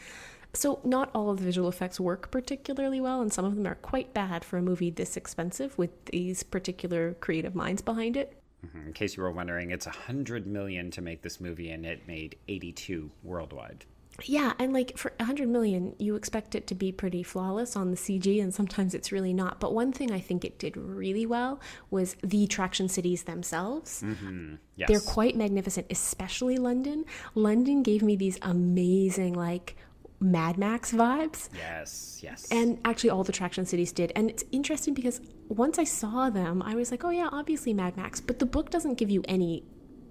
So, 0.54 0.80
not 0.84 1.10
all 1.14 1.30
of 1.30 1.38
the 1.38 1.44
visual 1.44 1.68
effects 1.68 2.00
work 2.00 2.30
particularly 2.30 3.00
well, 3.00 3.20
and 3.20 3.32
some 3.32 3.44
of 3.44 3.54
them 3.54 3.66
are 3.66 3.74
quite 3.76 4.14
bad 4.14 4.42
for 4.42 4.56
a 4.56 4.62
movie 4.62 4.90
this 4.90 5.16
expensive 5.16 5.76
with 5.76 6.06
these 6.06 6.42
particular 6.42 7.14
creative 7.14 7.54
minds 7.54 7.82
behind 7.82 8.16
it. 8.16 8.40
Mm-hmm. 8.66 8.86
In 8.88 8.92
case 8.94 9.16
you 9.16 9.22
were 9.22 9.30
wondering, 9.30 9.70
it's 9.70 9.86
a 9.86 9.90
hundred 9.90 10.46
million 10.46 10.90
to 10.92 11.02
make 11.02 11.22
this 11.22 11.40
movie, 11.40 11.70
and 11.70 11.84
it 11.84 12.08
made 12.08 12.36
eighty-two 12.48 13.10
worldwide. 13.22 13.84
Yeah, 14.24 14.54
and 14.58 14.72
like 14.72 14.96
for 14.96 15.12
100 15.18 15.48
million, 15.48 15.94
you 15.98 16.16
expect 16.16 16.54
it 16.54 16.66
to 16.68 16.74
be 16.74 16.90
pretty 16.92 17.22
flawless 17.22 17.76
on 17.76 17.90
the 17.90 17.96
CG, 17.96 18.42
and 18.42 18.54
sometimes 18.54 18.94
it's 18.94 19.12
really 19.12 19.34
not. 19.34 19.60
But 19.60 19.74
one 19.74 19.92
thing 19.92 20.10
I 20.10 20.20
think 20.20 20.44
it 20.44 20.58
did 20.58 20.76
really 20.76 21.26
well 21.26 21.60
was 21.90 22.16
the 22.22 22.44
attraction 22.44 22.88
cities 22.88 23.24
themselves. 23.24 24.02
Mm-hmm. 24.02 24.54
Yes. 24.76 24.88
They're 24.88 25.00
quite 25.00 25.36
magnificent, 25.36 25.86
especially 25.90 26.56
London. 26.56 27.04
London 27.34 27.82
gave 27.82 28.02
me 28.02 28.16
these 28.16 28.38
amazing, 28.42 29.34
like, 29.34 29.76
Mad 30.18 30.56
Max 30.56 30.92
vibes. 30.92 31.50
Yes. 31.54 32.20
Yes. 32.22 32.48
And 32.50 32.78
actually, 32.84 33.10
all 33.10 33.22
the 33.22 33.32
attraction 33.32 33.66
cities 33.66 33.92
did. 33.92 34.12
And 34.16 34.30
it's 34.30 34.44
interesting 34.50 34.94
because 34.94 35.20
once 35.48 35.78
I 35.78 35.84
saw 35.84 36.30
them, 36.30 36.62
I 36.62 36.74
was 36.74 36.90
like, 36.90 37.04
oh, 37.04 37.10
yeah, 37.10 37.28
obviously 37.30 37.74
Mad 37.74 37.96
Max. 37.96 38.20
But 38.20 38.38
the 38.38 38.46
book 38.46 38.70
doesn't 38.70 38.94
give 38.94 39.10
you 39.10 39.22
any 39.28 39.64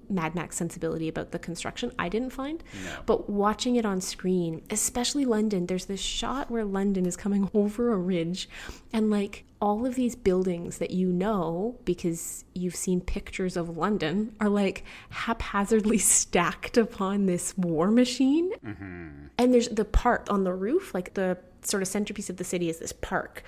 Mad 0.10 0.36
Max 0.36 0.56
sensibility 0.56 1.08
about 1.08 1.32
the 1.32 1.40
construction. 1.40 1.92
I 1.98 2.10
didn't 2.10 2.32
find. 2.32 2.64
But 3.06 3.30
watching 3.30 3.76
it 3.76 3.86
on 3.86 4.02
screen, 4.02 4.62
especially 4.70 5.26
London, 5.26 5.66
there's 5.66 5.86
this 5.86 6.02
shot 6.02 6.50
where 6.52 6.66
London 6.66 7.06
is 7.06 7.16
coming 7.16 7.50
over 7.54 7.92
a 7.92 7.98
ridge 7.98 8.50
and 8.94 9.10
like 9.10 9.46
all 9.62 9.86
of 9.86 9.96
these 9.96 10.16
buildings 10.16 10.78
that 10.78 10.92
you 10.92 11.08
know 11.08 11.78
because 11.86 12.44
you've 12.54 12.76
seen 12.76 13.02
pictures 13.02 13.58
of 13.58 13.78
London 13.78 14.36
are 14.40 14.50
like 14.50 14.84
haphazardly 15.10 15.98
stacked 16.18 16.78
upon 16.78 17.26
this 17.26 17.58
war 17.58 17.90
machine. 17.90 18.52
Mm-hmm. 18.66 19.10
And 19.38 19.54
there's 19.54 19.70
the 19.70 19.86
park 19.86 20.28
on 20.30 20.44
the 20.44 20.54
roof, 20.54 20.94
like 20.94 21.14
the 21.14 21.38
sort 21.62 21.82
of 21.82 21.88
centerpiece 21.88 22.30
of 22.30 22.38
the 22.38 22.44
city 22.44 22.70
is 22.70 22.80
this 22.80 22.94
park. 22.94 23.44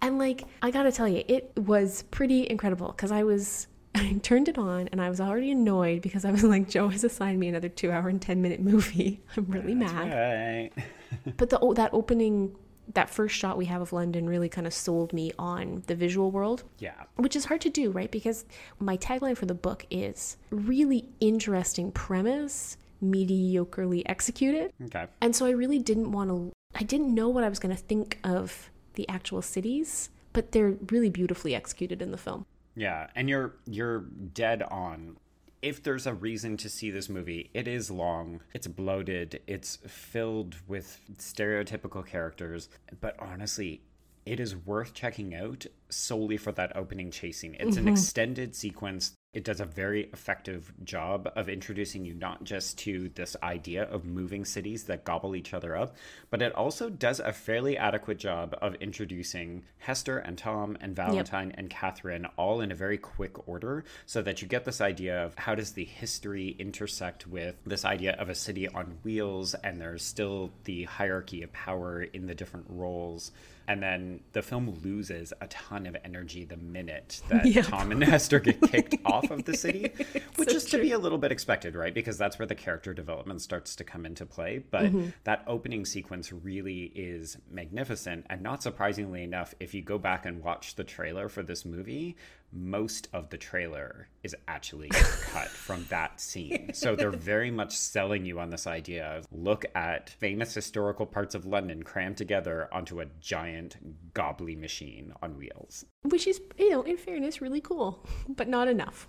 And 0.00 0.18
like, 0.18 0.44
I 0.60 0.70
gotta 0.70 0.92
tell 0.92 1.08
you, 1.08 1.24
it 1.28 1.52
was 1.56 2.02
pretty 2.10 2.48
incredible 2.48 2.88
because 2.88 3.12
I 3.12 3.22
was. 3.22 3.66
I 3.94 4.14
turned 4.22 4.48
it 4.48 4.58
on 4.58 4.88
and 4.92 5.00
I 5.00 5.08
was 5.10 5.20
already 5.20 5.50
annoyed 5.50 6.02
because 6.02 6.24
I 6.24 6.30
was 6.30 6.42
like, 6.44 6.68
Joe 6.68 6.88
has 6.88 7.04
assigned 7.04 7.38
me 7.38 7.48
another 7.48 7.68
two 7.68 7.90
hour 7.92 8.08
and 8.08 8.20
10 8.20 8.40
minute 8.40 8.60
movie. 8.60 9.20
I'm 9.36 9.46
really 9.46 9.74
mad. 9.74 10.12
Right. 10.12 10.70
But 11.36 11.50
the 11.50 11.58
oh, 11.60 11.74
that 11.74 11.90
opening, 11.92 12.56
that 12.94 13.10
first 13.10 13.36
shot 13.36 13.58
we 13.58 13.66
have 13.66 13.82
of 13.82 13.92
London 13.92 14.26
really 14.26 14.48
kind 14.48 14.66
of 14.66 14.72
sold 14.72 15.12
me 15.12 15.30
on 15.38 15.82
the 15.86 15.94
visual 15.94 16.30
world 16.30 16.64
Yeah. 16.78 16.94
which 17.16 17.36
is 17.36 17.44
hard 17.44 17.60
to 17.60 17.70
do, 17.70 17.90
right? 17.90 18.10
Because 18.10 18.46
my 18.80 18.96
tagline 18.96 19.36
for 19.36 19.44
the 19.46 19.54
book 19.54 19.84
is 19.90 20.38
really 20.50 21.04
interesting 21.20 21.92
premise, 21.92 22.78
mediocrely 23.04 24.02
executed. 24.06 24.72
Okay. 24.86 25.06
And 25.20 25.36
so 25.36 25.46
I 25.46 25.50
really 25.50 25.78
didn't 25.78 26.12
want 26.12 26.30
to, 26.30 26.52
I 26.74 26.82
didn't 26.82 27.14
know 27.14 27.28
what 27.28 27.44
I 27.44 27.48
was 27.48 27.58
going 27.58 27.74
to 27.76 27.80
think 27.82 28.18
of 28.24 28.70
the 28.94 29.08
actual 29.08 29.42
cities, 29.42 30.08
but 30.32 30.52
they're 30.52 30.74
really 30.90 31.10
beautifully 31.10 31.54
executed 31.54 32.00
in 32.02 32.10
the 32.10 32.18
film. 32.18 32.46
Yeah, 32.74 33.08
and 33.14 33.28
you're 33.28 33.54
you're 33.66 34.00
dead 34.00 34.62
on. 34.62 35.16
If 35.60 35.82
there's 35.82 36.06
a 36.08 36.14
reason 36.14 36.56
to 36.56 36.68
see 36.68 36.90
this 36.90 37.08
movie, 37.08 37.50
it 37.54 37.68
is 37.68 37.88
long, 37.88 38.40
it's 38.52 38.66
bloated, 38.66 39.40
it's 39.46 39.76
filled 39.86 40.56
with 40.66 40.98
stereotypical 41.18 42.04
characters, 42.04 42.68
but 43.00 43.14
honestly, 43.20 43.82
it 44.24 44.38
is 44.40 44.56
worth 44.56 44.94
checking 44.94 45.34
out 45.34 45.66
solely 45.88 46.36
for 46.36 46.52
that 46.52 46.76
opening 46.76 47.10
chasing. 47.10 47.54
It's 47.54 47.76
an 47.76 47.84
mm-hmm. 47.84 47.92
extended 47.92 48.54
sequence. 48.54 49.14
It 49.34 49.44
does 49.44 49.60
a 49.60 49.64
very 49.64 50.04
effective 50.12 50.72
job 50.84 51.30
of 51.36 51.48
introducing 51.48 52.04
you 52.04 52.14
not 52.14 52.44
just 52.44 52.78
to 52.78 53.08
this 53.14 53.34
idea 53.42 53.84
of 53.84 54.04
moving 54.04 54.44
cities 54.44 54.84
that 54.84 55.04
gobble 55.04 55.34
each 55.34 55.54
other 55.54 55.74
up, 55.74 55.96
but 56.30 56.42
it 56.42 56.54
also 56.54 56.90
does 56.90 57.18
a 57.18 57.32
fairly 57.32 57.78
adequate 57.78 58.18
job 58.18 58.54
of 58.60 58.74
introducing 58.76 59.64
Hester 59.78 60.18
and 60.18 60.36
Tom 60.36 60.76
and 60.80 60.94
Valentine 60.94 61.52
and 61.56 61.70
Catherine 61.70 62.26
all 62.36 62.60
in 62.60 62.70
a 62.70 62.76
very 62.76 62.98
quick 62.98 63.48
order 63.48 63.84
so 64.04 64.20
that 64.22 64.42
you 64.42 64.48
get 64.48 64.64
this 64.64 64.82
idea 64.82 65.24
of 65.24 65.34
how 65.36 65.54
does 65.54 65.72
the 65.72 65.84
history 65.84 66.54
intersect 66.58 67.26
with 67.26 67.56
this 67.64 67.86
idea 67.86 68.12
of 68.12 68.28
a 68.28 68.34
city 68.34 68.68
on 68.68 68.98
wheels 69.02 69.54
and 69.54 69.80
there's 69.80 70.04
still 70.04 70.50
the 70.64 70.84
hierarchy 70.84 71.42
of 71.42 71.52
power 71.52 72.02
in 72.02 72.26
the 72.26 72.34
different 72.34 72.66
roles. 72.68 73.32
And 73.68 73.82
then 73.82 74.20
the 74.32 74.42
film 74.42 74.78
loses 74.82 75.32
a 75.40 75.46
ton 75.46 75.86
of 75.86 75.96
energy 76.04 76.44
the 76.44 76.56
minute 76.56 77.20
that 77.28 77.46
Yep. 77.46 77.66
Tom 77.66 77.92
and 77.92 78.02
Hester 78.02 78.40
get 78.40 78.60
kicked 78.62 78.96
off 79.04 79.30
of 79.30 79.44
the 79.44 79.56
city, 79.56 79.90
which 80.36 80.50
so 80.50 80.56
is 80.56 80.64
to 80.66 80.78
be 80.78 80.92
a 80.92 80.98
little 80.98 81.18
bit 81.18 81.30
expected, 81.32 81.74
right? 81.74 81.94
Because 81.94 82.18
that's 82.18 82.38
where 82.38 82.46
the 82.46 82.54
character 82.54 82.92
development 82.92 83.40
starts 83.42 83.76
to 83.76 83.84
come 83.84 84.04
into 84.06 84.26
play. 84.26 84.58
But 84.70 84.82
Mm-hmm. 84.82 85.10
that 85.24 85.44
opening 85.46 85.84
sequence 85.84 86.32
really 86.32 86.92
is 86.94 87.38
magnificent. 87.50 88.26
And 88.28 88.42
not 88.42 88.62
surprisingly 88.62 89.22
enough, 89.22 89.54
if 89.60 89.74
you 89.74 89.82
go 89.82 89.96
back 89.98 90.26
and 90.26 90.42
watch 90.42 90.74
the 90.74 90.84
trailer 90.84 91.28
for 91.28 91.42
this 91.42 91.64
movie, 91.64 92.16
most 92.52 93.08
of 93.12 93.30
the 93.30 93.38
trailer 93.38 94.08
is 94.22 94.36
actually 94.46 94.88
cut 95.32 95.48
from 95.48 95.86
that 95.88 96.20
scene. 96.20 96.72
So 96.74 96.94
they're 96.94 97.10
very 97.10 97.50
much 97.50 97.76
selling 97.76 98.24
you 98.24 98.38
on 98.38 98.50
this 98.50 98.66
idea 98.66 99.06
of 99.06 99.26
look 99.30 99.64
at 99.74 100.10
famous 100.10 100.54
historical 100.54 101.06
parts 101.06 101.34
of 101.34 101.46
London 101.46 101.82
crammed 101.82 102.16
together 102.16 102.68
onto 102.72 103.00
a 103.00 103.06
giant 103.20 103.76
gobbly 104.14 104.56
machine 104.56 105.12
on 105.22 105.36
wheels. 105.36 105.84
Which 106.02 106.26
is, 106.26 106.40
you 106.58 106.70
know, 106.70 106.82
in 106.82 106.96
fairness, 106.96 107.40
really 107.40 107.60
cool, 107.60 108.06
but 108.28 108.48
not 108.48 108.68
enough. 108.68 109.08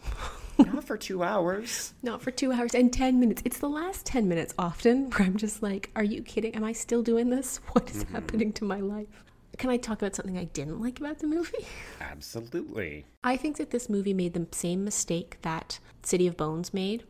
Not 0.60 0.84
for 0.84 0.98
two 0.98 1.24
hours. 1.24 1.96
Not 2.04 2.22
for 2.22 2.30
two 2.30 2.52
hours 2.52 2.76
and 2.76 2.94
10 2.94 3.20
minutes. 3.20 3.42
It's 3.44 3.58
the 3.58 3.70
last 3.70 4.06
10 4.06 4.28
minutes 4.28 4.54
often 4.60 5.10
where 5.10 5.24
I'm 5.24 5.36
just 5.36 5.64
like, 5.64 5.90
are 5.96 6.04
you 6.04 6.22
kidding? 6.22 6.54
Am 6.56 6.64
I 6.64 6.74
still 6.74 7.02
doing 7.02 7.32
this? 7.32 7.58
What 7.72 7.90
is 7.90 8.04
mm-hmm. 8.04 8.14
happening 8.14 8.54
to 8.54 8.64
my 8.64 8.80
life? 8.80 9.24
Can 9.58 9.70
I 9.70 9.78
talk 9.78 10.02
about 10.02 10.16
something 10.16 10.38
I 10.38 10.46
didn't 10.46 10.82
like 10.82 11.00
about 11.00 11.20
the 11.20 11.28
movie? 11.28 11.66
Absolutely. 12.02 13.06
I 13.24 13.38
think 13.38 13.58
that 13.58 13.72
this 13.72 13.90
movie 13.90 14.14
made 14.14 14.34
the 14.34 14.48
same 14.52 14.84
mistake 14.84 15.38
that 15.42 15.80
City 16.02 16.28
of 16.28 16.36
Bones 16.36 16.74
made, 16.74 17.04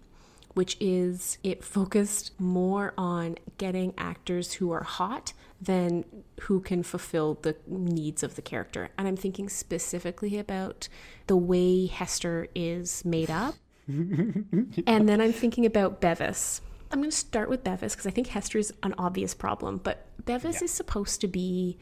which 0.54 0.78
is 0.80 1.38
it 1.44 1.64
focused 1.64 2.32
more 2.40 2.94
on 2.98 3.38
getting 3.58 3.94
actors 3.98 4.54
who 4.54 4.72
are 4.72 4.84
hot 4.84 5.34
than 5.62 6.04
who 6.42 6.60
can 6.60 6.84
fulfill 6.84 7.40
the 7.42 7.56
needs 7.66 8.24
of 8.24 8.36
the 8.36 8.42
character. 8.42 8.90
And 8.98 9.08
I'm 9.08 9.16
thinking 9.16 9.48
specifically 9.48 10.38
about 10.38 10.90
the 11.28 11.38
way 11.38 11.86
Hester 11.86 12.48
is 12.54 13.06
made 13.06 13.32
up. 13.32 13.56
and 13.88 15.10
then 15.10 15.22
I'm 15.22 15.34
thinking 15.34 15.66
about 15.66 16.02
Bevis. 16.02 16.62
I'm 16.92 17.00
going 17.00 17.10
to 17.10 17.18
start 17.18 17.50
with 17.50 17.64
Bevis 17.64 17.94
because 17.94 18.06
I 18.06 18.12
think 18.12 18.28
Hester 18.28 18.60
is 18.60 18.72
an 18.84 18.94
obvious 18.98 19.34
problem, 19.34 19.80
but 19.84 20.06
Bevis 20.26 20.62
is 20.62 20.72
supposed 20.72 21.22
to 21.22 21.28
be 21.28 21.78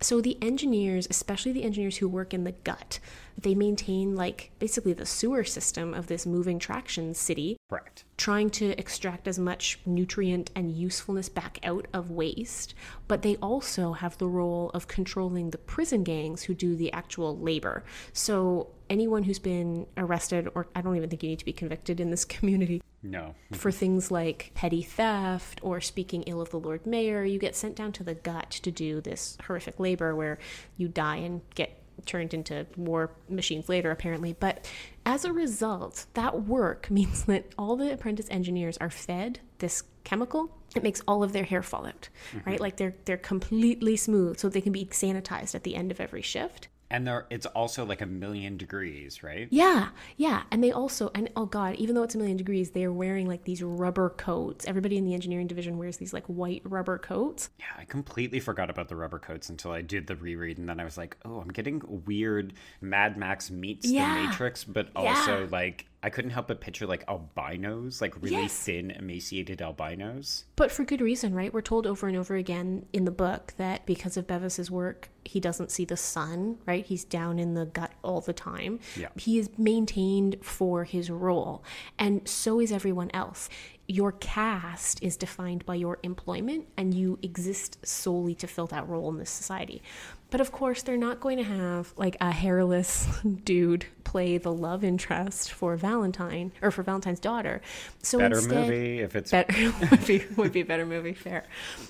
so 0.00 0.20
the 0.20 0.38
engineers, 0.42 1.06
especially 1.10 1.52
the 1.52 1.62
engineers 1.62 1.98
who 1.98 2.08
work 2.08 2.32
in 2.32 2.44
the 2.44 2.52
gut, 2.52 2.98
they 3.36 3.54
maintain 3.54 4.16
like 4.16 4.50
basically 4.58 4.92
the 4.92 5.06
sewer 5.06 5.44
system 5.44 5.94
of 5.94 6.06
this 6.06 6.26
moving 6.26 6.58
traction 6.58 7.14
city, 7.14 7.56
Correct. 7.68 8.04
Trying 8.20 8.50
to 8.50 8.78
extract 8.78 9.26
as 9.26 9.38
much 9.38 9.78
nutrient 9.86 10.50
and 10.54 10.70
usefulness 10.70 11.30
back 11.30 11.58
out 11.62 11.86
of 11.94 12.10
waste. 12.10 12.74
But 13.08 13.22
they 13.22 13.36
also 13.36 13.94
have 13.94 14.18
the 14.18 14.28
role 14.28 14.70
of 14.74 14.86
controlling 14.86 15.48
the 15.48 15.56
prison 15.56 16.04
gangs 16.04 16.42
who 16.42 16.52
do 16.52 16.76
the 16.76 16.92
actual 16.92 17.38
labor. 17.38 17.82
So 18.12 18.68
anyone 18.90 19.22
who's 19.22 19.38
been 19.38 19.86
arrested, 19.96 20.50
or 20.54 20.66
I 20.74 20.82
don't 20.82 20.96
even 20.96 21.08
think 21.08 21.22
you 21.22 21.30
need 21.30 21.38
to 21.38 21.46
be 21.46 21.54
convicted 21.54 21.98
in 21.98 22.10
this 22.10 22.24
community, 22.36 22.82
No. 23.02 23.34
for 23.52 23.72
things 23.72 24.10
like 24.10 24.50
petty 24.54 24.82
theft 24.82 25.58
or 25.62 25.80
speaking 25.80 26.24
ill 26.24 26.42
of 26.42 26.50
the 26.50 26.60
Lord 26.60 26.84
Mayor, 26.84 27.24
you 27.24 27.38
get 27.38 27.56
sent 27.56 27.74
down 27.74 27.90
to 27.92 28.04
the 28.04 28.14
gut 28.14 28.50
to 28.50 28.70
do 28.70 29.00
this 29.00 29.38
horrific 29.46 29.80
labor 29.80 30.14
where 30.14 30.38
you 30.76 30.88
die 30.88 31.16
and 31.16 31.40
get 31.54 31.79
turned 32.06 32.34
into 32.34 32.66
war 32.76 33.10
machines 33.28 33.68
later, 33.68 33.90
apparently. 33.90 34.34
But 34.38 34.68
as 35.06 35.24
a 35.24 35.32
result, 35.32 36.06
that 36.14 36.42
work 36.42 36.90
means 36.90 37.24
that 37.24 37.46
all 37.58 37.76
the 37.76 37.92
apprentice 37.92 38.28
engineers 38.30 38.76
are 38.78 38.90
fed 38.90 39.40
this 39.58 39.82
chemical. 40.04 40.56
It 40.74 40.82
makes 40.82 41.02
all 41.06 41.22
of 41.22 41.32
their 41.32 41.44
hair 41.44 41.62
fall 41.62 41.86
out, 41.86 42.08
right? 42.32 42.54
Mm-hmm. 42.54 42.62
Like 42.62 42.76
they're 42.76 42.94
they're 43.04 43.16
completely 43.16 43.96
smooth, 43.96 44.38
so 44.38 44.48
they 44.48 44.60
can 44.60 44.72
be 44.72 44.86
sanitized 44.86 45.54
at 45.54 45.64
the 45.64 45.74
end 45.74 45.90
of 45.90 46.00
every 46.00 46.22
shift. 46.22 46.68
And 46.90 47.06
there, 47.06 47.26
it's 47.30 47.46
also 47.46 47.84
like 47.84 48.00
a 48.00 48.06
million 48.06 48.56
degrees, 48.56 49.22
right? 49.22 49.46
Yeah, 49.50 49.90
yeah. 50.16 50.42
And 50.50 50.62
they 50.62 50.72
also, 50.72 51.10
and 51.14 51.30
oh 51.36 51.46
God, 51.46 51.76
even 51.76 51.94
though 51.94 52.02
it's 52.02 52.14
a 52.16 52.18
million 52.18 52.36
degrees, 52.36 52.70
they 52.72 52.84
are 52.84 52.92
wearing 52.92 53.28
like 53.28 53.44
these 53.44 53.62
rubber 53.62 54.10
coats. 54.10 54.66
Everybody 54.66 54.96
in 54.96 55.04
the 55.04 55.14
engineering 55.14 55.46
division 55.46 55.78
wears 55.78 55.98
these 55.98 56.12
like 56.12 56.26
white 56.26 56.62
rubber 56.64 56.98
coats. 56.98 57.50
Yeah, 57.60 57.66
I 57.78 57.84
completely 57.84 58.40
forgot 58.40 58.70
about 58.70 58.88
the 58.88 58.96
rubber 58.96 59.18
coats 59.20 59.48
until 59.48 59.70
I 59.70 59.82
did 59.82 60.08
the 60.08 60.16
reread, 60.16 60.58
and 60.58 60.68
then 60.68 60.80
I 60.80 60.84
was 60.84 60.98
like, 60.98 61.16
"Oh, 61.24 61.38
I'm 61.40 61.48
getting 61.48 61.80
weird 62.06 62.54
Mad 62.80 63.16
Max 63.16 63.50
meets 63.50 63.86
Yeah. 63.88 64.12
the 64.14 64.26
Matrix," 64.28 64.64
but 64.64 64.88
also 64.96 65.42
Yeah. 65.42 65.48
like 65.50 65.86
I 66.02 66.08
couldn't 66.08 66.30
help 66.30 66.48
but 66.48 66.60
picture 66.62 66.86
like 66.86 67.04
albinos, 67.08 68.00
like 68.00 68.14
really 68.22 68.42
Yes. 68.42 68.58
thin, 68.58 68.90
emaciated 68.90 69.60
albinos. 69.60 70.44
But 70.56 70.70
for 70.72 70.84
good 70.84 71.02
reason, 71.02 71.34
right? 71.34 71.52
We're 71.52 71.60
told 71.60 71.86
over 71.86 72.08
and 72.08 72.16
over 72.16 72.36
again 72.36 72.86
in 72.92 73.04
the 73.04 73.10
book 73.10 73.52
that 73.58 73.84
because 73.84 74.16
of 74.16 74.26
Bevis's 74.26 74.70
work, 74.70 75.10
he 75.26 75.40
doesn't 75.40 75.70
see 75.70 75.84
the 75.84 75.98
sun, 75.98 76.56
right? 76.64 76.86
He's 76.86 77.04
down 77.04 77.38
in 77.38 77.52
the 77.52 77.66
gut 77.66 77.92
all 78.02 78.22
the 78.22 78.32
time. 78.32 78.80
Yeah. 78.96 79.08
He 79.16 79.38
is 79.38 79.50
maintained 79.58 80.36
for 80.40 80.84
his 80.84 81.10
role, 81.10 81.62
and 81.98 82.26
so 82.26 82.60
is 82.60 82.72
everyone 82.72 83.10
else. 83.12 83.50
Your 83.86 84.12
caste 84.12 85.02
is 85.02 85.16
defined 85.16 85.66
by 85.66 85.74
your 85.74 85.98
employment, 86.02 86.68
and 86.78 86.94
you 86.94 87.18
exist 87.22 87.84
solely 87.84 88.34
to 88.36 88.46
fill 88.46 88.68
that 88.68 88.88
role 88.88 89.10
in 89.10 89.18
this 89.18 89.30
society. 89.30 89.82
But 90.30 90.40
of 90.40 90.52
course, 90.52 90.82
they're 90.82 90.96
not 90.96 91.20
going 91.20 91.38
to 91.38 91.44
have 91.44 91.92
like 91.96 92.16
a 92.20 92.30
hairless 92.30 93.06
dude 93.44 93.86
play 94.04 94.38
the 94.38 94.52
love 94.52 94.82
interest 94.82 95.52
for 95.52 95.76
Valentine 95.76 96.52
or 96.62 96.70
for 96.70 96.82
Valentine's 96.82 97.20
daughter. 97.20 97.60
So 98.02 98.18
Better 98.18 98.36
instead, 98.36 98.68
movie 98.68 99.00
if 99.00 99.16
it's 99.16 99.30
better 99.30 99.72
would 99.90 100.06
be 100.06 100.24
would 100.36 100.52
be 100.52 100.60
a 100.60 100.64
better 100.64 100.86
movie 100.86 101.14
fair 101.14 101.44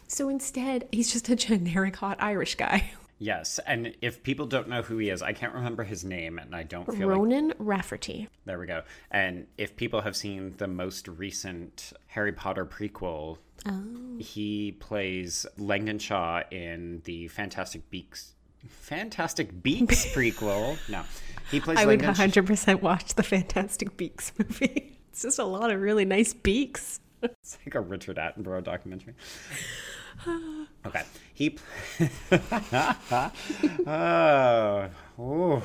so 0.08 0.28
instead 0.28 0.88
he's 0.92 1.12
just 1.12 1.28
a 1.28 1.36
generic 1.36 1.96
hot 1.96 2.16
irish 2.20 2.54
guy 2.54 2.90
yes. 3.20 3.60
And 3.64 3.94
if 4.02 4.24
people 4.24 4.46
don't 4.46 4.68
know 4.68 4.82
who 4.82 4.98
he 4.98 5.10
is, 5.10 5.22
I 5.22 5.32
can't 5.32 5.54
remember 5.54 5.84
his 5.84 6.04
name, 6.04 6.40
and 6.40 6.54
I 6.54 6.64
don't 6.64 6.84
feel 6.86 7.06
like 7.06 7.16
ronan 7.16 7.54
raftery 7.58 8.28
There 8.44 8.58
we 8.58 8.66
go. 8.66 8.82
And 9.12 9.46
if 9.56 9.76
people 9.76 10.00
have 10.00 10.16
seen 10.16 10.54
the 10.56 10.66
most 10.66 11.06
recent 11.06 11.92
Harry 12.08 12.32
Potter 12.32 12.66
prequel, 12.66 13.38
oh. 13.66 13.82
he 14.18 14.72
plays 14.72 15.46
Langdon 15.58 16.00
Shaw 16.00 16.42
in 16.50 17.02
the 17.04 17.28
Fantastic 17.28 17.88
Beaks. 17.90 18.34
Fantastic 18.68 19.62
Beaks 19.62 20.06
prequel. 20.14 20.76
No, 20.88 21.04
he 21.50 21.60
plays 21.60 21.78
i 21.78 21.86
would. 21.86 22.02
Shaw- 22.02 22.12
100% 22.12 22.82
watch 22.82 23.14
the 23.14 23.22
fantastic 23.22 23.96
beaks 23.96 24.32
movie 24.38 24.98
It's 25.10 25.22
just 25.22 25.38
a 25.38 25.44
lot 25.44 25.70
of 25.70 25.80
really 25.80 26.04
nice 26.04 26.34
beaks. 26.34 27.00
It's 27.22 27.58
like 27.66 27.74
a 27.74 27.80
Richard 27.80 28.16
Attenborough 28.16 28.64
documentary. 28.64 29.14
okay. 30.86 31.02
He. 31.34 31.56
oh, 33.86 34.88
ooh. 35.18 35.62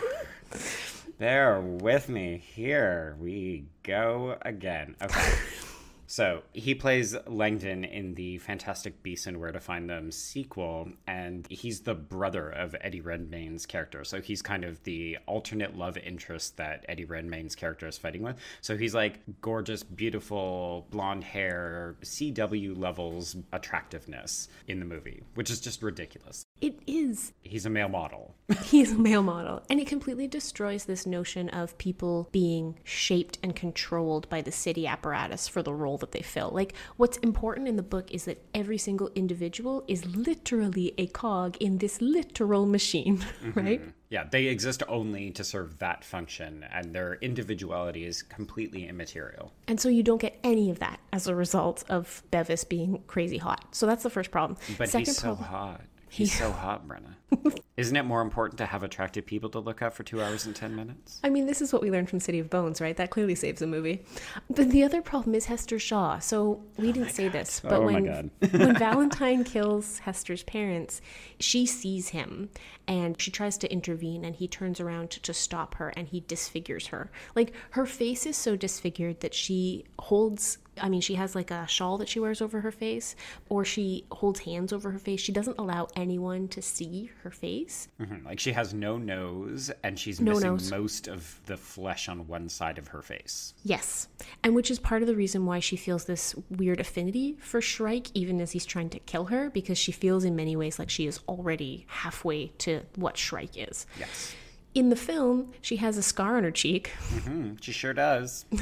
Bear 1.17 1.61
with 1.61 2.09
me. 2.09 2.43
Here 2.55 3.15
we 3.19 3.65
go 3.83 4.37
again. 4.41 4.95
Okay. 5.01 5.33
So 6.07 6.43
he 6.53 6.75
plays 6.75 7.15
Langdon 7.25 7.83
in 7.83 8.15
the 8.15 8.37
Fantastic 8.37 9.01
Beasts 9.01 9.27
and 9.27 9.39
Where 9.39 9.51
to 9.51 9.59
Find 9.59 9.89
Them 9.89 10.11
sequel, 10.11 10.89
and 11.07 11.47
he's 11.49 11.81
the 11.81 11.95
brother 11.95 12.49
of 12.49 12.75
Eddie 12.81 13.01
Redmayne's 13.01 13.65
character. 13.65 14.03
So 14.03 14.21
he's 14.21 14.41
kind 14.41 14.63
of 14.63 14.83
the 14.83 15.17
alternate 15.25 15.75
love 15.75 15.97
interest 15.97 16.57
that 16.57 16.85
Eddie 16.87 17.05
Redmayne's 17.05 17.55
character 17.55 17.87
is 17.87 17.97
fighting 17.97 18.21
with. 18.21 18.37
So 18.61 18.77
he's 18.77 18.93
like 18.93 19.19
gorgeous, 19.41 19.83
beautiful, 19.83 20.87
blonde 20.91 21.23
hair, 21.23 21.95
CW 22.03 22.77
levels 22.77 23.35
attractiveness 23.51 24.47
in 24.67 24.79
the 24.79 24.85
movie, 24.85 25.23
which 25.33 25.49
is 25.49 25.59
just 25.59 25.81
ridiculous. 25.81 26.45
It 26.61 26.79
is. 26.87 27.33
He's 27.41 27.65
a 27.65 27.69
male 27.69 27.89
model. 27.89 28.35
He's 28.63 28.91
a 28.91 28.97
male 28.97 29.23
model. 29.23 29.63
And 29.69 29.79
it 29.79 29.87
completely 29.87 30.27
destroys 30.27 30.85
this 30.85 31.05
notion 31.05 31.49
of 31.49 31.77
people 31.77 32.29
being 32.31 32.79
shaped 32.83 33.39
and 33.41 33.55
controlled 33.55 34.29
by 34.29 34.41
the 34.41 34.51
city 34.51 34.87
apparatus 34.87 35.47
for 35.47 35.63
the 35.63 35.73
role 35.73 35.94
that 35.97 36.11
they 36.11 36.21
fill. 36.21 36.51
Like, 36.51 36.73
what's 36.97 37.17
important 37.17 37.67
in 37.67 37.75
the 37.75 37.83
book 37.83 38.11
is 38.11 38.25
that 38.25 38.43
every 38.53 38.77
single 38.77 39.11
individual 39.15 39.83
is 39.87 40.05
literally 40.05 40.93
a 40.97 41.07
cog 41.07 41.57
in 41.59 41.77
this 41.77 42.01
literal 42.01 42.65
machine, 42.65 43.17
mm-hmm. 43.43 43.59
right? 43.59 43.81
Yeah, 44.09 44.25
they 44.29 44.45
exist 44.45 44.83
only 44.87 45.31
to 45.31 45.43
serve 45.43 45.79
that 45.79 46.03
function, 46.03 46.65
and 46.71 46.93
their 46.93 47.15
individuality 47.15 48.05
is 48.05 48.21
completely 48.21 48.87
immaterial. 48.87 49.51
And 49.67 49.79
so 49.79 49.89
you 49.89 50.03
don't 50.03 50.21
get 50.21 50.39
any 50.43 50.69
of 50.69 50.79
that 50.79 50.99
as 51.11 51.27
a 51.27 51.35
result 51.35 51.83
of 51.89 52.23
Bevis 52.31 52.63
being 52.63 53.03
crazy 53.07 53.37
hot. 53.37 53.65
So 53.71 53.85
that's 53.85 54.03
the 54.03 54.09
first 54.09 54.31
problem. 54.31 54.57
But 54.77 54.89
Second 54.89 55.07
he's 55.07 55.17
so 55.17 55.35
problem, 55.35 55.47
hot. 55.47 55.81
He's 56.09 56.37
so 56.37 56.51
hot, 56.51 56.87
Brenna. 56.87 57.15
Isn't 57.77 57.95
it 57.95 58.03
more 58.03 58.21
important 58.21 58.57
to 58.59 58.65
have 58.65 58.83
attractive 58.83 59.25
people 59.25 59.49
to 59.49 59.59
look 59.59 59.81
at 59.81 59.93
for 59.93 60.03
two 60.03 60.21
hours 60.21 60.45
and 60.45 60.55
ten 60.55 60.75
minutes? 60.75 61.19
I 61.23 61.29
mean, 61.29 61.45
this 61.45 61.61
is 61.61 61.73
what 61.73 61.81
we 61.81 61.91
learned 61.91 62.09
from 62.09 62.19
City 62.19 62.39
of 62.39 62.49
Bones, 62.49 62.79
right? 62.79 62.95
That 62.95 63.09
clearly 63.09 63.35
saves 63.35 63.61
a 63.61 63.67
movie. 63.67 64.05
But 64.49 64.69
the 64.69 64.83
other 64.83 65.01
problem 65.01 65.35
is 65.35 65.45
Hester 65.45 65.79
Shaw. 65.79 66.19
So 66.19 66.63
we 66.77 66.89
oh 66.89 66.91
didn't 66.93 67.09
say 67.11 67.27
this, 67.27 67.61
oh 67.63 67.69
but 67.69 67.79
Oh 67.79 67.85
when 67.85 68.31
when 68.51 68.75
Valentine 68.79 69.43
kills 69.43 69.99
Hester's 69.99 70.43
parents, 70.43 71.01
she 71.39 71.65
sees 71.65 72.09
him 72.09 72.49
and 72.87 73.19
she 73.19 73.31
tries 73.31 73.57
to 73.59 73.71
intervene, 73.71 74.23
and 74.23 74.35
he 74.35 74.47
turns 74.47 74.79
around 74.79 75.09
to, 75.11 75.21
to 75.23 75.33
stop 75.33 75.75
her 75.75 75.89
and 75.97 76.07
he 76.07 76.21
disfigures 76.21 76.87
her. 76.87 77.11
Like 77.35 77.53
her 77.71 77.85
face 77.85 78.25
is 78.25 78.37
so 78.37 78.55
disfigured 78.55 79.19
that 79.21 79.33
she 79.33 79.85
holds. 79.99 80.59
I 80.81 80.89
mean, 80.89 81.01
she 81.01 81.15
has 81.15 81.35
like 81.35 81.51
a 81.51 81.67
shawl 81.67 81.97
that 81.99 82.09
she 82.09 82.19
wears 82.19 82.41
over 82.41 82.61
her 82.61 82.71
face, 82.71 83.15
or 83.49 83.63
she 83.65 84.05
holds 84.11 84.41
hands 84.41 84.73
over 84.73 84.91
her 84.91 84.99
face. 84.99 85.19
She 85.21 85.31
doesn't 85.31 85.57
allow 85.57 85.87
anyone 85.95 86.47
to 86.49 86.61
see 86.61 87.09
her 87.23 87.31
face. 87.31 87.87
Mhm. 87.99 88.25
Like 88.25 88.39
she 88.39 88.51
has 88.51 88.73
no 88.73 88.97
nose, 88.97 89.71
and 89.83 89.97
she's 89.97 90.19
No 90.19 90.33
missing 90.33 90.51
nose. 90.51 90.71
most 90.71 91.07
of 91.07 91.39
the 91.45 91.57
flesh 91.57 92.09
on 92.09 92.27
one 92.27 92.49
side 92.49 92.77
of 92.77 92.89
her 92.89 93.01
face. 93.01 93.53
Yes. 93.63 94.07
And 94.43 94.53
which 94.55 94.69
is 94.69 94.79
part 94.79 95.01
of 95.01 95.07
the 95.07 95.15
reason 95.15 95.45
why 95.45 95.59
she 95.59 95.75
feels 95.75 96.05
this 96.05 96.35
weird 96.49 96.79
affinity 96.79 97.37
for 97.39 97.61
Shrike, 97.61 98.07
even 98.13 98.41
as 98.41 98.51
he's 98.51 98.65
trying 98.65 98.89
to 98.89 98.99
kill 98.99 99.25
her, 99.25 99.49
because 99.49 99.77
she 99.77 99.91
feels 99.91 100.23
in 100.23 100.35
many 100.35 100.55
ways 100.55 100.77
like 100.79 100.89
she 100.89 101.07
is 101.07 101.19
already 101.27 101.85
halfway 101.87 102.47
to 102.59 102.81
what 102.95 103.17
Shrike 103.17 103.55
is. 103.57 103.85
Yes, 103.99 104.33
In 104.73 104.89
the 104.89 104.95
film, 104.97 105.53
she 105.61 105.77
has 105.77 105.97
a 105.97 106.03
scar 106.03 106.35
on 106.35 106.43
her 106.43 106.51
cheek. 106.51 106.91
Mhm, 107.13 107.61
she 107.63 107.71
sure 107.71 107.93
does. 107.93 108.45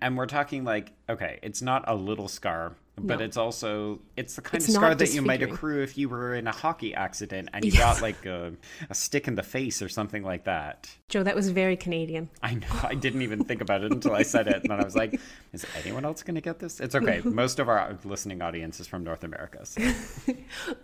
and 0.00 0.16
we're 0.16 0.26
talking 0.26 0.64
like, 0.64 0.92
okay, 1.08 1.38
it's 1.42 1.62
not 1.62 1.84
a 1.86 1.94
little 1.94 2.28
scar, 2.28 2.76
but 3.02 3.18
No. 3.18 3.24
it's 3.24 3.36
also 3.36 4.00
it's 4.16 4.36
the 4.36 4.42
kind 4.42 4.56
It's 4.62 4.68
of 4.68 4.74
scar 4.74 4.94
that 4.94 5.12
you 5.14 5.22
might 5.22 5.42
accrue 5.42 5.82
if 5.82 5.96
you 5.98 6.08
were 6.08 6.34
in 6.34 6.46
a 6.46 6.52
hockey 6.52 6.94
accident 6.94 7.48
and 7.52 7.64
you 7.64 7.70
Yes. 7.72 7.80
got 7.80 8.02
like 8.02 8.24
a, 8.26 8.52
a 8.90 8.94
stick 8.94 9.28
in 9.28 9.34
the 9.34 9.42
face 9.42 9.82
or 9.82 9.88
something 9.88 10.22
like 10.22 10.44
that. 10.44 10.88
Joe, 11.08 11.22
that 11.22 11.34
was 11.34 11.50
very 11.50 11.76
Canadian. 11.76 12.28
I 12.42 12.54
know. 12.54 12.66
I 12.82 12.94
didn't 12.94 13.22
even 13.22 13.44
think 13.44 13.60
about 13.60 13.82
it 13.82 13.92
until 13.92 14.14
I 14.14 14.22
said 14.22 14.46
it, 14.46 14.56
and 14.62 14.70
then 14.70 14.80
I 14.80 14.84
was 14.84 14.94
like, 14.96 15.18
"Is 15.52 15.64
anyone 15.82 16.04
else 16.04 16.22
going 16.22 16.34
to 16.34 16.40
get 16.42 16.58
this?" 16.58 16.80
It's 16.80 16.94
okay. 16.94 17.20
Most 17.24 17.58
of 17.58 17.68
our 17.68 17.96
listening 18.04 18.42
audience 18.42 18.78
is 18.80 18.86
from 18.86 19.04
North 19.04 19.24
America. 19.24 19.64
So. 19.64 19.80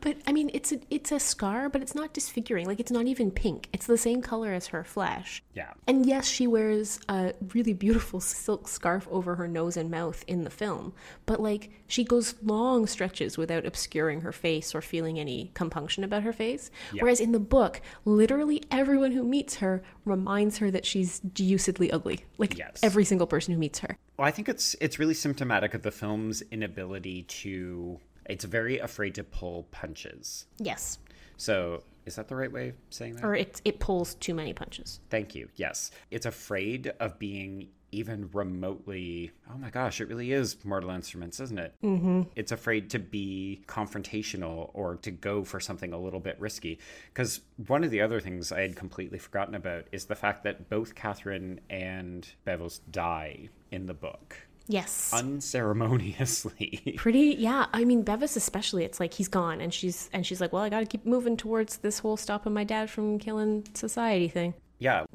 But 0.01 0.17
I 0.27 0.33
mean, 0.33 0.51
it's 0.55 0.73
a 0.73 0.81
it's 0.91 1.13
a 1.13 1.19
scar, 1.21 1.69
but 1.69 1.83
it's 1.83 1.95
not 1.95 2.13
disfiguring. 2.13 2.67
Like 2.67 2.81
it's 2.81 2.91
not 2.91 3.07
even 3.07 3.31
pink. 3.31 3.69
It's 3.73 3.87
the 3.87 3.99
same 3.99 4.23
color 4.23 4.53
as 4.53 4.69
her 4.69 4.85
flesh. 4.85 5.43
Yeah. 5.55 5.73
And 5.87 6.07
yes, 6.07 6.27
she 6.27 6.47
wears 6.47 7.01
a 7.09 7.33
really 7.55 7.73
beautiful 7.73 8.21
silk 8.21 8.69
scarf 8.69 9.07
over 9.11 9.35
her 9.37 9.49
nose 9.49 9.77
and 9.77 9.91
mouth 9.91 10.25
in 10.27 10.45
the 10.45 10.51
film, 10.51 10.93
but 11.27 11.41
like 11.41 11.71
she 11.87 12.04
goes 12.05 12.35
long 12.43 12.87
stretches 12.87 13.37
without 13.37 13.67
obscuring 13.67 14.21
her 14.21 14.33
face 14.33 14.75
or 14.75 14.81
feeling 14.81 15.19
any 15.19 15.51
compunction 15.55 16.05
about 16.05 16.23
her 16.23 16.33
face. 16.33 16.71
Whereas 16.99 17.21
in 17.21 17.33
the 17.33 17.41
book, 17.41 17.81
literally 18.05 18.63
everyone 18.71 19.13
who 19.13 19.23
meets 19.25 19.57
her 19.57 19.83
reminds 20.05 20.59
her 20.59 20.71
that 20.71 20.87
she's 20.87 21.21
deucedly 21.21 21.93
ugly. 21.93 22.25
Like 22.39 22.57
Yes. 22.59 22.81
every 22.83 23.05
single 23.05 23.27
person 23.27 23.53
who 23.55 23.59
meets 23.61 23.79
her. 23.81 23.97
Well, 24.17 24.27
I 24.29 24.31
think 24.31 24.49
it's 24.49 24.77
it's 24.81 24.99
really 24.99 25.15
symptomatic 25.15 25.75
of 25.75 25.83
the 25.83 25.91
film's 25.91 26.43
inability 26.51 27.23
to. 27.23 27.99
It's 28.27 28.45
very 28.45 28.79
afraid 28.79 29.15
to 29.17 29.25
pull 29.25 29.65
punches. 29.71 30.47
Yes. 30.59 30.99
So, 31.37 31.83
is 32.07 32.15
that 32.17 32.29
the 32.29 32.37
right 32.37 32.51
way 32.53 32.69
of 32.71 32.75
saying 32.91 33.17
that? 33.17 33.25
Or 33.25 33.35
it, 33.35 33.61
it 33.65 33.81
pulls 33.81 34.15
too 34.15 34.35
many 34.35 34.53
punches. 34.53 35.01
Thank 35.11 35.35
you. 35.35 35.49
Yes. 35.57 35.91
It's 36.11 36.27
afraid 36.27 36.93
of 37.01 37.19
being 37.19 37.69
even 37.95 38.29
remotely. 38.33 39.31
Oh 39.53 39.57
my 39.59 39.71
gosh, 39.71 40.01
it 40.01 40.09
really 40.09 40.33
is 40.33 40.57
Mortal 40.65 40.91
Instruments, 40.91 41.41
isn't 41.41 41.59
it? 41.59 41.75
Mm-hmm. 41.83 42.23
It's 42.37 42.53
afraid 42.53 42.91
to 42.91 42.99
be 42.99 43.63
confrontational 43.67 44.71
or 44.75 44.97
to 44.97 45.11
go 45.11 45.45
for 45.45 45.61
something 45.61 45.93
a 45.93 45.99
little 45.99 46.21
bit 46.21 46.37
risky. 46.41 46.79
Because 47.13 47.41
one 47.67 47.85
of 47.85 47.91
the 47.91 48.01
other 48.01 48.21
things 48.21 48.53
I 48.53 48.61
had 48.63 48.77
completely 48.77 49.19
forgotten 49.19 49.55
about 49.55 49.87
is 49.93 50.07
the 50.07 50.15
fact 50.15 50.45
that 50.45 50.69
both 50.69 50.95
Catherine 50.95 51.61
and 51.71 52.29
Bevis 52.45 52.79
die 52.91 53.49
in 53.71 53.87
the 53.87 53.95
book 53.95 54.37
Yes. 54.67 55.11
unceremoniously. 55.13 56.95
pretty 56.97 57.37
yeah 57.39 57.67
i 57.75 57.85
mean 57.85 58.03
bevis 58.03 58.35
especially 58.37 58.83
it's 58.85 58.99
like 58.99 59.13
he's 59.13 59.29
gone 59.29 59.61
and 59.61 59.75
she's 59.75 60.09
and 60.13 60.25
she's 60.25 60.41
like 60.41 60.53
well 60.55 60.63
i 60.63 60.69
gotta 60.71 60.87
keep 60.87 61.05
moving 61.05 61.37
towards 61.37 61.79
this 61.79 61.99
whole 61.99 62.17
stopping 62.17 62.55
my 62.55 62.65
dad 62.65 62.89
from 62.89 63.19
killing 63.19 63.67
society 63.75 64.29
thing 64.29 64.55
Yeah. 64.79 65.05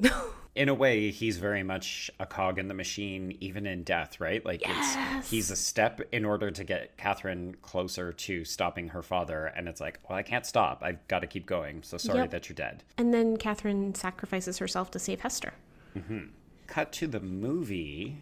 In 0.56 0.68
a 0.68 0.74
way, 0.74 1.10
he's 1.10 1.38
very 1.38 1.62
much 1.62 2.10
a 2.18 2.26
cog 2.26 2.58
in 2.58 2.66
the 2.66 2.74
machine, 2.74 3.36
even 3.40 3.66
in 3.66 3.84
death, 3.84 4.20
right? 4.20 4.44
Like 4.44 4.62
it's 4.66 5.30
he's 5.30 5.50
a 5.50 5.56
step 5.56 6.00
in 6.10 6.24
order 6.24 6.50
to 6.50 6.64
get 6.64 6.96
Catherine 6.96 7.54
closer 7.62 8.12
to 8.12 8.44
stopping 8.44 8.88
her 8.88 9.02
father, 9.02 9.46
and 9.46 9.68
it's 9.68 9.80
like, 9.80 10.00
well, 10.08 10.18
I 10.18 10.22
can't 10.22 10.44
stop. 10.44 10.80
I've 10.82 11.06
got 11.06 11.20
to 11.20 11.28
keep 11.28 11.46
going. 11.46 11.82
So 11.84 11.98
sorry 11.98 12.20
Yep. 12.20 12.30
that 12.30 12.48
you're 12.48 12.54
dead. 12.54 12.82
and 12.98 13.14
then 13.14 13.36
catherine 13.36 13.94
sacrifices 13.94 14.58
herself 14.58 14.90
to 14.90 14.98
save 14.98 15.20
hester 15.20 15.52
mm-hmm. 15.96 16.26
Cut 16.66 16.92
to 16.92 17.06
the 17.06 17.20
movie, 17.20 18.18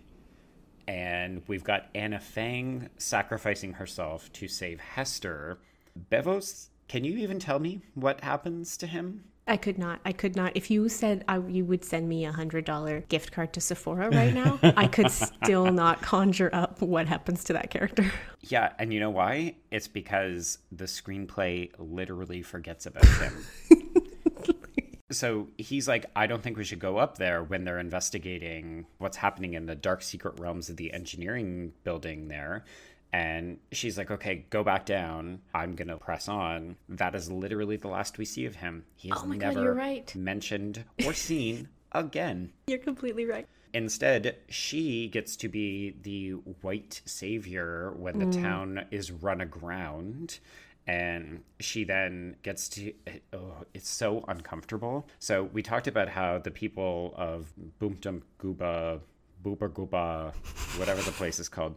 and 0.87 1.43
we've 1.49 1.65
got 1.65 1.87
Anna 1.95 2.19
Fang 2.21 2.89
sacrificing 2.99 3.75
herself 3.75 4.33
to 4.35 4.49
save 4.49 4.81
Hester. 4.81 5.59
Bevis, 5.95 6.71
can 6.89 7.05
you 7.05 7.19
even 7.19 7.39
tell 7.39 7.59
me 7.59 7.83
what 7.95 8.23
happens 8.23 8.77
to 8.79 8.87
him? 8.87 9.25
I 9.49 9.57
could 9.57 9.79
not 9.79 10.01
i 10.05 10.13
could 10.13 10.37
not 10.37 10.57
if 10.57 10.71
you 10.71 10.89
said 10.89 11.25
I, 11.29 11.39
you 11.39 11.65
would 11.65 11.85
send 11.85 12.09
me 12.09 12.25
a 12.25 12.33
hundred 12.33 12.65
dollar 12.65 13.01
gift 13.09 13.33
card 13.33 13.53
to 13.55 13.61
sephora 13.61 14.11
right 14.11 14.35
now 14.35 14.59
i 14.63 14.87
could 14.87 15.11
still 15.11 15.73
not 15.73 16.03
conjure 16.03 16.51
up 16.53 16.81
what 16.83 17.07
happens 17.07 17.45
to 17.45 17.53
that 17.55 17.71
character 17.71 18.11
Yeah, 18.43 18.73
and 18.79 18.93
you 18.93 19.01
know 19.01 19.11
why? 19.11 19.57
It's 19.71 19.89
because 19.89 20.59
the 20.71 20.85
screenplay 20.85 21.71
literally 21.79 22.43
forgets 22.43 22.87
about 22.87 23.05
him. 23.05 23.47
so 25.11 25.49
he's 25.59 25.89
like, 25.89 26.07
I 26.15 26.27
don't 26.27 26.43
think 26.43 26.57
we 26.57 26.65
should 26.65 26.79
go 26.79 26.99
up 26.99 27.19
there 27.19 27.43
when 27.43 27.65
they're 27.65 27.79
investigating 27.79 28.87
what's 28.99 29.17
happening 29.17 29.55
in 29.55 29.67
the 29.67 29.75
dark 29.75 30.03
secret 30.03 30.39
realms 30.39 30.71
of 30.71 30.77
the 30.77 30.93
engineering 30.93 31.73
building 31.85 32.29
there. 32.29 32.65
And 33.13 33.59
she's 33.73 33.97
like, 33.97 34.11
okay, 34.11 34.45
go 34.51 34.63
back 34.63 34.85
down. 34.85 35.41
I'm 35.55 35.75
going 35.75 35.89
to 35.89 35.97
press 35.97 36.29
on. 36.29 36.77
That 36.89 37.15
is 37.15 37.31
literally 37.31 37.77
the 37.77 37.89
last 37.89 38.19
we 38.19 38.27
see 38.27 38.45
of 38.45 38.57
him. 38.57 38.85
He 38.97 39.09
is 39.09 39.17
Oh 39.19 39.27
God, 39.27 39.39
never 39.39 39.63
you're 39.63 39.75
right. 39.75 40.15
mentioned 40.15 40.85
or 41.07 41.15
seen 41.15 41.69
again. 41.93 42.53
you're 42.67 42.79
completely 42.79 43.25
right 43.25 43.47
Instead, 43.75 44.37
she 44.49 45.09
gets 45.09 45.37
to 45.37 45.49
be 45.49 45.95
the 46.03 46.31
white 46.63 47.03
savior 47.05 47.93
when 47.97 48.19
the 48.19 48.25
mm. 48.25 48.43
town 48.43 48.87
is 48.91 49.11
run 49.11 49.41
aground. 49.41 50.39
And 50.87 51.43
she 51.61 51.85
then 51.85 52.37
gets 52.43 52.69
to. 52.71 52.95
Oh, 53.35 53.53
it's 53.75 53.91
so 53.91 54.25
uncomfortable. 54.27 55.07
So, 55.19 55.45
we 55.53 55.63
talked 55.63 55.87
about 55.87 56.09
how 56.09 56.39
the 56.39 56.51
people 56.51 57.13
of 57.15 57.53
Boomtum 57.79 58.23
Gooba, 58.41 59.01
Booba 59.45 59.69
Gooba, 59.69 60.33
whatever 60.79 61.03
the 61.03 61.13
place 61.13 61.39
is 61.39 61.51
called, 61.51 61.77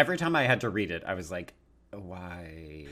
every 0.00 0.16
time 0.16 0.34
I 0.34 0.44
had 0.44 0.62
to 0.62 0.70
read 0.70 0.90
it, 0.90 1.04
I 1.06 1.12
was 1.12 1.30
like, 1.30 1.52
why? 1.92 2.86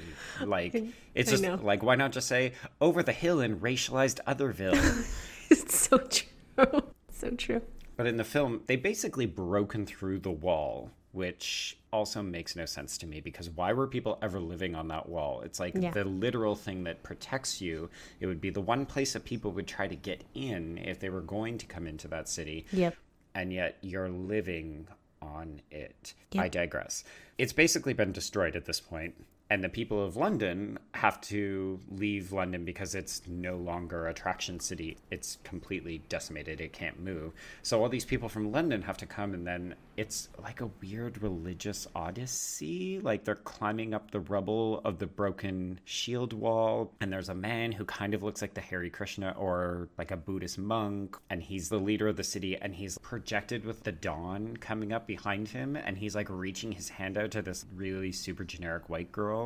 Like, 0.45 0.75
it's 1.15 1.31
just 1.31 1.43
like, 1.43 1.83
why 1.83 1.95
not 1.95 2.13
just 2.13 2.29
say 2.29 2.53
over 2.83 3.03
the 3.03 3.13
hill 3.13 3.41
in 3.41 3.61
racialized 3.61 4.21
Otherville? 4.27 4.75
it's 5.51 5.79
so 5.89 5.99
true 5.99 6.83
so 7.11 7.31
true 7.31 7.63
But 7.97 8.07
in 8.07 8.17
the 8.17 8.25
film, 8.25 8.63
they 8.67 8.77
basically 8.77 9.27
broken 9.27 9.87
through 9.87 10.21
the 10.21 10.31
wall, 10.31 10.91
which 11.13 11.79
also 11.93 12.23
makes 12.23 12.55
no 12.55 12.67
sense 12.67 12.99
to 12.99 13.07
me 13.07 13.21
because 13.21 13.49
why 13.51 13.73
were 13.73 13.87
people 13.87 14.19
ever 14.23 14.39
living 14.39 14.75
on 14.75 14.89
that 14.89 15.09
wall? 15.09 15.41
It's 15.41 15.59
like 15.59 15.75
Yeah. 15.75 15.91
the 15.93 16.05
literal 16.05 16.55
thing 16.55 16.85
that 16.85 17.03
protects 17.03 17.61
you. 17.61 17.89
It 18.21 18.27
would 18.27 18.41
be 18.41 18.51
the 18.51 18.61
one 18.61 18.85
place 18.87 19.15
that 19.15 19.25
people 19.25 19.51
would 19.53 19.67
try 19.67 19.89
to 19.89 19.97
get 19.97 20.23
in 20.35 20.79
if 20.79 21.01
they 21.01 21.09
were 21.09 21.23
going 21.23 21.57
to 21.59 21.67
come 21.67 21.87
into 21.87 22.07
that 22.09 22.29
city. 22.29 22.67
Yep. 22.73 22.95
And 23.35 23.53
yet 23.53 23.79
you're 23.81 24.11
living 24.11 24.87
on 25.23 25.61
it. 25.71 26.15
Yep. 26.33 26.45
I 26.45 26.49
digress. 26.49 27.05
It's 27.39 27.53
basically 27.53 27.93
been 27.93 28.13
destroyed 28.13 28.57
at 28.57 28.65
this 28.65 28.81
point, 28.81 29.15
And 29.51 29.65
the 29.65 29.69
people 29.69 30.05
of 30.05 30.17
London 30.17 30.79
have 30.93 31.21
to 31.23 31.81
leave 31.91 32.33
London 32.33 32.65
because 32.65 32.95
it's 32.95 33.23
no 33.27 33.57
longer 33.57 34.07
a 34.07 34.13
traction 34.13 34.61
city. 34.61 34.99
It's 35.11 35.39
completely 35.43 36.03
decimated. 36.11 36.61
It 36.61 36.73
can't 36.73 37.01
move. 37.01 37.33
So 37.63 37.81
all 37.83 37.89
these 37.89 38.05
people 38.05 38.29
from 38.29 38.53
London 38.53 38.83
have 38.83 38.99
to 38.99 39.07
come 39.07 39.33
and 39.33 39.47
then 39.47 39.75
it's 39.97 40.29
like 40.41 40.61
a 40.61 40.71
weird 40.83 41.23
religious 41.23 41.89
odyssey. 41.95 43.01
Like 43.01 43.25
they're 43.25 43.35
climbing 43.37 43.95
up 43.95 44.11
the 44.11 44.21
rubble 44.21 44.81
of 44.85 44.99
the 44.99 45.07
broken 45.07 45.81
shield 45.85 46.33
wall 46.33 46.93
and 47.01 47.13
there's 47.13 47.31
a 47.31 47.35
man 47.35 47.73
who 47.73 47.85
kind 47.85 48.13
of 48.15 48.23
looks 48.23 48.43
like 48.43 48.55
the 48.55 48.61
Hare 48.61 48.89
Krishna 48.91 49.35
or 49.39 49.89
like 49.97 50.11
a 50.11 50.17
Buddhist 50.17 50.59
monk 50.59 51.17
and 51.31 51.43
he's 51.43 51.69
the 51.69 51.79
leader 51.79 52.07
of 52.07 52.17
the 52.17 52.25
city 52.25 52.57
and 52.57 52.75
he's 52.75 52.99
projected 52.99 53.65
with 53.65 53.83
the 53.83 53.93
dawn 53.93 54.57
coming 54.59 54.93
up 54.93 55.07
behind 55.07 55.49
him 55.49 55.75
and 55.75 55.97
he's 55.97 56.15
like 56.15 56.29
reaching 56.29 56.73
his 56.73 56.89
hand 56.91 57.17
out 57.17 57.31
to 57.31 57.43
this 57.43 57.65
really 57.75 58.13
super 58.13 58.45
generic 58.45 58.89
white 58.89 59.11
girl. 59.11 59.38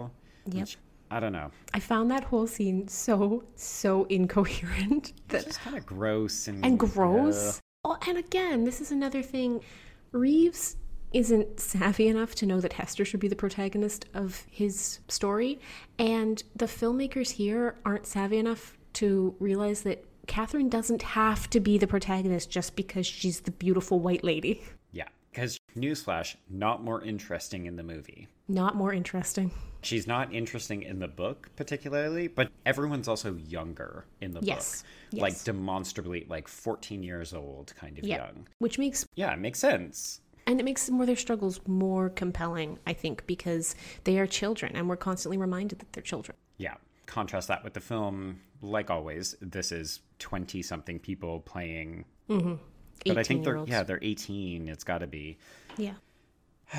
Yep. 0.46 0.60
which, 0.60 0.78
I 1.10 1.20
don't 1.20 1.32
know. 1.32 1.50
I 1.74 1.80
found 1.80 2.10
that 2.10 2.24
whole 2.24 2.46
scene 2.46 2.88
so 2.88 3.44
so 3.54 4.04
incoherent 4.04 5.12
that 5.28 5.46
It's 5.46 5.58
kind 5.58 5.76
of 5.76 5.86
gross 5.86 6.48
and 6.48 6.64
and 6.64 6.78
gross. 6.78 7.60
Oh, 7.84 7.98
and 8.06 8.18
again, 8.18 8.64
this 8.64 8.80
is 8.80 8.92
another 8.92 9.22
thing. 9.22 9.60
Reeves 10.12 10.76
isn't 11.12 11.60
savvy 11.60 12.08
enough 12.08 12.34
to 12.36 12.46
know 12.46 12.60
that 12.60 12.72
Hester 12.72 13.04
should 13.04 13.20
be 13.20 13.28
the 13.28 13.36
protagonist 13.36 14.06
of 14.14 14.46
his 14.50 15.00
story, 15.08 15.60
and 15.98 16.42
the 16.56 16.66
filmmakers 16.66 17.30
here 17.32 17.76
aren't 17.84 18.06
savvy 18.06 18.38
enough 18.38 18.78
to 18.94 19.34
realize 19.38 19.82
that 19.82 20.04
Catherine 20.26 20.68
doesn't 20.68 21.02
have 21.02 21.50
to 21.50 21.60
be 21.60 21.78
the 21.78 21.86
protagonist 21.86 22.50
just 22.50 22.76
because 22.76 23.06
she's 23.06 23.40
the 23.40 23.50
beautiful 23.50 24.00
white 24.00 24.22
lady. 24.24 24.62
Because 25.32 25.58
newsflash, 25.76 26.36
not 26.50 26.84
more 26.84 27.02
interesting 27.02 27.64
in 27.66 27.76
the 27.76 27.82
movie. 27.82 28.28
Not 28.48 28.76
more 28.76 28.92
interesting. 28.92 29.50
She's 29.80 30.06
not 30.06 30.32
interesting 30.32 30.82
in 30.82 30.98
the 30.98 31.08
book 31.08 31.48
particularly, 31.56 32.28
but 32.28 32.50
everyone's 32.66 33.08
also 33.08 33.36
younger 33.48 34.04
in 34.20 34.32
the 34.32 34.40
Yes, 34.42 34.84
book. 35.10 35.22
Like 35.22 35.42
demonstrably 35.42 36.26
like 36.28 36.48
14 36.48 37.02
years 37.02 37.32
old, 37.32 37.72
kind 37.76 37.98
of 37.98 38.04
Yeah. 38.04 38.26
young. 38.26 38.46
Which 38.58 38.78
makes 38.78 39.06
Yeah, 39.14 39.32
it 39.32 39.38
makes 39.40 39.58
sense. 39.58 40.20
and 40.46 40.60
it 40.60 40.64
makes 40.64 40.90
more 40.90 41.06
their 41.06 41.16
struggles 41.16 41.60
more 41.66 42.10
compelling, 42.10 42.78
I 42.86 42.92
think, 42.92 43.26
because 43.26 43.74
they 44.04 44.18
are 44.18 44.26
children 44.26 44.76
and 44.76 44.88
we're 44.88 44.96
constantly 44.96 45.38
reminded 45.38 45.78
that 45.78 45.92
they're 45.92 46.02
children. 46.02 46.36
Yeah. 46.58 46.74
Contrast 47.06 47.48
that 47.48 47.64
with 47.64 47.72
the 47.74 47.80
film. 47.80 48.40
Like 48.60 48.90
always, 48.90 49.34
this 49.40 49.72
is 49.72 50.00
20 50.18 50.62
something 50.62 50.98
people 50.98 51.40
playing. 51.40 52.04
Mm-hmm. 52.28 52.54
But 53.06 53.18
I 53.18 53.22
think 53.22 53.44
they're, 53.44 53.54
18-year-olds. 53.54 53.70
yeah, 53.70 53.82
they're 53.82 53.98
18. 54.02 54.68
It's 54.68 54.84
got 54.84 54.98
to 54.98 55.06
be. 55.06 55.38
Yeah. 55.76 55.94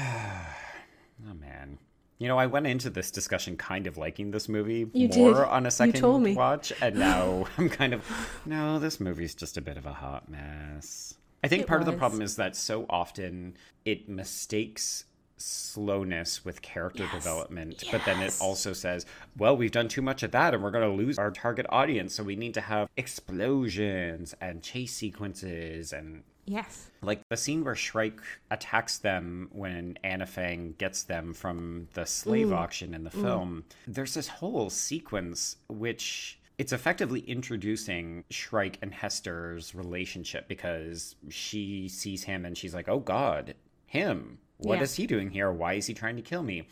Oh, 1.30 1.34
man. 1.36 1.78
You 2.18 2.28
know, 2.28 2.38
I 2.38 2.47
went 2.47 2.68
into 2.68 2.89
this 2.89 3.11
discussion 3.11 3.55
kind 3.55 3.88
of 3.88 3.97
liking 3.97 4.32
this 4.32 4.49
movie 4.49 4.88
You 4.93 5.07
more 5.09 5.34
did. 5.36 5.43
on 5.43 5.66
a 5.66 5.72
second 5.72 6.36
watch, 6.36 6.74
and 6.82 6.95
now 6.95 7.45
I'm 7.57 7.70
kind 7.70 7.93
of 7.93 8.03
no. 8.45 8.80
This 8.80 8.99
movie's 8.99 9.36
just 9.36 9.55
a 9.57 9.61
bit 9.61 9.78
of 9.78 9.86
a 9.86 9.93
hot 9.93 10.30
mess. 10.30 11.16
I 11.43 11.47
think 11.47 11.64
It 11.64 11.68
part 11.68 11.82
of 11.82 11.86
the 11.86 11.93
problem 11.93 12.22
is 12.22 12.36
that 12.38 12.55
so 12.55 12.86
often 12.89 13.55
it 13.86 14.09
mistakes 14.09 15.05
slowness 15.38 16.45
with 16.45 16.61
character 16.61 17.07
development, 17.11 17.84
but 17.91 18.03
then 18.05 18.21
it 18.21 18.38
also 18.39 18.73
says, 18.73 19.05
"Well, 19.38 19.57
we've 19.57 19.71
done 19.71 19.88
too 19.88 20.01
much 20.01 20.23
of 20.23 20.31
that, 20.31 20.53
and 20.53 20.63
we're 20.63 20.71
going 20.71 20.89
to 20.89 21.03
lose 21.03 21.17
our 21.17 21.31
target 21.31 21.65
audience, 21.69 22.13
so 22.13 22.23
we 22.23 22.36
need 22.36 22.53
to 22.53 22.61
have 22.61 22.89
explosions 22.97 24.36
and 24.39 24.61
chase 24.63 24.93
sequences 24.93 25.93
and 25.93 26.23
Yes. 26.45 26.91
like 27.01 27.21
the 27.29 27.38
scene 27.38 27.63
where 27.63 27.75
Shrike 27.75 28.19
attacks 28.51 28.97
them 28.97 29.49
when 29.51 29.97
Anna 30.03 30.25
Fang 30.25 30.75
gets 30.77 31.03
them 31.03 31.34
from 31.34 31.88
the 31.93 32.05
slave 32.05 32.47
mm. 32.47 32.57
auction 32.57 32.93
in 32.93 33.03
the 33.03 33.09
mm. 33.09 33.21
film. 33.21 33.63
There's 33.88 34.13
this 34.13 34.27
whole 34.27 34.69
sequence 34.69 35.57
which 35.69 36.39
it's 36.57 36.73
effectively 36.73 37.21
introducing 37.21 38.25
Shrike 38.29 38.77
and 38.81 38.93
Hester's 38.93 39.73
relationship 39.73 40.47
because 40.47 41.15
she 41.29 41.88
sees 41.88 42.23
him 42.23 42.45
and 42.45 42.57
she's 42.57 42.73
like, 42.73 42.89
"Oh 42.89 42.99
God, 42.99 43.55
him! 43.86 44.39
What 44.64 44.78
Yeah. 44.78 44.84
is 44.84 44.95
he 44.95 45.07
doing 45.07 45.30
here? 45.30 45.51
Why 45.51 45.74
is 45.74 45.88
he 45.88 45.93
trying 45.93 46.16
to 46.16 46.22
kill 46.22 46.43
me?" 46.43 46.68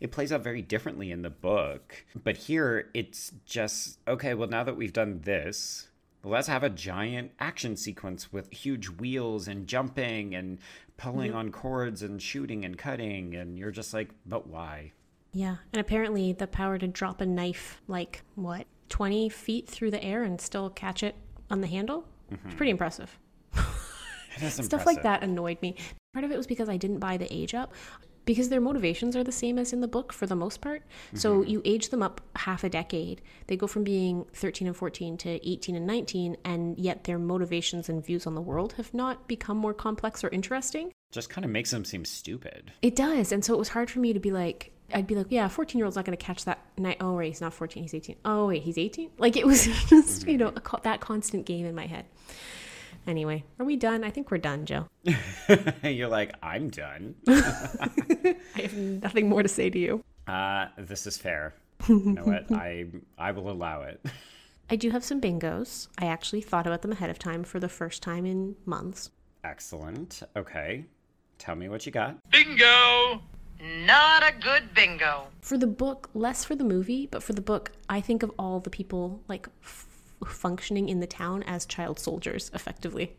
It 0.00 0.12
plays 0.12 0.32
out 0.32 0.42
very 0.42 0.62
differently 0.62 1.10
in 1.10 1.22
the 1.22 1.30
book, 1.30 2.04
but 2.24 2.36
here 2.36 2.88
it's 2.94 3.32
just 3.44 3.98
okay. 4.08 4.32
Well, 4.34 4.48
now 4.48 4.64
that 4.64 4.76
we've 4.76 4.92
done 4.92 5.20
this, 5.24 5.88
let's 6.24 6.48
have 6.48 6.62
a 6.62 6.70
giant 6.70 7.32
action 7.38 7.76
sequence 7.76 8.32
with 8.32 8.50
huge 8.52 8.88
wheels 8.88 9.46
and 9.48 9.66
jumping 9.66 10.34
and 10.34 10.58
pulling 10.96 11.34
on 11.34 11.50
cords 11.50 12.02
and 12.02 12.20
shooting 12.20 12.62
and 12.64 12.76
cutting 12.76 13.34
and 13.34 13.58
you're 13.58 13.70
just 13.70 13.94
like 13.94 14.10
but 14.26 14.46
why 14.46 14.92
Yeah. 15.32 15.56
And 15.72 15.80
apparently 15.80 16.34
the 16.34 16.46
power 16.46 16.76
to 16.76 16.86
drop 16.86 17.22
a 17.22 17.26
knife 17.26 17.80
like 17.88 18.20
what, 18.34 18.66
20 18.90 19.30
feet 19.30 19.66
through 19.66 19.92
the 19.92 20.02
air 20.04 20.22
and 20.24 20.38
still 20.40 20.68
catch 20.68 21.02
it 21.02 21.14
on 21.50 21.62
the 21.62 21.66
handle? 21.68 22.04
Mm-hmm. 22.30 22.48
It's 22.48 22.56
pretty 22.56 22.70
impressive. 22.70 23.18
Stuff 24.36 24.84
like 24.86 25.02
that 25.02 25.22
annoyed 25.22 25.60
me. 25.62 25.76
Part 26.12 26.24
of 26.24 26.32
it 26.32 26.36
was 26.36 26.46
because 26.46 26.68
I 26.68 26.76
didn't 26.76 26.98
buy 26.98 27.16
the 27.16 27.32
age 27.32 27.54
up. 27.54 27.72
Because 28.26 28.48
their 28.48 28.60
motivations 28.60 29.16
are 29.16 29.24
the 29.24 29.32
same 29.32 29.58
as 29.58 29.72
in 29.72 29.80
the 29.80 29.88
book 29.88 30.12
for 30.12 30.26
the 30.26 30.36
most 30.36 30.60
part. 30.60 30.82
So 31.14 31.40
mm-hmm. 31.40 31.50
you 31.50 31.62
age 31.64 31.88
them 31.88 32.02
up 32.02 32.20
half 32.36 32.62
a 32.62 32.68
decade. 32.68 33.22
They 33.46 33.56
go 33.56 33.66
from 33.66 33.82
being 33.82 34.26
13 34.34 34.68
and 34.68 34.76
14 34.76 35.16
to 35.18 35.48
18 35.48 35.74
and 35.74 35.86
19, 35.86 36.36
and 36.44 36.78
yet 36.78 37.04
their 37.04 37.18
motivations 37.18 37.88
and 37.88 38.04
views 38.04 38.26
on 38.26 38.34
the 38.34 38.40
world 38.40 38.74
have 38.74 38.92
not 38.92 39.26
become 39.26 39.56
more 39.56 39.72
complex 39.72 40.22
or 40.22 40.28
interesting. 40.28 40.92
just 41.12 41.30
kind 41.30 41.44
of 41.44 41.50
makes 41.50 41.70
them 41.70 41.84
seem 41.84 42.04
stupid 42.04 42.72
It 42.82 42.94
does. 42.94 43.32
And 43.32 43.44
so 43.44 43.54
it 43.54 43.58
was 43.58 43.70
hard 43.70 43.90
for 43.90 44.00
me 44.00 44.12
to 44.12 44.20
be 44.20 44.32
like, 44.32 44.72
I'd 44.92 45.06
be 45.06 45.14
like, 45.14 45.26
yeah, 45.30 45.48
14 45.48 45.78
year 45.78 45.86
old's 45.86 45.96
not 45.96 46.04
going 46.04 46.16
to 46.16 46.24
catch 46.24 46.44
that 46.44 46.60
night. 46.76 46.98
Oh, 47.00 47.14
wait, 47.14 47.28
he's 47.28 47.40
not 47.40 47.54
14, 47.54 47.82
he's 47.82 47.94
18. 47.94 48.16
Oh, 48.24 48.48
wait, 48.48 48.62
he's 48.62 48.78
18? 48.78 49.10
Like 49.18 49.36
it 49.36 49.46
was 49.46 49.64
just, 49.88 50.26
you 50.26 50.34
mm-hmm. 50.34 50.36
know, 50.36 50.48
a, 50.48 50.60
co- 50.60 50.80
that 50.82 51.00
constant 51.00 51.46
game 51.46 51.64
in 51.64 51.74
my 51.74 51.86
head. 51.86 52.04
Anyway, 53.06 53.44
are 53.58 53.64
we 53.66 53.76
done? 53.76 54.04
I 54.04 54.10
think 54.10 54.30
we're 54.30 54.38
done, 54.38 54.66
Joe. 54.66 54.86
you're 55.82 56.08
like 56.08 56.32
i'm 56.42 56.68
done 56.68 57.14
I 57.28 57.90
have 58.56 58.74
nothing 58.76 59.28
more 59.28 59.42
to 59.42 59.48
say 59.48 59.70
to 59.70 59.78
you. 59.78 60.04
uh 60.28 60.66
this 60.76 61.06
is 61.06 61.16
fair 61.16 61.54
you 61.88 62.12
know 62.12 62.24
what 62.24 62.50
i 62.52 62.84
i 63.18 63.32
will 63.32 63.50
allow 63.50 63.82
it 63.82 64.04
I 64.72 64.76
do 64.76 64.90
have 64.90 65.02
some 65.02 65.20
bingos. 65.20 65.88
I 65.98 66.06
actually 66.06 66.42
thought 66.42 66.64
about 66.64 66.82
them 66.82 66.92
ahead 66.92 67.10
of 67.10 67.18
time 67.18 67.42
for 67.42 67.58
the 67.58 67.68
first 67.68 68.02
time 68.04 68.24
in 68.24 68.54
months. 68.66 69.10
excellent 69.42 70.22
okay 70.36 70.84
tell 71.38 71.56
me 71.56 71.68
what 71.68 71.86
you 71.86 71.92
got 71.92 72.16
Bingo! 72.30 73.22
Not 73.84 74.22
a 74.22 74.32
good 74.40 74.72
bingo. 74.74 75.26
For 75.42 75.58
the 75.58 75.66
book, 75.66 76.08
less 76.14 76.46
for 76.46 76.54
the 76.54 76.64
movie, 76.64 77.06
but 77.10 77.22
for 77.22 77.34
the 77.34 77.42
book, 77.42 77.72
I 77.90 78.00
think 78.00 78.22
of 78.22 78.30
all 78.38 78.58
the 78.58 78.70
people 78.70 79.20
like 79.28 79.48
f- 79.62 79.86
functioning 80.26 80.88
in 80.88 81.00
the 81.00 81.06
town 81.06 81.42
as 81.44 81.66
child 81.66 81.98
soldiers, 81.98 82.50
effectively. 82.54 83.16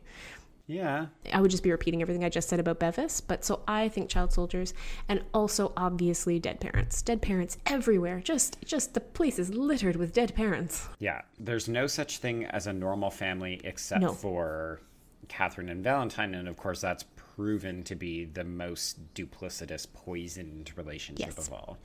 yeah 0.68 1.08
I 1.34 1.42
would 1.42 1.52
just 1.52 1.64
be 1.64 1.72
repeating 1.72 2.02
everything 2.02 2.24
I 2.24 2.30
just 2.30 2.48
said 2.48 2.60
about 2.60 2.80
Bevis, 2.80 3.20
but 3.22 3.44
so 3.44 3.62
I 3.68 3.90
think 3.90 4.10
child 4.10 4.32
soldiers 4.32 4.74
and 5.10 5.22
also 5.34 5.74
obviously 5.76 6.40
dead 6.40 6.60
parents. 6.60 7.02
Dead 7.02 7.22
parents 7.22 7.58
everywhere. 7.66 8.20
Just 8.22 8.58
just 8.64 8.94
the 8.94 9.00
place 9.02 9.40
is 9.40 9.50
littered 9.54 9.96
with 9.96 10.14
dead 10.14 10.34
parents. 10.36 10.88
Yeah, 11.00 11.22
there's 11.40 11.68
no 11.68 11.88
such 11.88 12.20
thing 12.20 12.46
as 12.46 12.68
a 12.68 12.74
normal 12.74 13.10
family 13.10 13.60
except 13.64 14.02
No. 14.02 14.14
for 14.14 14.82
Catherine 15.28 15.70
and 15.70 15.84
Valentine, 15.84 16.36
and 16.36 16.48
of 16.48 16.58
course, 16.58 16.82
that's 16.82 17.06
proven 17.16 17.84
to 17.84 17.96
be 17.96 18.26
the 18.26 18.44
most 18.44 19.14
duplicitous, 19.14 19.88
poisoned 19.92 20.72
relationship 20.76 21.28
Yes. 21.36 21.48
of 21.48 21.54
all. 21.54 21.78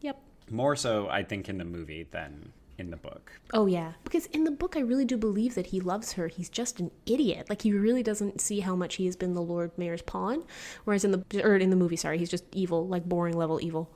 Yep. 0.00 0.20
More 0.50 0.76
so, 0.76 1.08
I 1.08 1.22
think, 1.24 1.48
in 1.48 1.58
the 1.58 1.64
movie 1.64 2.04
than 2.10 2.52
in 2.78 2.90
the 2.90 2.96
book. 2.96 3.32
Oh 3.52 3.66
yeah, 3.66 3.92
because 4.04 4.26
in 4.26 4.44
the 4.44 4.50
book 4.50 4.76
I 4.76 4.80
really 4.80 5.04
do 5.04 5.16
believe 5.16 5.54
that 5.54 5.66
he 5.66 5.80
loves 5.80 6.12
her. 6.12 6.28
He's 6.28 6.48
just 6.48 6.80
an 6.80 6.90
idiot. 7.06 7.48
Like 7.48 7.62
he 7.62 7.72
really 7.72 8.02
doesn't 8.02 8.40
see 8.40 8.60
how 8.60 8.74
much 8.74 8.94
he 8.96 9.06
has 9.06 9.16
been 9.16 9.34
the 9.34 9.42
Lord 9.42 9.70
Mayor's 9.76 10.02
pawn, 10.02 10.44
whereas 10.84 11.04
in 11.04 11.10
the 11.12 11.42
or 11.44 11.56
in 11.56 11.70
the 11.70 11.76
movie, 11.76 11.96
sorry, 11.96 12.18
he's 12.18 12.30
just 12.30 12.44
evil, 12.52 12.86
like 12.88 13.04
boring 13.04 13.36
level 13.36 13.60
evil. 13.62 13.90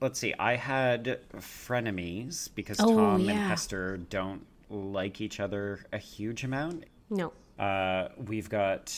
Let's 0.00 0.18
see, 0.18 0.34
I 0.38 0.56
had 0.56 1.20
frenemies 1.38 2.50
because 2.54 2.78
Oh, 2.80 2.94
Tom 2.94 3.20
and. 3.22 3.30
Hester 3.30 3.96
don't 3.96 4.44
like 4.68 5.20
each 5.20 5.40
other 5.40 5.80
a 5.92 5.98
huge 5.98 6.44
amount. 6.44 6.84
No. 7.08 7.32
Uh, 7.58 8.08
we've 8.26 8.50
got 8.50 8.94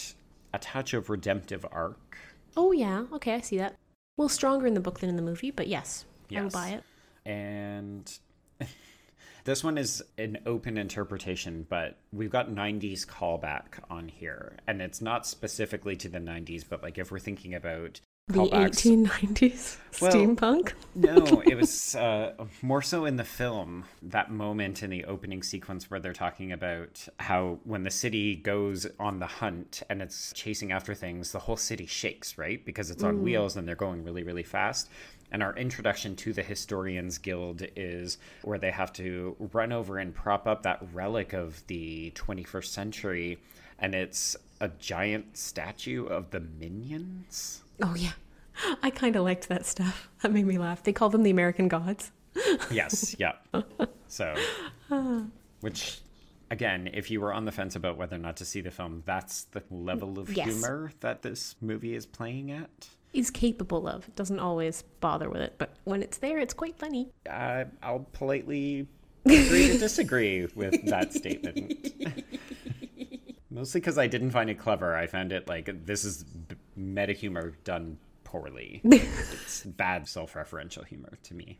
a 0.53 0.59
touch 0.59 0.95
of 0.95 1.09
redemptive 1.11 1.65
arc. 1.71 2.19
Oh 2.57 2.73
yeah, 2.73 3.05
okay, 3.13 3.35
I 3.35 3.41
see 3.41 3.59
that. 3.59 3.77
Well, 4.17 4.29
stronger 4.29 4.67
in 4.67 4.75
the 4.75 4.81
book 4.81 4.99
than 4.99 5.09
in 5.09 5.15
the 5.17 5.23
movie, 5.23 5.53
but 5.53 5.69
yes, 5.69 6.05
I 6.35 6.43
will 6.43 6.51
buy 6.51 6.71
it. 6.71 6.83
and 7.25 8.19
This 9.49 9.65
one 9.65 9.79
is 9.79 10.05
an 10.19 10.41
open 10.45 10.77
interpretation, 10.77 11.65
but 11.71 11.97
we've 12.13 12.29
got 12.29 12.51
90s 12.51 13.07
callback 13.07 13.83
on 13.89 14.09
here. 14.09 14.59
And 14.67 14.83
it's 14.83 15.01
not 15.01 15.27
specifically 15.27 15.97
to 15.97 16.09
the 16.11 16.19
90s, 16.19 16.67
but 16.69 16.83
like 16.83 16.99
if 16.99 17.11
we're 17.11 17.19
thinking 17.19 17.55
about 17.55 17.99
The 18.29 18.41
callbacks. 18.41 19.07
1890s 19.09 19.79
Well, 20.03 20.13
steampunk. 20.13 20.73
no, 20.95 21.43
it 21.47 21.55
was 21.57 21.95
uh, 21.95 22.35
more 22.61 22.83
so 22.83 23.07
in 23.07 23.17
the 23.17 23.25
film. 23.25 23.85
That 24.03 24.31
moment 24.31 24.83
in 24.83 24.91
the 24.91 25.07
opening 25.07 25.43
sequence 25.43 25.91
where 25.91 25.99
they're 25.99 26.13
talking 26.13 26.53
about 26.53 27.09
how 27.19 27.59
when 27.65 27.85
the 27.85 27.91
city 27.91 28.37
goes 28.37 28.87
on 29.01 29.19
the 29.19 29.27
hunt 29.27 29.83
and 29.89 30.03
it's 30.03 30.33
chasing 30.35 30.73
after 30.73 30.95
things, 30.95 31.33
the 31.33 31.39
whole 31.39 31.57
city 31.57 31.87
shakes, 31.87 32.37
right? 32.37 32.63
Because 32.65 32.91
it's 32.91 33.03
on 33.03 33.23
wheels 33.23 33.57
and 33.57 33.67
they're 33.67 33.75
going 33.75 34.05
really, 34.05 34.23
really 34.23 34.43
fast. 34.43 34.91
And 35.31 35.43
our 35.43 35.55
introduction 35.57 36.15
to 36.17 36.33
the 36.35 36.43
Historians 36.43 37.19
Guild 37.19 37.63
is 37.77 38.19
where 38.43 38.59
they 38.59 38.71
have 38.71 38.93
to 38.95 39.37
run 39.53 39.73
over 39.73 39.99
and 39.99 40.15
prop 40.15 40.47
up 40.47 40.63
that 40.63 40.83
relic 40.93 41.33
of 41.33 41.67
the 41.67 42.13
21st 42.15 42.67
century. 42.67 43.39
And 43.79 43.95
it's 43.95 44.37
a 44.61 44.69
giant 44.69 45.37
statue 45.37 46.07
of 46.07 46.31
the 46.31 46.41
minions. 46.41 47.63
Oh 47.83 47.95
yeah, 47.97 48.13
I 48.83 48.91
kind 48.91 49.17
of 49.17 49.25
liked 49.25 49.49
that 49.49 49.67
stuff. 49.67 50.09
That 50.23 50.33
made 50.33 50.47
me 50.47 50.59
laugh. 50.59 50.83
They 50.83 50.93
call 50.93 51.11
them 51.11 51.23
the 51.23 51.31
American 51.31 51.69
gods. 51.69 52.11
Yes, 52.71 53.15
yeah. 53.19 53.33
So, 54.09 54.35
which, 55.61 56.01
again, 56.51 56.91
if 56.93 57.11
you 57.11 57.21
were 57.21 57.33
on 57.33 57.45
the 57.45 57.53
fence 57.53 57.75
about 57.77 57.97
whether 57.97 58.17
or 58.17 58.21
not 58.21 58.37
to 58.39 58.45
see 58.45 58.61
the 58.61 58.71
film, 58.71 59.03
that's 59.07 59.45
the 59.45 59.63
level 59.71 60.19
of 60.19 60.31
Yes. 60.31 60.47
humor 60.49 60.93
that 61.01 61.23
this 61.23 61.57
movie 61.61 61.95
is 61.95 62.05
playing 62.07 62.51
at. 62.51 62.89
Is 63.13 63.31
capable 63.31 63.89
of. 63.89 64.07
It 64.09 64.17
doesn't 64.17 64.39
always 64.39 64.83
bother 65.01 65.31
with 65.31 65.41
it, 65.41 65.55
but 65.59 65.71
when 65.85 66.03
it's 66.03 66.19
there, 66.19 66.39
it's 66.39 66.55
quite 66.55 66.77
funny. 66.79 67.09
Uh, 67.29 67.65
I'll 67.83 68.07
politely 68.13 68.87
agree 69.25 69.69
to 69.69 69.79
disagree 69.79 70.47
with 70.55 70.85
that 70.87 71.13
statement. 71.15 71.93
Mostly 73.51 73.81
because 73.81 73.99
I 73.99 74.07
didn't 74.07 74.31
find 74.31 74.51
it 74.51 74.59
clever. 74.59 74.95
I 74.95 75.07
found 75.07 75.33
it 75.33 75.49
like 75.49 75.87
this 75.87 76.05
is 76.05 76.25
meta 76.79 77.13
humor 77.13 77.59
done 77.65 77.99
poorly. 78.25 78.81
it's 78.85 79.65
bad 79.65 80.07
self 80.07 80.35
referential 80.35 80.87
humor 80.87 81.19
to 81.25 81.35
me. 81.35 81.59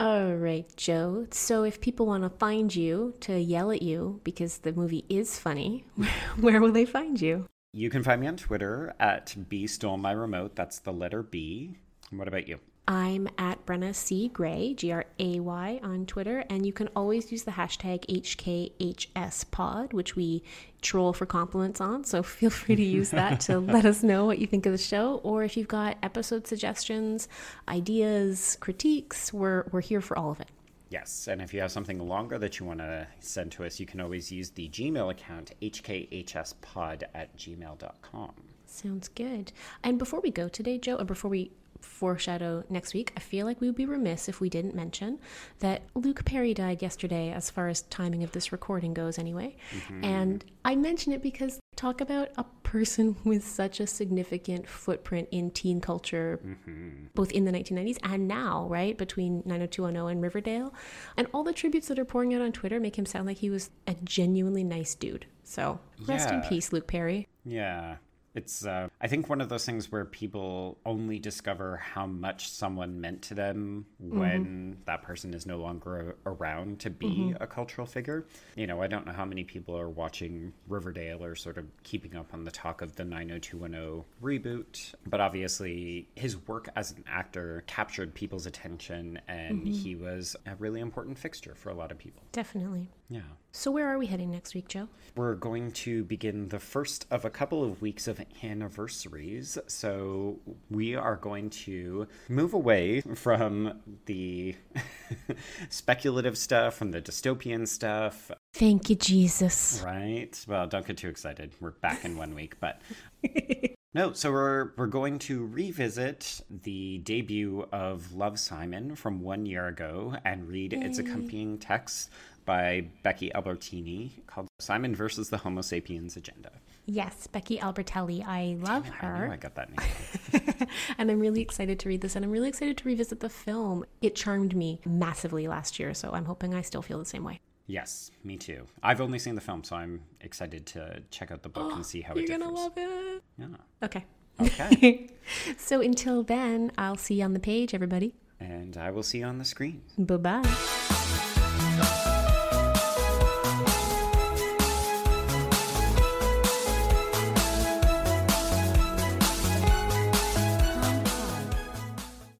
All 0.00 0.34
right, 0.34 0.66
Joe. 0.76 1.26
So 1.30 1.64
if 1.64 1.80
people 1.80 2.06
want 2.06 2.22
to 2.22 2.30
find 2.30 2.74
you 2.74 3.14
to 3.20 3.38
yell 3.38 3.70
at 3.70 3.82
you 3.82 4.20
because 4.24 4.58
the 4.58 4.72
movie 4.72 5.04
is 5.08 5.38
funny, 5.38 5.84
where 6.40 6.60
will 6.60 6.72
they 6.72 6.84
find 6.84 7.20
you? 7.20 7.46
You 7.72 7.90
can 7.90 8.02
find 8.02 8.20
me 8.20 8.26
on 8.26 8.36
Twitter 8.36 8.94
at 9.00 9.34
B 9.48 9.66
Stole 9.66 9.96
My 9.96 10.12
Remote. 10.12 10.54
That's 10.54 10.78
the 10.78 10.92
letter 10.92 11.22
B. 11.22 11.76
And 12.10 12.18
What 12.18 12.28
about 12.28 12.46
you? 12.46 12.60
I'm 12.88 13.28
at 13.38 13.64
Brenna 13.64 13.94
C. 13.94 14.28
Gray, 14.28 14.74
G 14.74 14.90
R 14.90 15.04
A 15.20 15.38
Y, 15.38 15.80
on 15.84 16.04
Twitter, 16.04 16.44
and 16.50 16.66
you 16.66 16.72
can 16.72 16.88
always 16.96 17.30
use 17.30 17.44
the 17.44 17.52
hashtag 17.52 18.04
HKHSPod, 18.06 19.92
which 19.92 20.16
we 20.16 20.42
troll 20.80 21.12
for 21.12 21.24
compliments 21.24 21.80
on. 21.80 22.02
So 22.04 22.22
feel 22.24 22.50
free 22.50 22.74
to 22.74 22.82
use 22.82 23.10
that 23.10 23.40
to 23.42 23.58
let 23.60 23.84
us 23.84 24.02
know 24.02 24.24
what 24.24 24.38
you 24.38 24.48
think 24.48 24.66
of 24.66 24.72
the 24.72 24.78
show, 24.78 25.20
or 25.22 25.44
if 25.44 25.56
you've 25.56 25.68
got 25.68 25.96
episode 26.02 26.46
suggestions, 26.46 27.28
ideas, 27.68 28.56
critiques, 28.60 29.32
we're 29.32 29.64
we're 29.70 29.80
here 29.80 30.00
for 30.00 30.18
all 30.18 30.32
of 30.32 30.40
it. 30.40 30.48
Yes, 30.90 31.26
and 31.26 31.40
if 31.40 31.54
you 31.54 31.60
have 31.60 31.72
something 31.72 32.06
longer 32.06 32.38
that 32.38 32.58
you 32.58 32.66
want 32.66 32.80
to 32.80 33.06
send 33.20 33.52
to 33.52 33.64
us, 33.64 33.80
you 33.80 33.86
can 33.86 33.98
always 34.00 34.30
use 34.30 34.50
the 34.50 34.68
Gmail 34.68 35.10
account, 35.10 35.52
hkhspod 35.62 37.04
at 37.14 37.34
gmail.com. 37.38 38.32
Sounds 38.66 39.08
good. 39.08 39.52
And 39.82 39.98
before 39.98 40.20
we 40.20 40.30
go 40.30 40.48
today, 40.48 40.76
Joe, 40.76 40.96
or 40.96 41.04
before 41.04 41.30
we 41.30 41.52
foreshadow 41.84 42.64
next 42.68 42.94
week, 42.94 43.12
I 43.16 43.20
feel 43.20 43.46
like 43.46 43.60
we 43.60 43.66
would 43.66 43.76
be 43.76 43.86
remiss 43.86 44.28
if 44.28 44.40
we 44.40 44.48
didn't 44.48 44.74
mention 44.74 45.18
that 45.60 45.82
Luke 45.94 46.24
Perry 46.24 46.54
died 46.54 46.82
yesterday, 46.82 47.32
as 47.32 47.50
far 47.50 47.68
as 47.68 47.82
timing 47.82 48.22
of 48.22 48.32
this 48.32 48.52
recording 48.52 48.94
goes, 48.94 49.18
anyway. 49.18 49.56
Mm-hmm. 49.74 50.04
And 50.04 50.44
I 50.64 50.76
mention 50.76 51.12
it 51.12 51.22
because 51.22 51.60
talk 51.76 52.00
about 52.00 52.28
a 52.36 52.44
person 52.62 53.16
with 53.24 53.46
such 53.46 53.80
a 53.80 53.86
significant 53.86 54.68
footprint 54.68 55.28
in 55.30 55.50
teen 55.50 55.80
culture, 55.80 56.40
mm-hmm. 56.44 57.06
both 57.14 57.30
in 57.32 57.44
the 57.44 57.52
1990s 57.52 57.98
and 58.02 58.28
now, 58.28 58.66
right? 58.68 58.96
Between 58.96 59.42
90210 59.44 60.10
and 60.10 60.22
Riverdale. 60.22 60.74
And 61.16 61.26
all 61.32 61.42
the 61.42 61.52
tributes 61.52 61.88
that 61.88 61.98
are 61.98 62.04
pouring 62.04 62.34
out 62.34 62.42
on 62.42 62.52
Twitter 62.52 62.80
make 62.80 62.96
him 62.96 63.06
sound 63.06 63.26
like 63.26 63.38
he 63.38 63.50
was 63.50 63.70
a 63.86 63.94
genuinely 64.04 64.64
nice 64.64 64.94
dude. 64.94 65.26
So 65.44 65.80
rest 66.06 66.30
in 66.30 66.40
peace, 66.42 66.72
Luke 66.72 66.86
Perry. 66.86 67.28
Yeah. 67.44 67.96
It's, 68.34 68.64
uh, 68.64 68.88
I 69.00 69.08
think, 69.08 69.28
one 69.28 69.40
of 69.40 69.48
those 69.48 69.66
things 69.66 69.92
where 69.92 70.04
people 70.04 70.78
only 70.86 71.18
discover 71.18 71.76
how 71.76 72.06
much 72.06 72.48
someone 72.48 73.00
meant 73.00 73.22
to 73.22 73.34
them 73.34 73.86
mm-hmm. 74.02 74.18
when 74.18 74.78
that 74.86 75.02
person 75.02 75.34
is 75.34 75.46
no 75.46 75.58
longer 75.58 76.16
around 76.24 76.80
to 76.80 76.90
be 76.90 77.06
mm-hmm. 77.06 77.42
a 77.42 77.46
cultural 77.46 77.86
figure. 77.86 78.26
You 78.56 78.66
know, 78.66 78.80
I 78.80 78.86
don't 78.86 79.06
know 79.06 79.12
how 79.12 79.24
many 79.24 79.44
people 79.44 79.76
are 79.78 79.90
watching 79.90 80.52
Riverdale 80.66 81.22
or 81.22 81.34
sort 81.34 81.58
of 81.58 81.66
keeping 81.82 82.16
up 82.16 82.32
on 82.32 82.44
the 82.44 82.50
talk 82.50 82.80
of 82.80 82.96
the 82.96 83.04
90210 83.04 84.04
reboot, 84.22 84.94
but 85.06 85.20
obviously 85.20 86.08
his 86.14 86.36
work 86.48 86.68
as 86.74 86.92
an 86.92 87.04
actor 87.06 87.64
captured 87.66 88.14
people's 88.14 88.46
attention 88.46 89.20
and 89.28 89.62
mm-hmm. 89.62 89.72
he 89.72 89.94
was 89.94 90.36
a 90.46 90.54
really 90.56 90.80
important 90.80 91.18
fixture 91.18 91.54
for 91.54 91.70
a 91.70 91.74
lot 91.74 91.90
of 91.90 91.98
people. 91.98 92.22
Definitely. 92.32 92.88
Yeah. 93.08 93.20
So 93.54 93.70
where 93.70 93.86
are 93.88 93.98
we 93.98 94.06
heading 94.06 94.30
next 94.30 94.54
week, 94.54 94.66
Joe? 94.68 94.88
We're 95.14 95.34
going 95.34 95.72
to 95.72 96.04
begin 96.04 96.48
the 96.48 96.58
first 96.58 97.04
of 97.10 97.26
a 97.26 97.30
couple 97.30 97.62
of 97.62 97.82
weeks 97.82 98.08
of 98.08 98.18
anniversaries. 98.42 99.58
So 99.66 100.40
we 100.70 100.94
are 100.94 101.16
going 101.16 101.50
to 101.50 102.06
move 102.30 102.54
away 102.54 103.02
from 103.14 103.82
the 104.06 104.56
speculative 105.68 106.38
stuff, 106.38 106.76
from 106.76 106.92
the 106.92 107.02
dystopian 107.02 107.68
stuff, 107.68 108.30
Thank 108.54 108.88
you, 108.88 108.96
Jesus. 108.96 109.82
right? 109.84 110.34
Well, 110.48 110.66
don't 110.66 110.86
get 110.86 110.96
too 110.96 111.08
excited. 111.08 111.52
We're 111.60 111.70
back 111.72 112.06
in 112.06 112.16
one 112.16 112.34
week, 112.34 112.58
but 112.60 112.80
no. 113.94 114.12
So 114.12 114.30
we're 114.30 114.72
we're 114.76 114.86
going 114.86 115.18
to 115.20 115.46
revisit 115.46 116.40
the 116.50 116.98
debut 116.98 117.66
of 117.72 118.14
Love 118.14 118.38
Simon 118.38 118.94
from 118.94 119.20
one 119.20 119.46
year 119.46 119.68
ago 119.68 120.16
and 120.24 120.48
read 120.48 120.72
its 120.74 120.98
accompanying 120.98 121.58
text 121.58 122.10
by 122.44 122.84
Becky 123.02 123.30
Albertini 123.34 124.10
called 124.26 124.48
Simon 124.58 124.94
versus 124.94 125.30
the 125.30 125.38
Homo 125.38 125.60
sapiens 125.62 126.16
Agenda. 126.16 126.50
Yes, 126.86 127.26
Becky 127.28 127.58
Albertalli. 127.58 128.24
I 128.26 128.56
love 128.60 128.86
I 128.86 128.88
knew 128.88 128.94
I 128.94 129.26
her. 129.28 129.36
got 129.36 129.54
that 129.54 129.68
name. 129.70 130.68
and 130.98 131.10
I'm 131.10 131.20
really 131.20 131.40
excited 131.40 131.78
to 131.80 131.88
read 131.88 132.00
this 132.00 132.16
and 132.16 132.24
I'm 132.24 132.30
really 132.32 132.48
excited 132.48 132.76
to 132.78 132.84
revisit 132.84 133.20
the 133.20 133.28
film. 133.28 133.84
It 134.00 134.16
charmed 134.16 134.56
me 134.56 134.80
massively 134.84 135.46
last 135.46 135.78
year, 135.78 135.94
so 135.94 136.10
I'm 136.12 136.24
hoping 136.24 136.54
I 136.54 136.62
still 136.62 136.82
feel 136.82 136.98
the 136.98 137.04
same 137.04 137.22
way. 137.24 137.40
yes, 137.66 138.10
me 138.24 138.36
too. 138.36 138.66
I've 138.82 139.00
only 139.00 139.18
seen 139.20 139.36
the 139.36 139.40
film, 139.40 139.62
so 139.62 139.76
I'm 139.76 140.02
excited 140.20 140.66
to 140.66 141.02
check 141.10 141.30
out 141.30 141.42
the 141.42 141.48
book 141.48 141.70
and 141.70 141.80
oh, 141.80 141.82
see 141.82 142.00
how 142.00 142.14
it 142.14 142.22
is. 142.24 142.28
You're 142.28 142.38
gonna 142.38 142.50
love 142.50 142.72
it. 142.76 143.22
Yeah. 143.38 143.46
Okay. 143.84 144.04
Okay. 144.40 145.08
so 145.58 145.80
until 145.80 146.22
then, 146.24 146.72
I'll 146.76 146.96
see 146.96 147.14
you 147.16 147.24
on 147.24 147.32
the 147.34 147.40
page, 147.40 147.74
everybody. 147.74 148.14
and 148.40 148.76
I 148.76 148.90
will 148.90 149.04
see 149.04 149.18
you 149.18 149.26
on 149.26 149.38
the 149.38 149.44
screen. 149.44 149.82
Bye 149.96 150.16
bye. 150.16 150.78